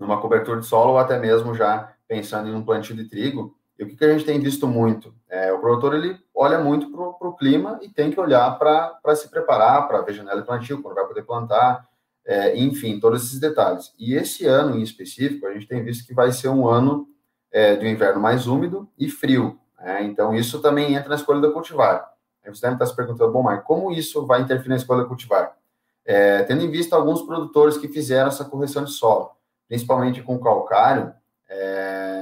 numa 0.00 0.20
cobertura 0.20 0.58
de 0.58 0.66
solo 0.66 0.94
ou 0.94 0.98
até 0.98 1.16
mesmo 1.16 1.54
já 1.54 1.94
pensando 2.08 2.48
em 2.48 2.54
um 2.56 2.64
plantio 2.64 2.96
de 2.96 3.04
trigo. 3.04 3.56
E 3.78 3.84
o 3.84 3.86
que, 3.86 3.94
que 3.94 4.04
a 4.04 4.10
gente 4.10 4.24
tem 4.24 4.40
visto 4.40 4.66
muito? 4.66 5.14
É, 5.28 5.52
o 5.52 5.58
produtor 5.58 5.94
ele 5.94 6.18
olha 6.34 6.58
muito 6.58 6.90
para 6.90 7.28
o 7.28 7.36
clima 7.36 7.78
e 7.82 7.88
tem 7.88 8.10
que 8.10 8.20
olhar 8.20 8.58
para 8.58 9.16
se 9.16 9.28
preparar 9.28 9.88
para 9.88 10.02
ver 10.02 10.12
janela 10.12 10.40
de 10.40 10.46
plantio, 10.46 10.82
quando 10.82 10.94
vai 10.94 11.06
poder 11.06 11.22
plantar, 11.22 11.88
é, 12.24 12.56
enfim, 12.56 13.00
todos 13.00 13.24
esses 13.24 13.40
detalhes. 13.40 13.92
E 13.98 14.14
esse 14.14 14.46
ano 14.46 14.76
em 14.76 14.82
específico, 14.82 15.46
a 15.46 15.52
gente 15.52 15.66
tem 15.66 15.82
visto 15.82 16.06
que 16.06 16.14
vai 16.14 16.30
ser 16.32 16.48
um 16.48 16.68
ano 16.68 17.08
é, 17.50 17.76
de 17.76 17.86
um 17.86 17.88
inverno 17.88 18.20
mais 18.20 18.46
úmido 18.46 18.88
e 18.98 19.08
frio. 19.08 19.58
Né? 19.78 20.04
Então, 20.04 20.34
isso 20.34 20.60
também 20.60 20.94
entra 20.94 21.08
na 21.08 21.14
escolha 21.16 21.40
da 21.40 21.50
cultivar. 21.50 22.12
Aí 22.44 22.54
você 22.54 22.60
deve 22.62 22.74
estar 22.74 22.86
se 22.86 22.96
perguntando, 22.96 23.32
bom, 23.32 23.42
mas 23.42 23.62
como 23.64 23.90
isso 23.90 24.26
vai 24.26 24.42
interferir 24.42 24.70
na 24.70 24.76
escolha 24.76 25.02
da 25.02 25.08
cultivar? 25.08 25.56
É, 26.04 26.42
tendo 26.42 26.62
em 26.62 26.70
vista 26.70 26.94
alguns 26.94 27.22
produtores 27.22 27.76
que 27.78 27.88
fizeram 27.88 28.28
essa 28.28 28.44
correção 28.44 28.84
de 28.84 28.90
solo 28.90 29.34
principalmente 29.68 30.22
com 30.22 30.38
calcário, 30.38 31.12
é, 31.48 32.13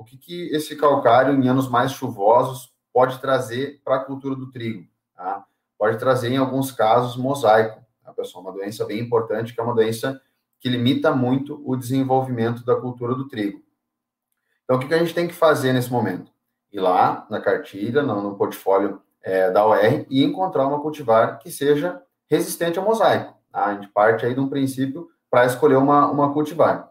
o 0.00 0.04
que, 0.04 0.16
que 0.16 0.48
esse 0.48 0.74
calcário 0.76 1.34
em 1.34 1.46
anos 1.46 1.68
mais 1.68 1.92
chuvosos 1.92 2.72
pode 2.90 3.18
trazer 3.20 3.82
para 3.84 3.96
a 3.96 4.04
cultura 4.04 4.34
do 4.34 4.50
trigo? 4.50 4.88
Tá? 5.14 5.44
Pode 5.78 5.98
trazer, 5.98 6.30
em 6.30 6.38
alguns 6.38 6.72
casos, 6.72 7.18
mosaico, 7.18 7.84
tá, 8.02 8.10
pessoal? 8.14 8.42
Uma 8.42 8.52
doença 8.52 8.82
bem 8.86 8.98
importante, 8.98 9.52
que 9.52 9.60
é 9.60 9.62
uma 9.62 9.74
doença 9.74 10.18
que 10.58 10.70
limita 10.70 11.14
muito 11.14 11.62
o 11.66 11.76
desenvolvimento 11.76 12.64
da 12.64 12.76
cultura 12.76 13.14
do 13.14 13.28
trigo. 13.28 13.62
Então, 14.64 14.78
o 14.78 14.80
que, 14.80 14.88
que 14.88 14.94
a 14.94 14.98
gente 14.98 15.12
tem 15.12 15.28
que 15.28 15.34
fazer 15.34 15.74
nesse 15.74 15.92
momento? 15.92 16.32
Ir 16.72 16.80
lá 16.80 17.26
na 17.28 17.38
cartilha, 17.38 18.02
no, 18.02 18.22
no 18.22 18.36
portfólio 18.36 19.02
é, 19.22 19.50
da 19.50 19.66
OR 19.66 20.06
e 20.08 20.24
encontrar 20.24 20.66
uma 20.66 20.80
cultivar 20.80 21.38
que 21.38 21.50
seja 21.50 22.02
resistente 22.26 22.78
ao 22.78 22.86
mosaico. 22.86 23.34
Tá? 23.52 23.66
A 23.66 23.74
gente 23.74 23.88
parte 23.88 24.24
aí 24.24 24.32
de 24.32 24.40
um 24.40 24.48
princípio 24.48 25.10
para 25.30 25.44
escolher 25.44 25.76
uma, 25.76 26.10
uma 26.10 26.32
cultivar. 26.32 26.89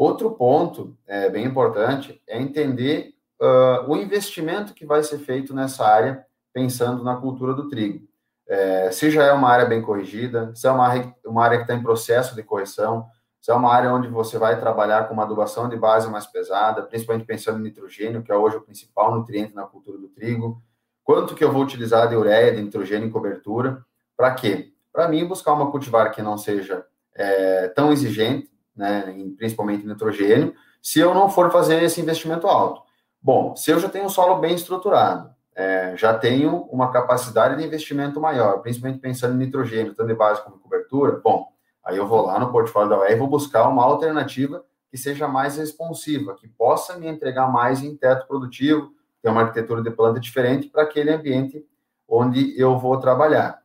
Outro 0.00 0.30
ponto 0.30 0.96
é, 1.06 1.28
bem 1.28 1.44
importante 1.44 2.22
é 2.26 2.40
entender 2.40 3.12
uh, 3.38 3.86
o 3.86 3.94
investimento 3.98 4.72
que 4.72 4.86
vai 4.86 5.02
ser 5.02 5.18
feito 5.18 5.54
nessa 5.54 5.84
área, 5.84 6.24
pensando 6.54 7.04
na 7.04 7.16
cultura 7.16 7.52
do 7.52 7.68
trigo. 7.68 8.08
É, 8.48 8.90
se 8.90 9.10
já 9.10 9.24
é 9.24 9.32
uma 9.34 9.50
área 9.50 9.66
bem 9.66 9.82
corrigida, 9.82 10.54
se 10.54 10.66
é 10.66 10.70
uma 10.70 10.88
área, 10.88 11.14
uma 11.22 11.44
área 11.44 11.58
que 11.58 11.64
está 11.64 11.74
em 11.74 11.82
processo 11.82 12.34
de 12.34 12.42
correção, 12.42 13.04
se 13.42 13.50
é 13.50 13.54
uma 13.54 13.70
área 13.70 13.92
onde 13.92 14.08
você 14.08 14.38
vai 14.38 14.58
trabalhar 14.58 15.06
com 15.06 15.12
uma 15.12 15.24
adubação 15.24 15.68
de 15.68 15.76
base 15.76 16.08
mais 16.08 16.26
pesada, 16.26 16.82
principalmente 16.82 17.26
pensando 17.26 17.58
em 17.58 17.64
nitrogênio, 17.64 18.22
que 18.22 18.32
é 18.32 18.34
hoje 18.34 18.56
o 18.56 18.62
principal 18.62 19.14
nutriente 19.14 19.54
na 19.54 19.64
cultura 19.64 19.98
do 19.98 20.08
trigo, 20.08 20.62
quanto 21.04 21.34
que 21.34 21.44
eu 21.44 21.52
vou 21.52 21.62
utilizar 21.62 22.08
de 22.08 22.16
ureia, 22.16 22.56
de 22.56 22.62
nitrogênio 22.62 23.06
em 23.06 23.12
cobertura, 23.12 23.84
para 24.16 24.30
quê? 24.34 24.72
Para 24.90 25.08
mim, 25.08 25.26
buscar 25.26 25.52
uma 25.52 25.70
cultivar 25.70 26.10
que 26.10 26.22
não 26.22 26.38
seja 26.38 26.86
é, 27.14 27.68
tão 27.68 27.92
exigente, 27.92 28.48
né, 28.80 29.14
em, 29.14 29.30
principalmente 29.30 29.86
nitrogênio, 29.86 30.54
se 30.82 30.98
eu 30.98 31.12
não 31.12 31.28
for 31.28 31.52
fazer 31.52 31.82
esse 31.82 32.00
investimento 32.00 32.46
alto. 32.46 32.82
Bom, 33.22 33.54
se 33.54 33.70
eu 33.70 33.78
já 33.78 33.90
tenho 33.90 34.06
um 34.06 34.08
solo 34.08 34.36
bem 34.36 34.54
estruturado, 34.54 35.30
é, 35.54 35.94
já 35.98 36.14
tenho 36.14 36.62
uma 36.72 36.90
capacidade 36.90 37.56
de 37.56 37.66
investimento 37.66 38.18
maior, 38.18 38.62
principalmente 38.62 38.98
pensando 38.98 39.34
em 39.34 39.44
nitrogênio, 39.44 39.94
tanto 39.94 40.08
de 40.08 40.14
base 40.14 40.42
como 40.42 40.58
cobertura, 40.58 41.20
bom, 41.22 41.48
aí 41.84 41.98
eu 41.98 42.06
vou 42.06 42.22
lá 42.22 42.38
no 42.38 42.50
portfólio 42.50 42.88
da 42.88 42.98
UER 42.98 43.12
e 43.12 43.16
vou 43.16 43.28
buscar 43.28 43.68
uma 43.68 43.84
alternativa 43.84 44.64
que 44.90 44.96
seja 44.96 45.28
mais 45.28 45.58
responsiva, 45.58 46.34
que 46.34 46.48
possa 46.48 46.96
me 46.96 47.06
entregar 47.06 47.52
mais 47.52 47.82
em 47.82 47.94
teto 47.94 48.26
produtivo, 48.26 48.90
ter 49.22 49.28
uma 49.28 49.42
arquitetura 49.42 49.82
de 49.82 49.90
planta 49.90 50.18
diferente 50.18 50.68
para 50.68 50.82
aquele 50.82 51.10
ambiente 51.10 51.62
onde 52.08 52.58
eu 52.58 52.78
vou 52.78 52.98
trabalhar. 52.98 53.60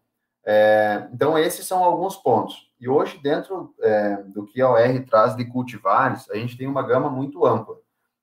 É, 0.46 1.08
então, 1.14 1.38
esses 1.38 1.66
são 1.66 1.84
alguns 1.84 2.18
pontos. 2.18 2.65
E 2.80 2.90
hoje, 2.90 3.18
dentro 3.22 3.74
é, 3.82 4.24
do 4.24 4.46
que 4.46 4.62
a 4.62 4.70
OR 4.70 5.06
traz 5.06 5.36
de 5.36 5.46
cultivares, 5.46 6.30
a 6.30 6.36
gente 6.36 6.58
tem 6.58 6.68
uma 6.68 6.84
gama 6.84 7.10
muito 7.10 7.46
ampla. 7.46 7.78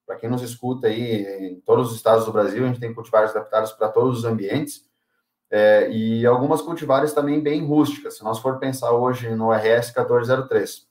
Para 0.07 0.17
quem 0.17 0.29
nos 0.29 0.43
escuta 0.43 0.89
aí, 0.89 1.53
em 1.53 1.61
todos 1.61 1.91
os 1.91 1.97
estados 1.97 2.27
do 2.27 2.33
Brasil, 2.33 2.65
a 2.65 2.67
gente 2.67 2.81
tem 2.81 2.93
cultivares 2.93 3.31
adaptados 3.31 3.73
para 3.73 3.89
todos 3.89 4.19
os 4.19 4.25
ambientes, 4.25 4.85
é, 5.51 5.91
e 5.91 6.25
algumas 6.27 6.63
cultivares 6.63 7.13
também 7.13 7.39
bem 7.39 7.65
rústicas. 7.65 8.17
Se 8.17 8.25
nós 8.25 8.39
for 8.39 8.59
pensar 8.59 8.91
hoje 8.93 9.35
no 9.35 9.53
RS 9.53 9.93
1403, 9.95 10.89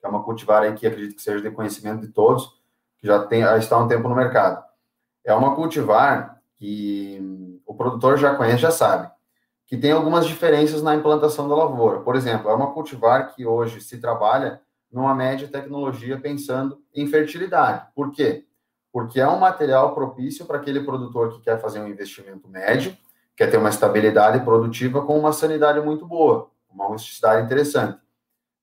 que 0.00 0.06
é 0.06 0.08
uma 0.08 0.24
cultivar 0.24 0.64
aí 0.64 0.74
que 0.74 0.86
acredito 0.86 1.14
que 1.14 1.22
seja 1.22 1.40
de 1.40 1.52
conhecimento 1.52 2.00
de 2.00 2.08
todos, 2.08 2.60
que 2.98 3.06
já, 3.06 3.24
tem, 3.24 3.42
já 3.42 3.56
está 3.58 3.76
há 3.76 3.78
um 3.78 3.86
tempo 3.86 4.08
no 4.08 4.16
mercado. 4.16 4.64
É 5.24 5.32
uma 5.32 5.54
cultivar 5.54 6.42
que 6.56 7.60
o 7.64 7.74
produtor 7.74 8.18
já 8.18 8.34
conhece, 8.34 8.58
já 8.58 8.72
sabe, 8.72 9.08
que 9.66 9.76
tem 9.76 9.90
algumas 9.90 10.26
diferenças 10.26 10.82
na 10.82 10.94
implantação 10.94 11.48
da 11.48 11.54
lavoura. 11.54 12.00
Por 12.00 12.14
exemplo, 12.14 12.48
é 12.48 12.54
uma 12.54 12.72
cultivar 12.72 13.34
que 13.34 13.44
hoje 13.44 13.80
se 13.80 13.98
trabalha 13.98 14.60
numa 14.90 15.14
média 15.14 15.48
tecnologia 15.48 16.18
pensando 16.18 16.80
em 16.94 17.06
fertilidade. 17.06 17.86
Por 17.94 18.12
quê? 18.12 18.46
Porque 18.92 19.20
é 19.20 19.28
um 19.28 19.38
material 19.38 19.94
propício 19.94 20.46
para 20.46 20.58
aquele 20.58 20.80
produtor 20.80 21.32
que 21.32 21.40
quer 21.40 21.60
fazer 21.60 21.80
um 21.80 21.88
investimento 21.88 22.48
médio, 22.48 22.96
quer 23.36 23.50
ter 23.50 23.58
uma 23.58 23.68
estabilidade 23.68 24.42
produtiva 24.44 25.04
com 25.04 25.18
uma 25.18 25.32
sanidade 25.32 25.80
muito 25.80 26.06
boa, 26.06 26.50
uma 26.70 26.86
rusticidade 26.86 27.44
interessante. 27.44 28.00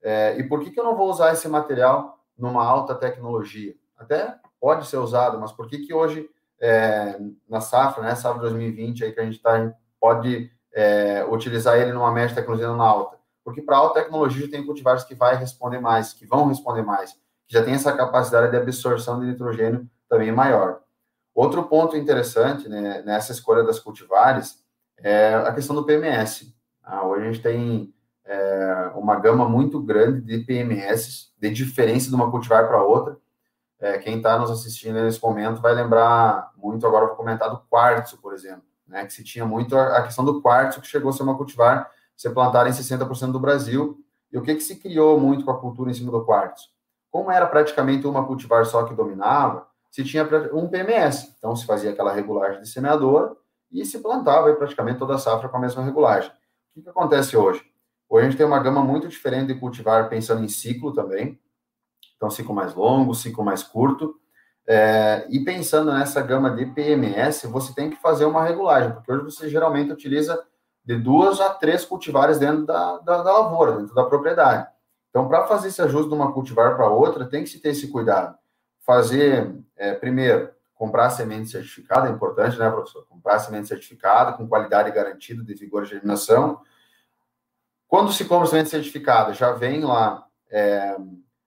É, 0.01 0.37
e 0.37 0.43
por 0.43 0.61
que, 0.61 0.71
que 0.71 0.79
eu 0.79 0.83
não 0.83 0.95
vou 0.95 1.09
usar 1.09 1.33
esse 1.33 1.47
material 1.47 2.17
numa 2.37 2.63
alta 2.63 2.95
tecnologia? 2.95 3.75
Até 3.97 4.35
pode 4.59 4.87
ser 4.87 4.97
usado, 4.97 5.39
mas 5.39 5.51
por 5.51 5.67
que, 5.67 5.79
que 5.79 5.93
hoje, 5.93 6.29
é, 6.59 7.19
na 7.47 7.61
safra, 7.61 8.01
né, 8.01 8.15
safra 8.15 8.41
2020, 8.41 9.03
aí 9.03 9.11
que 9.11 9.19
a 9.19 9.25
gente 9.25 9.39
tá, 9.39 9.73
pode 9.99 10.49
é, 10.73 11.25
utilizar 11.29 11.77
ele 11.77 11.93
numa 11.93 12.12
média 12.12 12.36
tecnologia 12.36 12.67
na 12.75 12.83
alta? 12.83 13.17
porque 13.43 13.62
para 13.62 13.77
alta 13.77 14.01
tecnologia 14.01 14.49
tem 14.49 14.65
cultivares 14.65 15.03
que 15.03 15.13
vai 15.13 15.36
responder 15.36 15.79
mais, 15.79 16.13
que 16.13 16.25
vão 16.25 16.47
responder 16.47 16.81
mais, 16.81 17.12
que 17.12 17.53
já 17.53 17.63
tem 17.63 17.73
essa 17.73 17.91
capacidade 17.91 18.51
de 18.51 18.57
absorção 18.57 19.19
de 19.19 19.27
nitrogênio 19.27 19.88
também 20.07 20.31
maior. 20.31 20.79
Outro 21.36 21.63
ponto 21.63 21.97
interessante 21.97 22.69
né, 22.69 23.01
nessa 23.05 23.31
escolha 23.31 23.63
das 23.63 23.79
cultivares 23.79 24.63
é 24.97 25.36
a 25.36 25.51
questão 25.51 25.75
do 25.75 25.86
PMS. 25.86 26.55
Ah, 26.81 27.05
hoje 27.05 27.23
a 27.23 27.31
gente 27.31 27.41
tem 27.41 27.93
é, 28.23 28.91
uma 28.95 29.19
gama 29.19 29.49
muito 29.49 29.81
grande 29.81 30.21
de 30.21 30.45
PMS, 30.45 31.33
de 31.38 31.49
diferença 31.49 32.07
de 32.07 32.15
uma 32.15 32.31
cultivar 32.31 32.67
para 32.67 32.81
outra. 32.81 33.17
É, 33.79 33.97
quem 33.97 34.17
está 34.17 34.38
nos 34.38 34.49
assistindo 34.49 35.01
nesse 35.01 35.21
momento 35.21 35.62
vai 35.62 35.73
lembrar 35.73 36.51
muito, 36.55 36.88
agora 36.88 37.07
vou 37.07 37.15
comentar 37.15 37.49
do 37.49 37.59
quartzo, 37.69 38.17
por 38.21 38.33
exemplo, 38.33 38.63
né, 38.93 39.06
que 39.06 39.12
se 39.12 39.23
tinha 39.23 39.43
muito 39.43 39.75
a, 39.75 40.03
questão 40.03 40.23
do 40.23 40.39
quartzo, 40.39 40.79
que 40.79 40.88
chegou 40.88 41.10
a 41.10 41.13
ser 41.13 41.23
uma 41.23 41.36
cultivar 41.36 41.89
ser 42.15 42.29
plantada 42.29 42.69
em 42.69 42.71
60% 42.71 43.32
do 43.32 43.39
Brasil. 43.39 43.99
E 44.32 44.38
o 44.38 44.41
que, 44.43 44.53
que 44.53 44.62
se 44.62 44.75
criou 44.75 45.19
muito 45.19 45.43
com 45.43 45.51
a 45.51 45.60
cultura 45.60 45.89
em 45.89 45.93
cima 45.93 46.12
do 46.12 46.23
quartzo? 46.23 46.69
Como 47.10 47.32
era 47.32 47.47
praticamente 47.47 48.06
uma 48.06 48.25
cultivar 48.25 48.65
só 48.65 48.84
que 48.84 48.93
dominava, 48.93 49.67
se 49.89 50.03
tinha 50.03 50.23
um 50.53 50.67
PMS. 50.67 51.36
Então, 51.38 51.56
se 51.56 51.65
fazia 51.65 51.91
aquela 51.91 52.13
regulagem 52.13 52.62
de 52.62 52.69
semeadora 52.69 53.36
e 53.71 53.84
se 53.84 53.99
plantava 53.99 54.47
aí, 54.47 54.56
praticamente 54.56 54.99
toda 54.99 55.15
a 55.15 55.17
safra 55.17 55.49
com 55.49 55.58
a 55.58 55.60
mesma 55.60 55.84
regulagem. 55.84 56.29
O 56.29 56.34
que, 56.75 56.82
que 56.84 56.89
acontece 56.89 57.36
hoje? 57.36 57.63
Hoje 58.08 58.27
a 58.27 58.29
gente 58.29 58.38
tem 58.38 58.45
uma 58.45 58.60
gama 58.60 58.84
muito 58.84 59.08
diferente 59.08 59.53
de 59.53 59.60
cultivar 59.60 60.08
pensando 60.08 60.43
em 60.43 60.47
ciclo 60.47 60.93
também. 60.93 61.39
Então, 62.15 62.29
ciclo 62.29 62.53
mais 62.53 62.75
longo, 62.75 63.15
ciclo 63.15 63.43
mais 63.43 63.63
curto. 63.63 64.19
É, 64.65 65.26
e 65.30 65.39
pensando 65.41 65.91
nessa 65.91 66.21
gama 66.21 66.49
de 66.52 66.65
PMS, 66.65 67.47
você 67.47 67.73
tem 67.73 67.89
que 67.89 67.97
fazer 67.97 68.26
uma 68.26 68.43
regulagem, 68.43 68.93
porque 68.93 69.12
hoje 69.12 69.26
você 69.26 69.49
geralmente 69.49 69.91
utiliza 69.91 70.41
de 70.86 70.97
duas 70.97 71.39
a 71.39 71.49
três 71.49 71.86
cultivares 71.86 72.39
dentro 72.39 72.65
da, 72.65 72.97
da, 72.99 73.23
da 73.23 73.39
lavoura, 73.39 73.78
dentro 73.78 73.93
da 73.93 74.06
propriedade. 74.06 74.67
Então, 75.10 75.28
para 75.28 75.45
fazer 75.45 75.67
esse 75.67 75.82
ajuste 75.82 76.10
de 76.10 76.15
uma 76.15 76.32
cultivar 76.34 76.76
para 76.76 76.88
outra, 76.88 77.26
tem 77.26 77.43
que 77.43 77.49
se 77.49 77.60
ter 77.60 77.69
esse 77.69 77.88
cuidado. 77.89 78.38
Fazer, 78.82 79.56
é, 79.76 79.93
primeiro, 79.93 80.49
comprar 80.73 81.10
semente 81.12 81.49
certificada, 81.49 82.10
é 82.10 82.12
importante, 82.12 82.58
né, 82.58 82.69
professor? 82.69 83.06
Comprar 83.08 83.39
semente 83.39 83.67
certificada, 83.67 84.34
com 84.34 84.47
qualidade 84.47 84.91
garantida 84.91 85.43
de 85.43 85.54
vigor 85.54 85.84
de 85.84 85.91
germinação. 85.91 86.62
Quando 87.88 88.12
se 88.12 88.26
compra 88.26 88.47
semente 88.47 88.69
certificada, 88.69 89.34
já 89.34 89.52
vem 89.52 89.82
lá 89.82 90.26
é, 90.49 90.97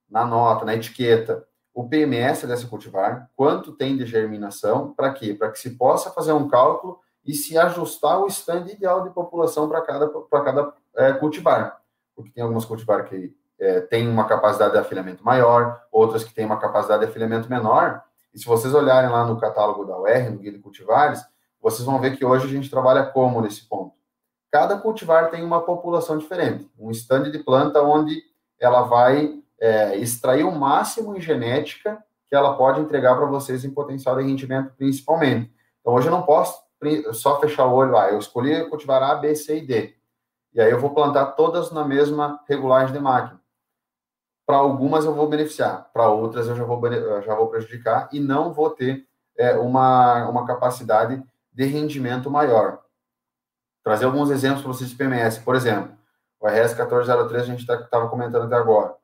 na 0.09 0.25
nota, 0.25 0.65
na 0.65 0.75
etiqueta, 0.75 1.47
o 1.77 1.87
PMS 1.87 2.47
dessa 2.47 2.67
cultivar, 2.67 3.31
quanto 3.37 3.71
tem 3.71 3.99
de 3.99 4.07
germinação, 4.07 4.95
para 4.95 5.13
quê? 5.13 5.35
Para 5.35 5.51
que 5.51 5.59
se 5.59 5.77
possa 5.77 6.11
fazer 6.11 6.33
um 6.33 6.49
cálculo 6.49 6.99
e 7.23 7.35
se 7.35 7.59
ajustar 7.59 8.19
o 8.19 8.27
stand 8.29 8.65
ideal 8.73 9.03
de 9.03 9.11
população 9.11 9.69
para 9.69 9.83
cada, 9.83 10.09
cada 10.09 10.73
é, 10.97 11.13
cultivar. 11.13 11.79
Porque 12.15 12.31
tem 12.31 12.43
algumas 12.43 12.65
cultivar 12.65 13.05
que 13.05 13.31
é, 13.61 13.83
têm 13.83 14.09
uma 14.09 14.25
capacidade 14.25 14.73
de 14.73 14.79
afilhamento 14.79 15.23
maior, 15.23 15.83
outras 15.93 16.25
que 16.25 16.33
têm 16.33 16.47
uma 16.47 16.59
capacidade 16.59 17.05
de 17.05 17.11
afilhamento 17.11 17.51
menor. 17.51 18.03
E 18.33 18.39
se 18.39 18.47
vocês 18.47 18.73
olharem 18.73 19.11
lá 19.11 19.27
no 19.27 19.39
catálogo 19.39 19.85
da 19.85 19.99
UR, 19.99 20.31
no 20.31 20.39
Guia 20.39 20.53
de 20.53 20.59
Cultivares, 20.59 21.23
vocês 21.61 21.85
vão 21.85 22.01
ver 22.01 22.17
que 22.17 22.25
hoje 22.25 22.47
a 22.47 22.51
gente 22.51 22.71
trabalha 22.71 23.05
como 23.05 23.43
nesse 23.43 23.69
ponto? 23.69 23.93
Cada 24.51 24.79
cultivar 24.79 25.29
tem 25.31 25.45
uma 25.45 25.61
população 25.61 26.17
diferente, 26.17 26.71
um 26.79 26.91
stand 26.91 27.31
de 27.31 27.41
planta 27.41 27.83
onde 27.83 28.23
ela 28.59 28.81
vai 28.85 29.43
é, 29.61 29.97
extrair 29.97 30.45
o 30.45 30.53
máximo 30.53 31.17
em 31.17 31.21
genética 31.21 32.03
que 32.29 32.35
ela 32.35 32.57
pode 32.57 32.81
entregar 32.81 33.17
para 33.17 33.27
vocês 33.27 33.65
em 33.65 33.71
potencial 33.71 34.17
de 34.17 34.25
rendimento, 34.25 34.75
principalmente. 34.77 35.53
Então, 35.81 35.95
hoje 35.95 36.09
eu 36.09 36.13
não 36.13 36.23
posso 36.23 36.61
só 37.13 37.41
fechar 37.41 37.67
o 37.67 37.75
olho, 37.75 37.97
ah, 37.97 38.11
eu 38.11 38.19
escolhi 38.19 38.69
cultivar 38.69 39.03
A, 39.03 39.15
B, 39.15 39.35
C 39.35 39.59
e 39.59 39.67
D. 39.67 39.97
E 40.53 40.61
aí 40.61 40.71
eu 40.71 40.81
vou 40.81 40.95
plantar 40.95 41.33
todas 41.33 41.71
na 41.71 41.85
mesma 41.85 42.41
regulagem 42.49 42.93
de 42.93 43.01
máquina. 43.01 43.41
Para 44.47 44.59
algumas 44.59 45.05
eu 45.05 45.15
vou 45.15 45.29
beneficiar, 45.29 45.91
para 45.93 46.09
outras 46.09 46.49
eu 46.49 46.55
já 46.55 46.65
vou, 46.65 46.81
já 47.23 47.35
vou 47.35 47.49
prejudicar 47.49 48.09
e 48.13 48.21
não 48.21 48.53
vou 48.53 48.71
ter 48.71 49.07
é, 49.37 49.55
uma, 49.55 50.29
uma 50.29 50.47
capacidade 50.47 51.23
de 51.53 51.65
rendimento 51.65 52.31
maior. 52.31 52.81
Trazer 53.83 54.05
alguns 54.05 54.31
exemplos 54.31 54.63
para 54.63 54.73
vocês 54.73 54.91
de 54.91 54.97
PMS. 54.97 55.39
Por 55.39 55.55
exemplo, 55.55 55.97
o 56.41 56.47
RS 56.47 56.75
1403 56.75 57.43
a 57.43 57.47
gente 57.47 57.61
estava 57.61 57.85
tá, 57.85 58.07
comentando 58.09 58.45
até 58.45 58.57
agora. 58.57 58.95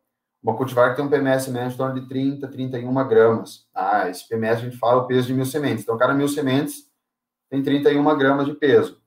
Uma 0.42 0.56
cultivar 0.56 0.90
que 0.90 0.96
tem 0.96 1.04
um 1.04 1.08
PMS 1.08 1.48
médio 1.50 1.70
de 1.70 1.76
torno 1.76 2.00
de 2.00 2.08
30, 2.08 2.48
31 2.48 3.08
gramas. 3.08 3.68
Ah, 3.72 4.08
esse 4.08 4.26
PMS 4.28 4.60
a 4.60 4.64
gente 4.64 4.76
fala 4.76 5.02
o 5.02 5.06
peso 5.06 5.28
de 5.28 5.34
mil 5.34 5.44
sementes. 5.44 5.84
Então, 5.84 5.96
cada 5.96 6.12
mil 6.12 6.26
sementes 6.26 6.90
tem 7.48 7.62
31 7.62 8.02
gramas 8.18 8.46
de 8.46 8.54
peso. 8.54 9.00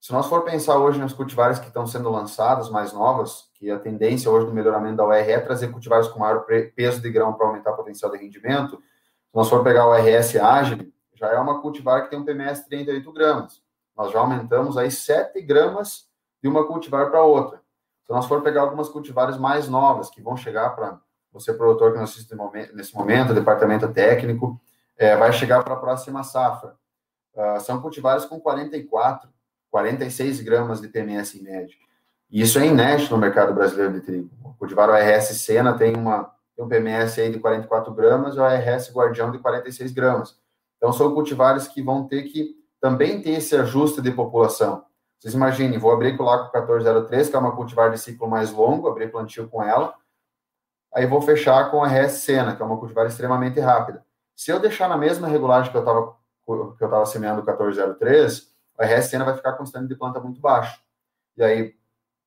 Se 0.00 0.12
nós 0.12 0.26
for 0.26 0.44
pensar 0.44 0.78
hoje 0.78 0.98
nas 0.98 1.12
cultivares 1.12 1.58
que 1.58 1.66
estão 1.66 1.86
sendo 1.86 2.10
lançadas, 2.10 2.70
mais 2.70 2.92
novas, 2.92 3.48
que 3.54 3.70
a 3.70 3.78
tendência 3.78 4.30
hoje 4.30 4.46
do 4.46 4.52
melhoramento 4.52 4.96
da 4.96 5.06
UR 5.06 5.14
é 5.14 5.40
trazer 5.40 5.68
cultivares 5.68 6.06
com 6.06 6.20
maior 6.20 6.44
peso 6.76 7.00
de 7.00 7.10
grão 7.10 7.32
para 7.32 7.46
aumentar 7.46 7.72
o 7.72 7.76
potencial 7.76 8.10
de 8.12 8.18
rendimento, 8.18 8.76
Se 8.76 9.34
nós 9.34 9.48
for 9.48 9.64
pegar 9.64 9.86
o 9.86 9.94
RS 9.94 10.36
Ágil, 10.36 10.92
já 11.14 11.28
é 11.28 11.38
uma 11.38 11.60
cultivar 11.60 12.04
que 12.04 12.10
tem 12.10 12.18
um 12.18 12.24
PMS 12.24 12.64
38 12.66 13.12
gramas. 13.12 13.60
Nós 13.96 14.12
já 14.12 14.20
aumentamos 14.20 14.78
aí 14.78 14.90
7 14.90 15.40
gramas 15.42 16.08
de 16.40 16.48
uma 16.48 16.64
cultivar 16.66 17.10
para 17.10 17.22
outra. 17.22 17.60
Se 18.08 18.14
nós 18.14 18.24
for 18.24 18.40
pegar 18.40 18.62
algumas 18.62 18.88
cultivares 18.88 19.36
mais 19.36 19.68
novas, 19.68 20.08
que 20.08 20.22
vão 20.22 20.34
chegar 20.34 20.70
para 20.70 20.98
você, 21.30 21.52
produtor 21.52 21.92
que 21.92 21.98
nos 21.98 22.10
assiste 22.10 22.34
nesse 22.72 22.94
momento, 22.94 23.34
departamento 23.34 23.86
técnico, 23.92 24.58
é, 24.96 25.14
vai 25.14 25.30
chegar 25.30 25.62
para 25.62 25.74
a 25.74 25.76
próxima 25.76 26.22
safra. 26.22 26.74
Uh, 27.34 27.60
são 27.60 27.82
cultivares 27.82 28.24
com 28.24 28.40
44, 28.40 29.28
46 29.70 30.40
gramas 30.40 30.80
de 30.80 30.88
PMS 30.88 31.38
em 31.38 31.42
média. 31.42 31.76
E 32.30 32.40
isso 32.40 32.58
é 32.58 32.66
inédito 32.66 33.10
no 33.10 33.18
mercado 33.18 33.52
brasileiro 33.52 33.92
de 33.92 34.00
trigo. 34.00 34.30
O 34.42 34.54
cultivar 34.54 34.88
ORS 34.88 35.26
Sena 35.36 35.76
tem, 35.76 35.94
uma, 35.94 36.32
tem 36.56 36.64
um 36.64 36.68
PMS 36.68 37.20
aí 37.20 37.30
de 37.30 37.38
44 37.38 37.92
gramas 37.92 38.36
e 38.36 38.38
o 38.38 38.42
ORS 38.42 38.90
Guardião 38.90 39.30
de 39.30 39.38
46 39.38 39.92
gramas. 39.92 40.34
Então, 40.78 40.94
são 40.94 41.12
cultivares 41.12 41.68
que 41.68 41.82
vão 41.82 42.08
ter 42.08 42.22
que 42.22 42.56
também 42.80 43.20
ter 43.20 43.32
esse 43.32 43.54
ajuste 43.54 44.00
de 44.00 44.10
população. 44.12 44.87
Vocês 45.18 45.34
imaginem, 45.34 45.78
vou 45.78 45.90
abrir 45.90 46.16
com 46.16 46.22
o 46.22 46.26
Laco 46.26 46.56
1403, 46.56 47.28
que 47.28 47.36
é 47.36 47.38
uma 47.38 47.54
cultivar 47.54 47.90
de 47.90 47.98
ciclo 47.98 48.28
mais 48.28 48.52
longo, 48.52 48.88
abrir 48.88 49.10
plantio 49.10 49.48
com 49.48 49.62
ela. 49.62 49.94
Aí 50.94 51.06
vou 51.06 51.20
fechar 51.20 51.70
com 51.70 51.82
a 51.82 51.88
RS 51.88 52.12
Sena, 52.12 52.54
que 52.54 52.62
é 52.62 52.64
uma 52.64 52.78
cultivar 52.78 53.06
extremamente 53.06 53.58
rápida. 53.58 54.04
Se 54.36 54.50
eu 54.50 54.60
deixar 54.60 54.88
na 54.88 54.96
mesma 54.96 55.26
regulagem 55.26 55.70
que 55.70 55.76
eu 55.76 55.80
estava 55.80 56.16
que 56.46 56.82
eu 56.82 56.86
estava 56.86 57.04
semeando 57.04 57.42
o 57.42 57.44
1403, 57.44 58.54
a 58.78 58.86
RS 58.86 59.10
Sena 59.10 59.24
vai 59.24 59.34
ficar 59.34 59.52
com 59.52 59.64
de 59.64 59.94
planta 59.96 60.18
muito 60.18 60.40
baixo. 60.40 60.80
E 61.36 61.42
aí 61.42 61.74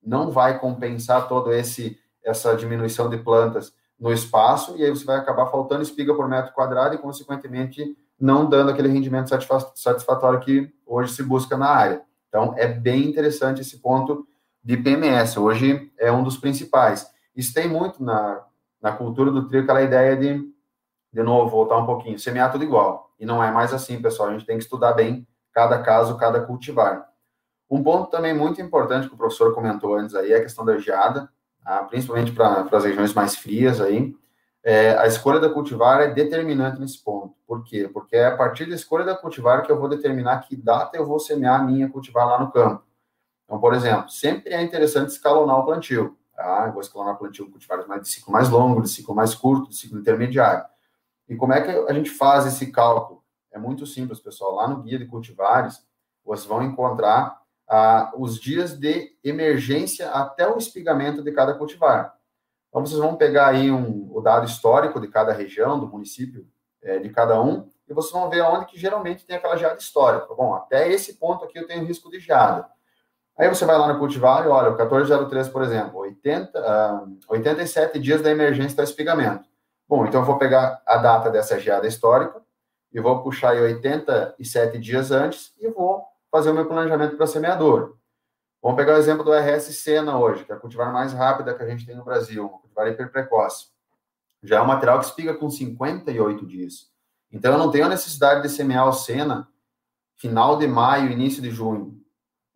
não 0.03 0.29
vai 0.29 0.59
compensar 0.59 1.27
todo 1.27 1.51
esse 1.51 1.99
essa 2.23 2.55
diminuição 2.55 3.09
de 3.09 3.17
plantas 3.17 3.73
no 3.99 4.11
espaço 4.11 4.75
e 4.77 4.83
aí 4.83 4.89
você 4.89 5.05
vai 5.05 5.17
acabar 5.17 5.47
faltando 5.47 5.81
espiga 5.81 6.13
por 6.13 6.27
metro 6.27 6.53
quadrado 6.53 6.95
e 6.95 6.97
consequentemente 6.97 7.97
não 8.19 8.47
dando 8.47 8.69
aquele 8.69 8.89
rendimento 8.89 9.29
satisfatório 9.75 10.39
que 10.39 10.71
hoje 10.85 11.13
se 11.13 11.23
busca 11.23 11.57
na 11.57 11.67
área. 11.67 12.03
Então, 12.31 12.53
é 12.57 12.65
bem 12.65 13.09
interessante 13.09 13.59
esse 13.59 13.79
ponto 13.79 14.25
de 14.63 14.77
PMS. 14.77 15.37
Hoje 15.37 15.91
é 15.99 16.09
um 16.09 16.23
dos 16.23 16.37
principais. 16.37 17.05
Isso 17.35 17.53
tem 17.53 17.67
muito 17.67 18.01
na, 18.01 18.41
na 18.81 18.93
cultura 18.93 19.29
do 19.29 19.49
trigo, 19.49 19.65
aquela 19.65 19.81
ideia 19.81 20.15
de, 20.15 20.41
de 21.11 21.23
novo, 21.23 21.49
voltar 21.49 21.77
um 21.77 21.85
pouquinho, 21.85 22.17
semear 22.17 22.49
tudo 22.49 22.63
igual. 22.63 23.11
E 23.19 23.25
não 23.25 23.43
é 23.43 23.51
mais 23.51 23.73
assim, 23.73 24.01
pessoal. 24.01 24.29
A 24.29 24.31
gente 24.31 24.45
tem 24.45 24.57
que 24.57 24.63
estudar 24.63 24.93
bem 24.93 25.27
cada 25.51 25.77
caso, 25.83 26.17
cada 26.17 26.39
cultivar. 26.39 27.05
Um 27.69 27.83
ponto 27.83 28.09
também 28.09 28.33
muito 28.33 28.61
importante 28.61 29.09
que 29.09 29.13
o 29.13 29.17
professor 29.17 29.53
comentou 29.53 29.95
antes 29.95 30.15
aí 30.15 30.31
é 30.31 30.37
a 30.37 30.41
questão 30.41 30.63
da 30.63 30.77
geada, 30.77 31.29
tá? 31.61 31.83
principalmente 31.83 32.31
para 32.31 32.65
as 32.71 32.85
regiões 32.85 33.13
mais 33.13 33.35
frias 33.35 33.81
aí. 33.81 34.15
É, 34.63 34.95
a 34.97 35.07
escolha 35.07 35.39
da 35.39 35.49
cultivar 35.49 36.01
é 36.01 36.07
determinante 36.07 36.79
nesse 36.79 37.03
ponto. 37.03 37.35
Por 37.47 37.63
quê? 37.63 37.89
Porque 37.91 38.15
é 38.15 38.27
a 38.27 38.37
partir 38.37 38.67
da 38.67 38.75
escolha 38.75 39.03
da 39.03 39.15
cultivar 39.15 39.63
que 39.63 39.71
eu 39.71 39.79
vou 39.79 39.89
determinar 39.89 40.39
que 40.41 40.55
data 40.55 40.95
eu 40.95 41.05
vou 41.05 41.19
semear 41.19 41.59
a 41.59 41.63
minha 41.63 41.89
cultivar 41.89 42.27
lá 42.27 42.39
no 42.39 42.51
campo. 42.51 42.83
Então, 43.45 43.59
por 43.59 43.73
exemplo, 43.73 44.09
sempre 44.09 44.53
é 44.53 44.61
interessante 44.61 45.09
escalonar 45.09 45.57
o 45.57 45.65
plantio. 45.65 46.15
Tá? 46.35 46.65
Eu 46.67 46.73
vou 46.73 46.81
escalonar 46.81 47.15
o 47.15 47.17
plantio 47.17 47.45
com 47.45 47.51
cultivares 47.51 47.87
mais 47.87 48.03
de 48.03 48.09
ciclo 48.09 48.31
mais 48.31 48.49
longo, 48.49 48.81
de 48.81 48.89
ciclo 48.89 49.15
mais 49.15 49.33
curto, 49.33 49.69
de 49.69 49.75
ciclo 49.75 49.99
intermediário. 49.99 50.63
E 51.27 51.35
como 51.35 51.53
é 51.53 51.61
que 51.61 51.71
a 51.71 51.93
gente 51.93 52.11
faz 52.11 52.45
esse 52.45 52.71
cálculo? 52.71 53.23
É 53.51 53.57
muito 53.57 53.85
simples, 53.85 54.19
pessoal. 54.19 54.55
Lá 54.55 54.67
no 54.67 54.81
guia 54.81 54.99
de 54.99 55.05
cultivares, 55.05 55.83
vocês 56.23 56.45
vão 56.45 56.63
encontrar 56.63 57.41
ah, 57.67 58.11
os 58.15 58.39
dias 58.39 58.77
de 58.77 59.15
emergência 59.23 60.11
até 60.11 60.47
o 60.47 60.57
espigamento 60.57 61.23
de 61.23 61.31
cada 61.31 61.53
cultivar. 61.53 62.15
Então, 62.71 62.85
vocês 62.85 62.99
vão 62.99 63.17
pegar 63.17 63.49
aí 63.49 63.69
um, 63.69 64.09
o 64.15 64.21
dado 64.21 64.47
histórico 64.47 64.99
de 64.99 65.09
cada 65.09 65.33
região, 65.33 65.77
do 65.77 65.87
município, 65.87 66.47
é, 66.81 66.99
de 66.99 67.09
cada 67.09 67.39
um, 67.39 67.69
e 67.87 67.93
vocês 67.93 68.13
vão 68.13 68.29
ver 68.29 68.41
onde 68.41 68.65
que 68.65 68.79
geralmente 68.79 69.25
tem 69.25 69.35
aquela 69.35 69.57
geada 69.57 69.77
histórica. 69.77 70.33
Bom, 70.33 70.55
até 70.55 70.89
esse 70.89 71.15
ponto 71.15 71.43
aqui 71.43 71.59
eu 71.59 71.67
tenho 71.67 71.85
risco 71.85 72.09
de 72.09 72.19
geada. 72.19 72.65
Aí 73.37 73.49
você 73.49 73.65
vai 73.65 73.77
lá 73.77 73.91
no 73.91 73.99
cultivar 73.99 74.45
e 74.45 74.47
olha, 74.47 74.69
o 74.69 74.77
1403, 74.77 75.49
por 75.49 75.61
exemplo, 75.61 75.99
80, 75.99 76.59
uh, 76.59 77.19
87 77.27 77.99
dias 77.99 78.21
da 78.21 78.31
emergência 78.31 78.77
do 78.77 78.83
espigamento. 78.83 79.43
Bom, 79.87 80.05
então 80.05 80.21
eu 80.21 80.25
vou 80.25 80.37
pegar 80.37 80.81
a 80.85 80.95
data 80.97 81.29
dessa 81.29 81.59
geada 81.59 81.85
histórica 81.85 82.41
e 82.93 83.01
vou 83.01 83.21
puxar 83.21 83.51
aí 83.51 83.61
87 83.61 84.77
dias 84.79 85.11
antes 85.11 85.53
e 85.59 85.67
vou 85.67 86.01
fazer 86.31 86.49
o 86.49 86.53
meu 86.53 86.65
planejamento 86.65 87.17
para 87.17 87.27
semeador. 87.27 87.97
Vamos 88.61 88.77
pegar 88.77 88.93
o 88.93 88.97
exemplo 88.97 89.23
do 89.23 89.33
RS 89.33 89.75
Sena 89.75 90.17
hoje, 90.17 90.45
que 90.45 90.51
é 90.51 90.55
a 90.55 90.59
cultivar 90.59 90.93
mais 90.93 91.11
rápida 91.11 91.53
que 91.53 91.63
a 91.63 91.67
gente 91.67 91.85
tem 91.85 91.95
no 91.95 92.05
Brasil, 92.05 92.49
cultivar 92.71 92.87
hiperprecoce. 92.87 93.67
Já 94.43 94.57
é 94.57 94.61
um 94.61 94.65
material 94.65 94.99
que 94.99 95.05
espiga 95.05 95.33
com 95.33 95.49
58 95.49 96.45
dias. 96.45 96.89
Então, 97.31 97.53
eu 97.53 97.57
não 97.57 97.71
tenho 97.71 97.85
a 97.85 97.89
necessidade 97.89 98.41
de 98.41 98.49
semear 98.49 98.87
o 98.87 98.93
Sena 98.93 99.47
final 100.17 100.57
de 100.57 100.67
maio, 100.67 101.11
início 101.11 101.41
de 101.41 101.49
junho. 101.49 101.99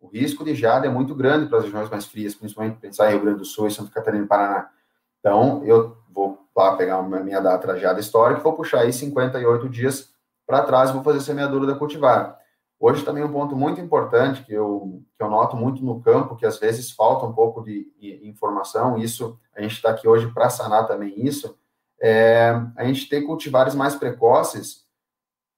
O 0.00 0.08
risco 0.08 0.44
de 0.44 0.54
geada 0.54 0.86
é 0.86 0.90
muito 0.90 1.14
grande 1.14 1.48
para 1.48 1.58
as 1.58 1.64
regiões 1.64 1.88
mais 1.90 2.06
frias, 2.06 2.34
principalmente 2.34 2.78
pensar 2.78 3.08
em 3.08 3.14
Rio 3.14 3.22
Grande 3.22 3.38
do 3.38 3.44
Sul 3.44 3.66
e 3.66 3.70
Santa 3.70 3.90
Catarina 3.90 4.24
e 4.24 4.28
Paraná. 4.28 4.70
Então, 5.18 5.64
eu 5.64 5.96
vou 6.08 6.46
lá 6.56 6.76
pegar 6.76 6.98
a 6.98 7.02
minha 7.02 7.40
data 7.40 7.66
da 7.66 7.76
geada 7.76 8.00
histórica 8.00 8.40
vou 8.40 8.54
puxar 8.54 8.80
aí 8.80 8.92
58 8.92 9.68
dias 9.68 10.14
para 10.46 10.62
trás 10.62 10.90
e 10.90 10.92
vou 10.92 11.02
fazer 11.02 11.18
a 11.18 11.22
semeadura 11.22 11.66
da 11.66 11.74
cultivar. 11.74 12.38
Hoje 12.78 13.04
também 13.04 13.24
um 13.24 13.32
ponto 13.32 13.56
muito 13.56 13.80
importante 13.80 14.44
que 14.44 14.52
eu, 14.52 15.02
que 15.16 15.24
eu 15.24 15.30
noto 15.30 15.56
muito 15.56 15.82
no 15.82 16.00
campo, 16.00 16.36
que 16.36 16.44
às 16.44 16.58
vezes 16.58 16.90
falta 16.90 17.24
um 17.24 17.32
pouco 17.32 17.62
de, 17.62 17.90
informação, 18.22 18.98
isso 18.98 19.38
a 19.54 19.62
gente 19.62 19.72
está 19.72 19.90
aqui 19.90 20.06
hoje 20.06 20.30
para 20.32 20.50
sanar 20.50 20.86
também 20.86 21.24
isso, 21.24 21.58
é 21.98 22.50
a 22.76 22.84
gente 22.84 23.08
tem 23.08 23.26
cultivares 23.26 23.74
mais 23.74 23.94
precoces 23.94 24.84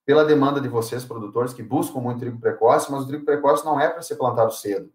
pela 0.05 0.23
demanda 0.23 0.61
de 0.61 0.69
vocês, 0.69 1.03
produtores, 1.03 1.53
que 1.53 1.61
buscam 1.61 1.99
muito 1.99 2.19
trigo 2.19 2.39
precoce, 2.39 2.91
mas 2.91 3.03
o 3.03 3.07
trigo 3.07 3.25
precoce 3.25 3.65
não 3.65 3.79
é 3.79 3.89
para 3.89 4.01
ser 4.01 4.15
plantado 4.15 4.53
cedo. 4.53 4.89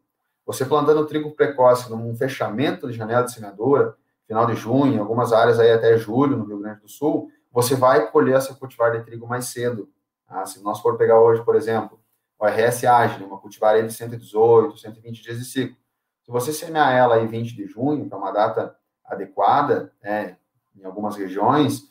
Você 0.46 0.64
plantando 0.64 1.06
trigo 1.06 1.30
precoce 1.32 1.90
num 1.90 2.16
fechamento 2.16 2.88
de 2.88 2.94
janela 2.94 3.22
de 3.24 3.32
semeadura, 3.32 3.96
final 4.26 4.46
de 4.46 4.54
junho, 4.54 5.00
algumas 5.00 5.32
áreas 5.32 5.60
aí 5.60 5.70
até 5.70 5.96
julho, 5.98 6.36
no 6.36 6.46
Rio 6.46 6.58
Grande 6.58 6.80
do 6.80 6.88
Sul, 6.88 7.30
você 7.52 7.76
vai 7.76 8.10
colher 8.10 8.36
essa 8.36 8.54
cultivar 8.54 8.90
de 8.92 9.04
trigo 9.04 9.26
mais 9.26 9.46
cedo. 9.46 9.88
Tá? 10.26 10.44
Se 10.46 10.62
nós 10.62 10.80
for 10.80 10.96
pegar 10.96 11.20
hoje, 11.20 11.44
por 11.44 11.54
exemplo, 11.54 12.00
o 12.38 12.46
RS 12.46 12.84
ágil, 12.84 13.26
uma 13.26 13.38
cultivar 13.38 13.80
de 13.82 13.92
118, 13.92 14.76
120 14.76 15.22
dias 15.22 15.38
de 15.38 15.44
ciclo. 15.44 15.76
Se 16.24 16.30
você 16.30 16.52
semear 16.52 16.92
ela 16.92 17.20
em 17.20 17.26
20 17.26 17.54
de 17.54 17.66
junho, 17.66 18.06
que 18.06 18.14
é 18.14 18.16
uma 18.16 18.32
data 18.32 18.74
adequada, 19.04 19.92
né, 20.02 20.36
em 20.76 20.84
algumas 20.84 21.16
regiões, 21.16 21.82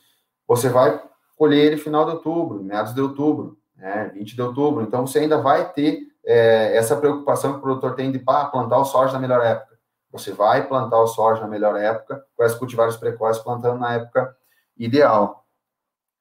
você 0.47 0.69
vai 0.69 1.01
colher 1.35 1.65
ele 1.65 1.77
final 1.77 2.05
de 2.05 2.11
outubro, 2.11 2.63
meados 2.63 2.93
de 2.93 3.01
outubro, 3.01 3.57
né, 3.75 4.09
20 4.13 4.35
de 4.35 4.41
outubro. 4.41 4.83
Então, 4.83 5.05
você 5.05 5.19
ainda 5.19 5.41
vai 5.41 5.71
ter 5.71 6.01
é, 6.25 6.75
essa 6.75 6.95
preocupação 6.95 7.53
que 7.53 7.59
o 7.59 7.61
produtor 7.61 7.95
tem 7.95 8.11
de 8.11 8.19
pá, 8.19 8.45
plantar 8.45 8.79
o 8.79 8.85
soja 8.85 9.13
na 9.13 9.19
melhor 9.19 9.43
época. 9.43 9.77
Você 10.11 10.31
vai 10.31 10.67
plantar 10.67 11.01
o 11.01 11.07
soja 11.07 11.41
na 11.41 11.47
melhor 11.47 11.75
época, 11.75 12.23
com 12.35 12.43
as 12.43 12.55
cultivares 12.55 12.95
precoces 12.95 13.41
plantando 13.43 13.79
na 13.79 13.93
época 13.93 14.35
ideal. 14.77 15.45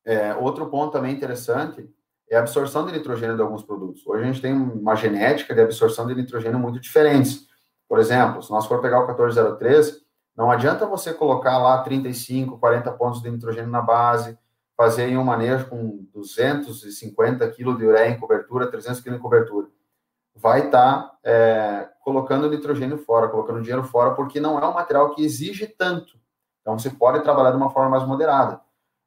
É, 0.05 0.35
outro 0.35 0.67
ponto 0.67 0.93
também 0.93 1.15
interessante 1.15 1.89
é 2.33 2.39
a 2.39 2.41
absorção 2.41 2.87
de 2.87 2.93
nitrogênio 2.93 3.37
de 3.37 3.43
alguns 3.43 3.63
produtos. 3.63 4.07
Hoje 4.07 4.23
a 4.23 4.27
gente 4.27 4.41
tem 4.41 4.55
uma 4.55 4.95
genética 4.95 5.55
de 5.55 5.61
absorção 5.61 6.07
de 6.07 6.15
nitrogênio 6.15 6.59
muito 6.59 6.81
diferentes. 6.81 7.47
Por 7.87 7.99
exemplo, 7.99 8.43
se 8.43 8.51
nós 8.51 8.65
for 8.65 8.81
pegar 8.81 9.01
o 9.01 9.07
1403, 9.07 10.01
não 10.35 10.51
adianta 10.51 10.87
você 10.87 11.13
colocar 11.13 11.59
lá 11.59 11.83
35, 11.83 12.59
40 12.59 12.91
pontos 12.93 13.21
de 13.21 13.31
nitrogênio 13.31 13.71
na 13.71 13.83
base, 13.83 14.39
fazer 14.75 15.15
um 15.19 15.25
manejo 15.25 15.69
com 15.69 16.07
250 16.15 17.47
kg 17.51 17.77
de 17.77 17.85
ureia 17.85 18.09
em 18.09 18.19
cobertura, 18.19 18.67
300 18.67 19.03
kg 19.03 19.17
em 19.17 19.19
cobertura. 19.19 19.69
Vai 20.35 20.65
estar 20.65 21.03
tá, 21.03 21.19
é, 21.23 21.87
colocando 22.03 22.49
nitrogênio 22.49 22.97
fora, 22.97 23.29
colocando 23.29 23.61
dinheiro 23.61 23.85
fora, 23.85 24.15
porque 24.15 24.41
não 24.41 24.59
é 24.59 24.67
um 24.67 24.73
material 24.73 25.11
que 25.11 25.23
exige 25.23 25.67
tanto. 25.67 26.19
Então, 26.63 26.79
você 26.79 26.89
pode 26.89 27.23
trabalhar 27.23 27.51
de 27.51 27.59
uma 27.59 27.69
forma 27.69 27.91
mais 27.91 28.09
moderada. 28.09 28.59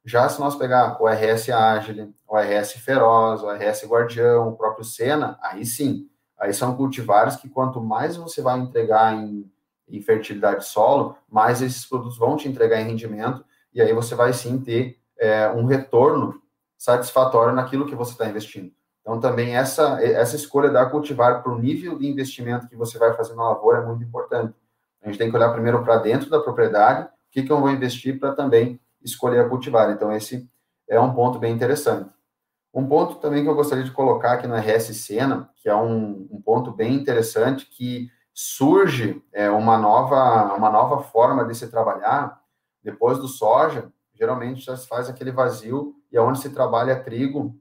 Já 0.06 0.28
se 0.28 0.38
nós 0.38 0.54
pegar 0.54 1.02
o 1.02 1.08
RS 1.08 1.50
Agile, 1.50 2.14
o 2.28 2.38
RS 2.38 2.74
Feroz, 2.74 3.42
o 3.42 3.50
RS 3.50 3.84
Guardião, 3.88 4.50
o 4.50 4.56
próprio 4.56 4.84
Sena, 4.84 5.36
aí 5.42 5.66
sim, 5.66 6.08
aí 6.38 6.54
são 6.54 6.76
cultivares 6.76 7.34
que 7.34 7.48
quanto 7.48 7.80
mais 7.80 8.16
você 8.16 8.40
vai 8.40 8.56
entregar 8.56 9.14
em, 9.14 9.50
em 9.88 10.00
fertilidade 10.00 10.60
de 10.60 10.66
solo, 10.66 11.16
mais 11.28 11.60
esses 11.60 11.84
produtos 11.84 12.16
vão 12.16 12.36
te 12.36 12.48
entregar 12.48 12.80
em 12.80 12.84
rendimento, 12.84 13.44
e 13.74 13.82
aí 13.82 13.92
você 13.92 14.14
vai 14.14 14.32
sim 14.32 14.60
ter 14.60 14.96
é, 15.18 15.50
um 15.50 15.66
retorno 15.66 16.40
satisfatório 16.78 17.52
naquilo 17.52 17.86
que 17.86 17.96
você 17.96 18.12
está 18.12 18.28
investindo. 18.28 18.70
Então, 19.00 19.18
também 19.18 19.56
essa, 19.56 20.00
essa 20.00 20.36
escolha 20.36 20.70
da 20.70 20.86
cultivar 20.86 21.42
para 21.42 21.50
o 21.50 21.58
nível 21.58 21.98
de 21.98 22.06
investimento 22.06 22.68
que 22.68 22.76
você 22.76 22.96
vai 22.96 23.12
fazer 23.14 23.34
na 23.34 23.48
lavoura 23.48 23.78
é 23.78 23.84
muito 23.84 24.04
importante. 24.04 24.54
A 25.02 25.08
gente 25.08 25.18
tem 25.18 25.28
que 25.28 25.36
olhar 25.36 25.52
primeiro 25.52 25.82
para 25.82 25.96
dentro 25.98 26.30
da 26.30 26.38
propriedade, 26.38 27.06
o 27.06 27.08
que, 27.32 27.42
que 27.42 27.50
eu 27.50 27.60
vou 27.60 27.70
investir 27.70 28.20
para 28.20 28.32
também 28.32 28.80
escolher 29.06 29.40
a 29.40 29.48
cultivar. 29.48 29.90
Então, 29.90 30.12
esse 30.12 30.48
é 30.88 31.00
um 31.00 31.14
ponto 31.14 31.38
bem 31.38 31.52
interessante. 31.52 32.10
Um 32.74 32.86
ponto 32.86 33.16
também 33.16 33.42
que 33.42 33.48
eu 33.48 33.54
gostaria 33.54 33.84
de 33.84 33.90
colocar 33.90 34.32
aqui 34.32 34.46
na 34.46 34.60
RS 34.60 34.94
Sena, 34.96 35.48
que 35.56 35.68
é 35.68 35.74
um, 35.74 36.28
um 36.30 36.42
ponto 36.42 36.70
bem 36.70 36.94
interessante, 36.94 37.66
que 37.66 38.10
surge 38.34 39.22
é, 39.32 39.48
uma, 39.48 39.78
nova, 39.78 40.54
uma 40.54 40.70
nova 40.70 41.02
forma 41.02 41.44
de 41.46 41.54
se 41.54 41.68
trabalhar, 41.68 42.38
depois 42.82 43.18
do 43.18 43.26
soja, 43.26 43.90
geralmente 44.14 44.60
já 44.60 44.76
se 44.76 44.86
faz 44.86 45.08
aquele 45.08 45.32
vazio 45.32 45.94
e 46.12 46.18
aonde 46.18 46.40
se 46.40 46.50
trabalha 46.50 47.02
trigo, 47.02 47.58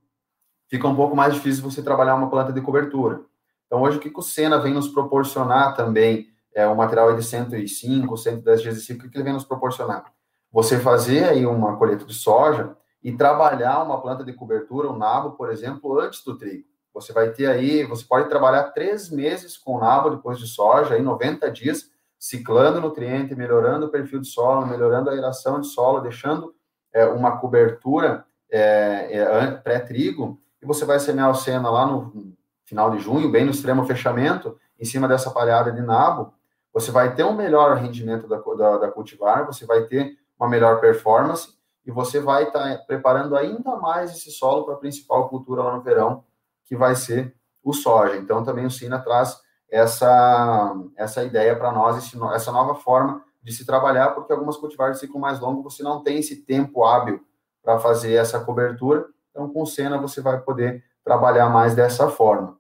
fica 0.70 0.88
um 0.88 0.96
pouco 0.96 1.16
mais 1.16 1.34
difícil 1.34 1.64
você 1.64 1.82
trabalhar 1.82 2.16
uma 2.16 2.30
planta 2.30 2.52
de 2.52 2.62
cobertura. 2.62 3.22
Então, 3.66 3.82
hoje, 3.82 3.98
o 3.98 4.00
que 4.00 4.12
o 4.14 4.22
Sena 4.22 4.60
vem 4.60 4.74
nos 4.74 4.90
proporcionar 4.90 5.76
também, 5.76 6.28
é 6.54 6.68
um 6.68 6.76
material 6.76 7.16
de 7.16 7.24
105, 7.24 8.18
110 8.18 8.62
dias 8.62 8.76
de 8.76 8.82
ciclo, 8.82 9.08
o 9.08 9.10
que 9.10 9.18
ele 9.18 9.24
vem 9.24 9.34
nos 9.34 9.44
proporcionar? 9.46 10.15
Você 10.56 10.80
fazer 10.80 11.26
aí 11.26 11.46
uma 11.46 11.76
colheita 11.76 12.06
de 12.06 12.14
soja 12.14 12.78
e 13.04 13.12
trabalhar 13.12 13.84
uma 13.84 14.00
planta 14.00 14.24
de 14.24 14.32
cobertura, 14.32 14.90
um 14.90 14.98
nabo, 14.98 15.32
por 15.32 15.52
exemplo, 15.52 16.00
antes 16.00 16.24
do 16.24 16.38
trigo. 16.38 16.64
Você 16.94 17.12
vai 17.12 17.32
ter 17.32 17.48
aí, 17.48 17.84
você 17.84 18.06
pode 18.06 18.30
trabalhar 18.30 18.72
três 18.72 19.10
meses 19.10 19.58
com 19.58 19.82
nabo 19.82 20.12
depois 20.12 20.40
de 20.40 20.48
soja, 20.48 20.94
aí 20.94 21.02
90 21.02 21.52
dias, 21.52 21.90
ciclando 22.18 22.80
nutriente, 22.80 23.36
melhorando 23.36 23.88
o 23.88 23.90
perfil 23.90 24.22
de 24.22 24.28
solo, 24.28 24.66
melhorando 24.66 25.10
a 25.10 25.14
aeração 25.14 25.60
de 25.60 25.68
solo, 25.68 26.00
deixando 26.00 26.56
é, 26.94 27.06
uma 27.06 27.38
cobertura 27.38 28.26
é, 28.50 29.10
é, 29.12 29.52
pré-trigo, 29.52 30.40
e 30.62 30.66
você 30.66 30.86
vai 30.86 31.00
semear 31.02 31.30
o 31.30 31.36
sena 31.36 31.70
lá 31.70 31.86
no 31.86 32.34
final 32.64 32.92
de 32.92 33.00
junho, 33.00 33.30
bem 33.30 33.44
no 33.44 33.52
extremo 33.52 33.86
fechamento, 33.86 34.58
em 34.80 34.86
cima 34.86 35.06
dessa 35.06 35.30
palhada 35.32 35.70
de 35.70 35.82
nabo, 35.82 36.34
você 36.74 36.92
vai 36.92 37.14
ter 37.14 37.26
um 37.26 37.36
melhor 37.36 37.76
rendimento 37.76 38.26
da, 38.26 38.38
da, 38.38 38.78
da 38.78 38.88
cultivar, 38.90 39.46
você 39.46 39.66
vai 39.66 39.84
ter 39.84 40.18
uma 40.40 40.50
melhor 40.50 40.80
performance, 40.80 41.56
e 41.86 41.92
você 41.92 42.20
vai 42.20 42.44
estar 42.44 42.78
tá 42.78 42.84
preparando 42.86 43.36
ainda 43.36 43.76
mais 43.76 44.12
esse 44.12 44.32
solo 44.32 44.66
para 44.66 44.74
a 44.74 44.78
principal 44.78 45.30
cultura 45.30 45.64
lá 45.64 45.76
no 45.76 45.82
verão, 45.82 46.24
que 46.66 46.76
vai 46.76 46.96
ser 46.96 47.36
o 47.64 47.74
soja. 47.74 48.18
Então, 48.18 48.44
também 48.44 48.66
o 48.66 48.72
Sina 48.72 49.00
traz 49.00 49.40
essa, 49.70 50.76
essa 50.96 51.24
ideia 51.24 51.56
para 51.56 51.72
nós, 51.72 51.98
esse, 51.98 52.18
essa 52.34 52.52
nova 52.52 52.76
forma 52.76 53.24
de 53.44 53.52
se 53.54 53.66
trabalhar, 53.66 54.10
porque 54.10 54.34
algumas 54.34 54.58
cultivares 54.58 54.96
de 54.96 55.02
ciclo 55.02 55.20
mais 55.20 55.40
longo 55.40 55.62
você 55.62 55.84
não 55.84 56.02
tem 56.02 56.18
esse 56.18 56.38
tempo 56.38 56.84
hábil 56.84 57.24
para 57.64 57.78
fazer 57.78 58.14
essa 58.14 58.40
cobertura. 58.40 59.06
Então, 59.30 59.50
com 59.50 59.62
o 59.62 59.68
Sena, 59.68 59.98
você 60.00 60.22
vai 60.22 60.40
poder 60.40 60.84
trabalhar 61.04 61.50
mais 61.50 61.76
dessa 61.76 62.10
forma. 62.10 62.58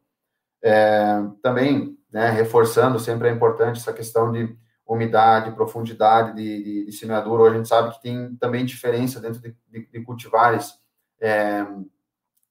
É, 0.61 1.23
também, 1.41 1.97
né, 2.11 2.29
reforçando, 2.29 2.99
sempre 2.99 3.29
é 3.29 3.31
importante 3.31 3.79
essa 3.79 3.93
questão 3.93 4.31
de 4.31 4.55
umidade, 4.87 5.51
profundidade 5.51 6.35
de, 6.35 6.63
de, 6.63 6.85
de, 6.85 6.91
semeadura. 6.91 7.43
Hoje 7.43 7.55
a 7.55 7.57
gente 7.57 7.69
sabe 7.69 7.93
que 7.95 8.01
tem 8.01 8.35
também 8.35 8.65
diferença 8.65 9.19
dentro 9.19 9.41
de, 9.41 9.55
de, 9.67 9.85
de 9.87 10.01
cultivares 10.01 10.79
é, 11.19 11.65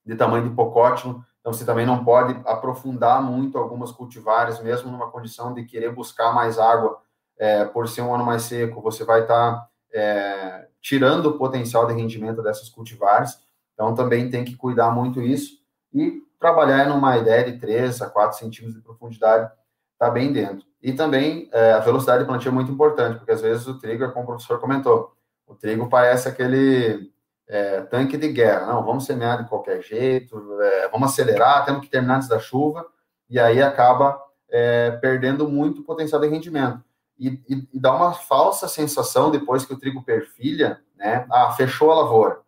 de 0.05 0.17
tamanho 0.17 0.49
de 0.49 0.55
pocótilo. 0.55 1.25
Então, 1.41 1.53
você 1.53 1.65
também 1.65 1.87
não 1.87 2.05
pode 2.05 2.41
aprofundar 2.47 3.23
muito 3.23 3.59
algumas 3.59 3.93
cultivares, 3.93 4.61
mesmo 4.61 4.91
numa 4.91 5.11
condição 5.11 5.53
de 5.53 5.65
querer 5.65 5.93
buscar 5.93 6.33
mais 6.33 6.59
água, 6.59 7.01
é, 7.39 7.65
por 7.65 7.89
ser 7.89 8.03
um 8.03 8.15
ano 8.15 8.25
mais 8.25 8.43
seco, 8.43 8.81
você 8.81 9.05
vai 9.05 9.23
estar 9.23 9.57
tá, 9.57 9.69
é, 9.93 10.69
tirando 10.81 11.27
o 11.27 11.39
potencial 11.39 11.87
de 11.87 11.93
rendimento 11.93 12.43
dessas 12.43 12.69
cultivares. 12.69 13.39
Então, 13.75 13.95
também 13.95 14.31
tem 14.31 14.45
que 14.45 14.57
cuidar 14.57 14.91
muito 14.91 15.21
isso 15.21 15.59
e 15.93 16.23
trabalhar 16.39 16.89
numa 16.89 17.17
ideia 17.17 17.45
de 17.45 17.59
3 17.59 18.03
a 18.03 18.09
4 18.09 18.39
centímetros 18.39 18.75
de 18.77 18.83
profundidade, 18.83 19.51
está 19.93 20.11
bem 20.11 20.33
dentro. 20.33 20.67
E 20.85 20.93
também 20.93 21.49
é, 21.51 21.73
a 21.73 21.81
velocidade 21.81 22.23
de 22.23 22.29
plantio 22.29 22.51
é 22.51 22.53
muito 22.53 22.71
importante, 22.71 23.17
porque 23.17 23.33
às 23.33 23.41
vezes 23.41 23.67
o 23.67 23.79
trigo, 23.79 24.13
como 24.13 24.25
o 24.25 24.27
professor 24.27 24.61
comentou, 24.61 25.15
o 25.47 25.55
trigo 25.55 25.89
parece 25.89 26.29
aquele 26.29 27.11
é, 27.49 27.81
tanque 27.81 28.19
de 28.19 28.31
guerra. 28.31 28.67
Não, 28.67 28.85
vamos 28.85 29.07
semear 29.07 29.43
de 29.43 29.49
qualquer 29.49 29.83
jeito, 29.83 30.37
é, 30.61 30.89
vamos 30.91 31.11
acelerar, 31.11 31.65
temos 31.65 31.81
que 31.81 31.89
terminar 31.89 32.17
antes 32.17 32.29
da 32.29 32.39
chuva, 32.39 32.87
e 33.31 33.41
aí 33.41 33.63
acaba 33.63 34.23
é, 34.51 34.91
perdendo 34.91 35.49
muito 35.49 35.83
potencial 35.83 36.21
de 36.21 36.29
rendimento. 36.29 36.85
E, 37.19 37.29
e, 37.49 37.67
e, 37.73 37.81
dá 37.81 37.95
uma 37.95 38.13
falsa 38.13 38.69
sensação 38.69 39.31
depois 39.31 39.65
que 39.65 39.73
o 39.73 39.79
trigo 39.79 40.03
perfilha, 40.03 40.83
né? 40.97 41.25
Ah, 41.33 41.51
fechou 41.53 41.93
a 41.93 41.95
lavoura. 41.95 42.41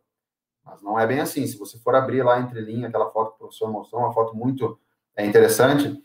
Mas 0.63 0.83
não 0.83 1.01
é 1.01 1.07
bem 1.07 1.21
assim. 1.21 1.47
Se 1.47 1.57
você 1.57 1.79
for 1.79 1.95
abrir 1.95 2.23
lá 2.23 2.39
entre 2.39 2.61
linha, 2.61 2.89
aquela 2.89 3.11
foto 3.11 3.31
que 3.31 3.37
o 3.37 3.39
professor 3.39 3.73
mostrou, 3.73 4.03
uma 4.03 4.13
foto 4.13 4.37
muito 4.37 4.79
é, 5.17 5.25
interessante, 5.25 6.03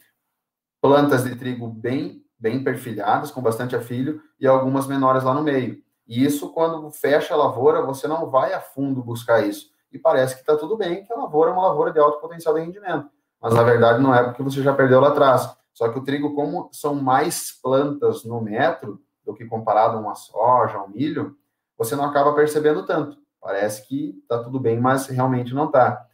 plantas 0.82 1.23
de 1.23 1.36
trigo 1.36 1.67
bem, 1.67 2.25
bem 2.39 2.63
perfilhadas, 2.63 3.32
com 3.32 3.41
bastante 3.41 3.75
afilho, 3.75 4.21
e 4.39 4.47
algumas 4.47 4.88
menores 4.88 5.23
lá 5.23 5.34
no 5.34 5.43
meio. 5.43 5.82
E 6.07 6.25
isso, 6.25 6.49
quando 6.49 6.91
fecha 6.91 7.34
a 7.34 7.38
lavoura, 7.38 7.82
você 7.84 8.07
não 8.07 8.29
vai 8.29 8.53
a 8.53 8.59
fundo 8.59 9.03
buscar 9.03 9.45
isso. 9.45 9.69
E 9.91 9.99
parece 9.99 10.36
que 10.36 10.41
está 10.41 10.57
tudo 10.57 10.75
bem, 10.75 11.05
que 11.05 11.13
a 11.13 11.17
lavoura 11.17 11.51
é 11.51 11.53
uma 11.53 11.67
lavoura 11.67 11.91
de 11.91 11.99
alto 11.99 12.19
potencial 12.19 12.55
de 12.55 12.61
rendimento. 12.61 13.09
Mas, 13.41 13.53
na 13.53 13.63
verdade, 13.63 14.01
não 14.01 14.13
é 14.13 14.23
porque 14.23 14.43
você 14.43 14.61
já 14.61 14.73
perdeu 14.73 14.99
lá 14.99 15.09
atrás. 15.09 15.55
Só 15.73 15.89
que 15.89 15.99
o 15.99 16.03
trigo, 16.03 16.36
como 16.36 16.69
são 16.71 16.95
mais 16.95 17.51
plantas 17.61 18.23
no 18.23 18.41
metro 18.41 18.99
do 19.25 19.34
que 19.34 19.45
comparado 19.45 19.97
a 19.97 19.99
uma 19.99 20.15
soja, 20.15 20.82
um 20.82 20.89
milho, 20.89 21.36
você 21.77 21.95
não 21.95 22.05
acaba 22.05 22.34
percebendo 22.34 22.86
tanto. 22.86 23.17
Parece 23.39 23.88
que 23.88 24.19
está 24.21 24.43
tudo 24.43 24.59
bem, 24.59 24.79
mas 24.79 25.07
realmente 25.07 25.53
não 25.53 25.65
está. 25.65 26.05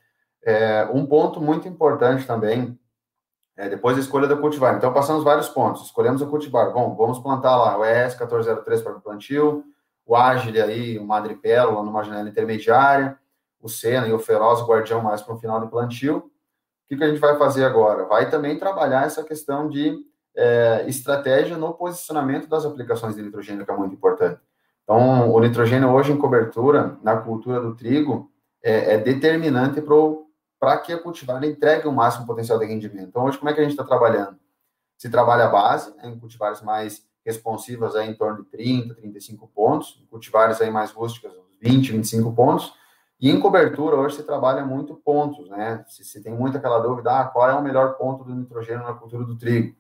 É, 0.44 0.88
um 0.94 1.06
ponto 1.06 1.42
muito 1.42 1.68
importante 1.68 2.26
também, 2.26 2.80
é 3.58 3.68
depois 3.68 3.96
da 3.96 4.02
escolha 4.02 4.28
da 4.28 4.36
cultivar. 4.36 4.76
Então, 4.76 4.94
passamos 4.94 5.24
vários 5.24 5.50
pontos. 5.50 5.86
Escolhemos 5.86 6.22
o 6.22 6.28
cultivar. 6.28 6.72
Bom, 6.72 6.96
vamos 6.96 7.18
plantar 7.18 7.58
lá 7.58 7.78
o 7.78 7.84
ES 7.84 8.16
1403 8.16 8.82
para 8.84 8.94
o 8.96 9.02
plantio, 9.02 9.64
o 10.06 10.16
Ágil 10.16 10.64
aí, 10.64 10.98
o 11.00 11.04
Madrepérola 11.04 11.84
numa 11.84 12.04
janela 12.04 12.30
intermediária, 12.30 13.18
o 13.60 13.68
Sena 13.68 14.08
e 14.08 14.14
o 14.14 14.20
Feroz, 14.20 14.62
o 14.62 14.66
Guardião 14.66 15.02
mais 15.02 15.22
para 15.22 15.34
o 15.34 15.40
final 15.40 15.60
do 15.60 15.68
plantio. 15.68 16.18
O 16.18 16.24
que, 16.88 16.96
que 16.96 17.04
a 17.04 17.10
gente 17.10 17.20
vai 17.20 17.36
fazer 17.38 17.66
agora? 17.66 18.06
Vai 18.06 18.30
também 18.30 18.58
trabalhar 18.58 19.06
essa 19.06 19.24
questão 19.24 19.68
de 19.68 19.98
é, 20.36 20.86
estratégia 20.88 21.58
no 21.58 21.74
posicionamento 21.74 22.48
das 22.48 22.64
aplicações 22.64 23.16
de 23.16 23.24
nitrogênio, 23.24 23.66
que 23.66 23.72
é 23.72 23.76
muito 23.76 23.96
importante. 23.96 24.40
Então, 24.84 25.30
o 25.34 25.40
nitrogênio 25.40 25.90
hoje 25.90 26.14
em 26.14 26.18
cobertura, 26.18 26.98
na 27.04 27.18
cultura 27.18 27.60
do 27.60 27.76
trigo, 27.76 28.32
é, 28.64 28.94
é 28.94 28.98
determinante 28.98 29.82
para 29.82 29.96
que 30.84 30.94
a 30.94 31.02
cultivar 31.02 31.44
entregue 31.44 31.88
o 31.88 31.92
máximo 31.92 32.26
potencial 32.26 32.58
de 32.58 32.66
rendimento. 32.66 33.10
Então, 33.10 33.26
hoje, 33.26 33.38
como 33.38 33.50
é 33.50 33.54
que 33.54 33.60
a 33.60 33.64
gente 33.64 33.74
está 33.74 33.84
trabalhando? 33.84 34.38
Se 34.98 35.10
trabalha 35.10 35.46
a 35.46 35.50
base, 35.50 35.96
né, 35.98 36.08
em 36.10 36.20
cultivares 36.20 36.62
mais 36.62 37.08
responsivas 37.24 37.96
aí 37.96 38.10
em 38.10 38.16
torno 38.16 38.44
de 38.44 38.50
30, 38.50 38.96
35 38.96 39.48
pontos, 39.50 40.04
cultivares 40.10 40.62
aí 40.62 40.72
mais 40.72 40.92
rústicas, 40.92 41.34
20, 41.62 41.92
25 41.92 42.34
pontos, 42.34 42.74
e 43.20 43.30
em 43.30 43.40
cobertura, 43.40 43.96
hoje 43.96 44.18
se 44.18 44.24
trabalha 44.24 44.64
muito 44.64 44.96
pontos, 44.96 45.50
né? 45.50 45.84
Se, 45.88 46.06
se 46.06 46.22
tem 46.22 46.34
muito 46.34 46.58
aquela 46.58 46.80
dúvida, 46.80 47.20
ah, 47.20 47.26
qual 47.26 47.50
é 47.50 47.54
o 47.54 47.64
melhor 47.64 47.98
ponto 47.98 48.24
do 48.24 48.34
nitrogênio 48.34 48.84
na 48.84 48.94
cultura 48.94 49.26
do 49.26 49.38
trigo? 49.38 49.76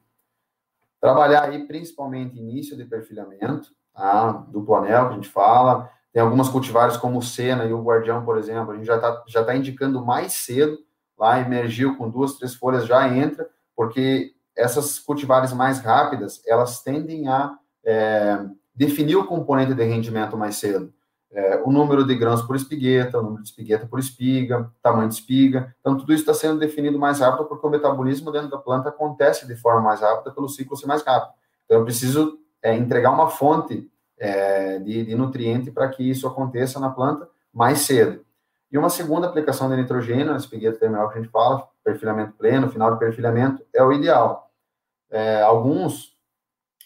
Trabalhar 1.00 1.44
aí 1.44 1.68
principalmente 1.68 2.38
início 2.38 2.76
de 2.76 2.84
perfilhamento, 2.84 3.70
tá? 3.94 4.32
duplo 4.50 4.76
anel 4.76 5.08
que 5.08 5.14
a 5.14 5.16
gente 5.16 5.30
fala, 5.30 5.90
tem 6.18 6.24
algumas 6.24 6.50
cultivares 6.50 6.98
como 6.98 7.20
o 7.20 7.22
Sena 7.22 7.66
e 7.66 7.72
o 7.72 7.84
Guardião, 7.84 8.26
por 8.26 8.40
exemplo, 8.40 8.72
a 8.72 8.76
gente 8.76 8.88
já 8.88 8.96
está 8.96 9.24
já 9.28 9.44
tá 9.44 9.56
indicando 9.56 10.04
mais 10.04 10.34
cedo, 10.34 10.80
lá 11.16 11.40
emergiu 11.40 11.96
com 11.96 12.10
duas, 12.10 12.40
três 12.40 12.56
folhas 12.56 12.88
já 12.88 13.08
entra, 13.08 13.48
porque 13.76 14.32
essas 14.56 14.98
cultivares 14.98 15.54
mais 15.54 15.78
rápidas, 15.78 16.42
elas 16.48 16.82
tendem 16.82 17.28
a 17.28 17.56
é, 17.86 18.44
definir 18.74 19.16
o 19.16 19.28
componente 19.28 19.76
de 19.76 19.84
rendimento 19.84 20.36
mais 20.36 20.56
cedo. 20.56 20.92
É, 21.32 21.62
o 21.64 21.72
número 21.72 22.04
de 22.04 22.16
grãos 22.16 22.42
por 22.42 22.56
espigueta, 22.56 23.20
o 23.20 23.22
número 23.22 23.44
de 23.44 23.50
espigueta 23.50 23.86
por 23.86 24.00
espiga, 24.00 24.72
tamanho 24.82 25.10
de 25.10 25.14
espiga. 25.14 25.76
Então, 25.82 25.96
tudo 25.96 26.12
isso 26.12 26.24
está 26.24 26.34
sendo 26.34 26.58
definido 26.60 26.98
mais 26.98 27.20
rápido 27.20 27.46
porque 27.46 27.68
o 27.68 27.70
metabolismo 27.70 28.32
dentro 28.32 28.50
da 28.50 28.58
planta 28.58 28.90
acontece 28.90 29.46
de 29.46 29.56
forma 29.56 29.82
mais 29.82 30.02
rápida 30.02 30.32
pelo 30.32 30.50
ciclo 30.50 30.76
ser 30.76 30.88
mais 30.88 31.04
rápido. 31.04 31.36
Então, 31.66 31.78
eu 31.78 31.84
preciso 31.84 32.40
é, 32.64 32.76
entregar 32.76 33.12
uma 33.12 33.30
fonte 33.30 33.88
é, 34.20 34.80
de, 34.80 35.06
de 35.06 35.16
nutriente 35.16 35.72
para 35.72 35.88
que 35.90 36.10
isso 36.10 36.28
aconteça 36.28 36.80
na 36.80 36.90
planta 36.90 37.30
mais 37.54 37.80
cedo. 37.80 38.26
E 38.72 38.78
uma 38.78 38.90
segunda 38.90 39.28
aplicação 39.28 39.70
de 39.70 39.78
nitrogênio, 39.78 40.26
na 40.28 40.38
espigueta 40.38 40.80
terminal 40.80 41.10
que 41.10 41.18
a 41.18 41.22
gente 41.22 41.32
fala, 41.32 41.68
perfilhamento 41.84 42.34
pleno, 42.34 42.70
final 42.70 42.92
de 42.92 43.00
perfilhamento, 43.00 43.64
é 43.74 43.84
o 43.84 43.94
ideal 43.94 44.48
é, 45.10 45.42
alguns 45.42 46.16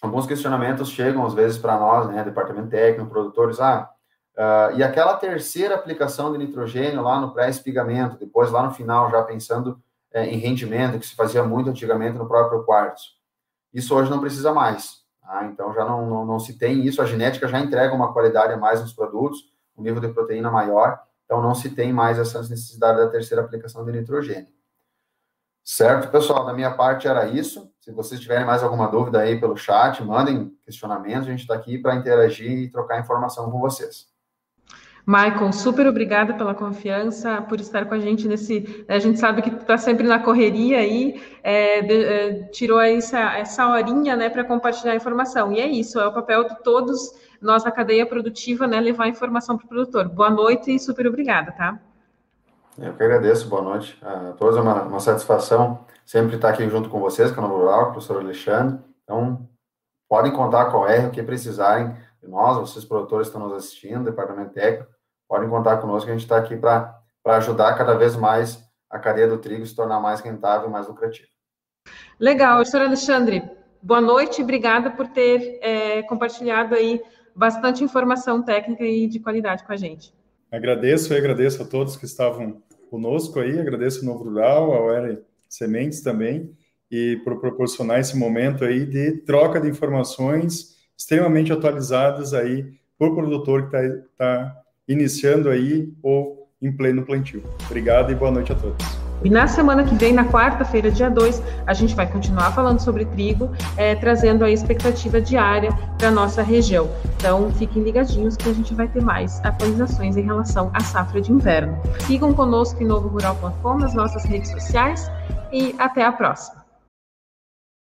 alguns 0.01 0.25
questionamentos 0.25 0.89
chegam 0.89 1.25
às 1.25 1.33
vezes 1.33 1.59
para 1.59 1.77
nós, 1.77 2.07
né, 2.07 2.23
departamento 2.23 2.69
técnico, 2.69 3.11
produtores, 3.11 3.59
ah, 3.59 3.87
uh, 4.35 4.75
e 4.75 4.81
aquela 4.81 5.15
terceira 5.15 5.75
aplicação 5.75 6.31
de 6.31 6.39
nitrogênio 6.39 7.03
lá 7.03 7.21
no 7.21 7.31
pré-espigamento, 7.31 8.17
depois 8.17 8.49
lá 8.49 8.63
no 8.63 8.71
final, 8.71 9.11
já 9.11 9.21
pensando 9.21 9.79
é, 10.11 10.25
em 10.25 10.37
rendimento, 10.37 10.97
que 10.97 11.05
se 11.05 11.15
fazia 11.15 11.43
muito 11.43 11.69
antigamente 11.69 12.17
no 12.17 12.27
próprio 12.27 12.63
quartzo. 12.63 13.09
Isso 13.71 13.95
hoje 13.95 14.09
não 14.09 14.19
precisa 14.19 14.51
mais. 14.51 15.00
Tá? 15.31 15.45
Então 15.45 15.73
já 15.73 15.85
não, 15.85 16.05
não, 16.05 16.25
não 16.25 16.39
se 16.39 16.57
tem 16.57 16.85
isso, 16.85 17.01
a 17.01 17.05
genética 17.05 17.47
já 17.47 17.57
entrega 17.57 17.95
uma 17.95 18.11
qualidade 18.11 18.51
a 18.51 18.57
mais 18.57 18.81
nos 18.81 18.91
produtos, 18.91 19.49
um 19.77 19.81
nível 19.81 20.01
de 20.01 20.09
proteína 20.09 20.51
maior, 20.51 21.01
então 21.23 21.41
não 21.41 21.55
se 21.55 21.69
tem 21.69 21.93
mais 21.93 22.19
essa 22.19 22.41
necessidade 22.41 22.97
da 22.97 23.07
terceira 23.07 23.41
aplicação 23.41 23.85
de 23.85 23.93
nitrogênio. 23.93 24.49
Certo, 25.63 26.11
pessoal? 26.11 26.45
Da 26.45 26.53
minha 26.53 26.71
parte 26.71 27.07
era 27.07 27.27
isso. 27.27 27.71
Se 27.79 27.93
vocês 27.93 28.19
tiverem 28.19 28.45
mais 28.45 28.61
alguma 28.61 28.89
dúvida 28.89 29.21
aí 29.21 29.39
pelo 29.39 29.55
chat, 29.55 30.03
mandem 30.03 30.49
questionamentos. 30.65 31.27
A 31.27 31.31
gente 31.31 31.41
está 31.41 31.53
aqui 31.53 31.77
para 31.77 31.95
interagir 31.95 32.51
e 32.51 32.69
trocar 32.69 32.99
informação 32.99 33.49
com 33.49 33.59
vocês. 33.59 34.10
Michael, 35.05 35.51
super 35.51 35.87
obrigada 35.87 36.33
pela 36.33 36.53
confiança, 36.53 37.41
por 37.41 37.59
estar 37.59 37.85
com 37.85 37.95
a 37.95 37.99
gente 37.99 38.27
nesse. 38.27 38.85
A 38.87 38.99
gente 38.99 39.19
sabe 39.19 39.41
que 39.41 39.49
está 39.49 39.77
sempre 39.77 40.07
na 40.07 40.19
correria 40.19 40.77
aí, 40.77 41.21
é, 41.43 41.81
de, 41.81 42.03
é, 42.05 42.43
tirou 42.51 42.79
essa, 42.79 43.19
essa 43.37 43.67
horinha 43.67 44.15
né, 44.15 44.29
para 44.29 44.43
compartilhar 44.43 44.93
a 44.93 44.95
informação. 44.95 45.51
E 45.51 45.59
é 45.59 45.67
isso, 45.67 45.99
é 45.99 46.07
o 46.07 46.13
papel 46.13 46.43
de 46.47 46.61
todos 46.63 47.13
nós, 47.41 47.65
a 47.65 47.71
cadeia 47.71 48.05
produtiva, 48.05 48.67
né, 48.67 48.79
levar 48.79 49.07
informação 49.07 49.57
para 49.57 49.65
o 49.65 49.69
produtor. 49.69 50.07
Boa 50.07 50.29
noite 50.29 50.73
e 50.73 50.79
super 50.79 51.07
obrigada, 51.07 51.51
tá? 51.51 51.79
Eu 52.77 52.93
que 52.93 53.03
agradeço, 53.03 53.49
boa 53.49 53.61
noite 53.61 53.97
a 54.01 54.33
todos, 54.33 54.55
é 54.55 54.61
uma, 54.61 54.83
uma 54.83 54.99
satisfação 54.99 55.79
sempre 56.05 56.35
estar 56.35 56.49
aqui 56.49 56.67
junto 56.69 56.89
com 56.89 56.99
vocês, 56.99 57.31
Canal 57.31 57.57
Rural, 57.57 57.83
com 57.85 57.89
o 57.89 57.93
professor 57.93 58.21
Alexandre. 58.21 58.79
Então, 59.03 59.47
podem 60.09 60.31
contar 60.31 60.65
com 60.65 60.83
a 60.83 60.91
R, 60.91 61.07
o 61.07 61.11
que 61.11 61.23
precisarem 61.23 61.95
nós, 62.27 62.57
vocês 62.57 62.85
produtores 62.85 63.27
estão 63.27 63.41
nos 63.41 63.53
assistindo, 63.53 64.03
departamento 64.03 64.53
técnico, 64.53 64.91
podem 65.27 65.49
contar 65.49 65.77
conosco, 65.77 66.09
a 66.09 66.13
gente 66.13 66.23
está 66.23 66.37
aqui 66.37 66.55
para 66.55 67.01
ajudar 67.25 67.77
cada 67.77 67.93
vez 67.93 68.15
mais 68.15 68.61
a 68.89 68.99
cadeia 68.99 69.27
do 69.27 69.37
trigo 69.37 69.65
se 69.65 69.75
tornar 69.75 69.99
mais 69.99 70.19
rentável 70.19 70.67
e 70.67 70.71
mais 70.71 70.87
lucrativa. 70.87 71.27
Legal, 72.19 72.57
professor 72.57 72.81
Alexandre, 72.81 73.43
boa 73.81 74.01
noite, 74.01 74.43
obrigada 74.43 74.91
por 74.91 75.07
ter 75.07 75.59
é, 75.61 76.03
compartilhado 76.03 76.75
aí 76.75 77.01
bastante 77.35 77.83
informação 77.83 78.43
técnica 78.43 78.83
e 78.83 79.07
de 79.07 79.19
qualidade 79.19 79.63
com 79.63 79.71
a 79.71 79.77
gente. 79.77 80.13
Agradeço 80.51 81.13
e 81.13 81.17
agradeço 81.17 81.63
a 81.63 81.65
todos 81.65 81.95
que 81.95 82.05
estavam 82.05 82.61
conosco 82.89 83.39
aí, 83.39 83.57
agradeço 83.57 84.01
o 84.01 84.05
Novo 84.05 84.25
Rural, 84.25 84.73
a 84.73 84.81
OER 84.81 85.23
Sementes 85.47 86.01
também, 86.01 86.53
e 86.91 87.21
por 87.23 87.39
proporcionar 87.39 88.01
esse 88.01 88.17
momento 88.17 88.65
aí 88.65 88.85
de 88.85 89.13
troca 89.19 89.61
de 89.61 89.69
informações 89.69 90.75
extremamente 91.01 91.51
atualizadas 91.51 92.33
aí 92.33 92.73
por 92.97 93.15
produtor 93.15 93.69
que 93.69 93.75
está 93.75 94.05
tá 94.17 94.55
iniciando 94.87 95.49
aí 95.49 95.91
ou 96.03 96.47
em 96.61 96.71
pleno 96.71 97.03
plantio. 97.03 97.43
Obrigado 97.65 98.11
e 98.11 98.15
boa 98.15 98.29
noite 98.29 98.51
a 98.51 98.55
todos. 98.55 98.85
E 99.23 99.29
na 99.29 99.47
semana 99.47 99.83
que 99.83 99.93
vem, 99.95 100.13
na 100.13 100.25
quarta-feira, 100.25 100.89
dia 100.89 101.09
2, 101.09 101.41
a 101.67 101.73
gente 101.73 101.95
vai 101.95 102.11
continuar 102.11 102.51
falando 102.53 102.79
sobre 102.79 103.05
trigo, 103.05 103.51
é, 103.77 103.95
trazendo 103.95 104.43
a 104.43 104.49
expectativa 104.49 105.21
diária 105.21 105.71
para 105.97 106.07
a 106.07 106.11
nossa 106.11 106.41
região. 106.41 106.89
Então, 107.17 107.51
fiquem 107.51 107.83
ligadinhos 107.83 108.35
que 108.35 108.49
a 108.49 108.53
gente 108.53 108.73
vai 108.73 108.87
ter 108.87 109.01
mais 109.01 109.39
atualizações 109.43 110.17
em 110.17 110.21
relação 110.21 110.71
à 110.73 110.79
safra 110.81 111.21
de 111.21 111.31
inverno. 111.31 111.79
Sigam 112.07 112.33
conosco 112.33 112.81
em 112.81 112.87
novorural.com 112.87 113.77
nas 113.77 113.93
nossas 113.93 114.23
redes 114.23 114.49
sociais 114.49 115.11
e 115.51 115.75
até 115.77 116.03
a 116.03 116.11
próxima. 116.11 116.60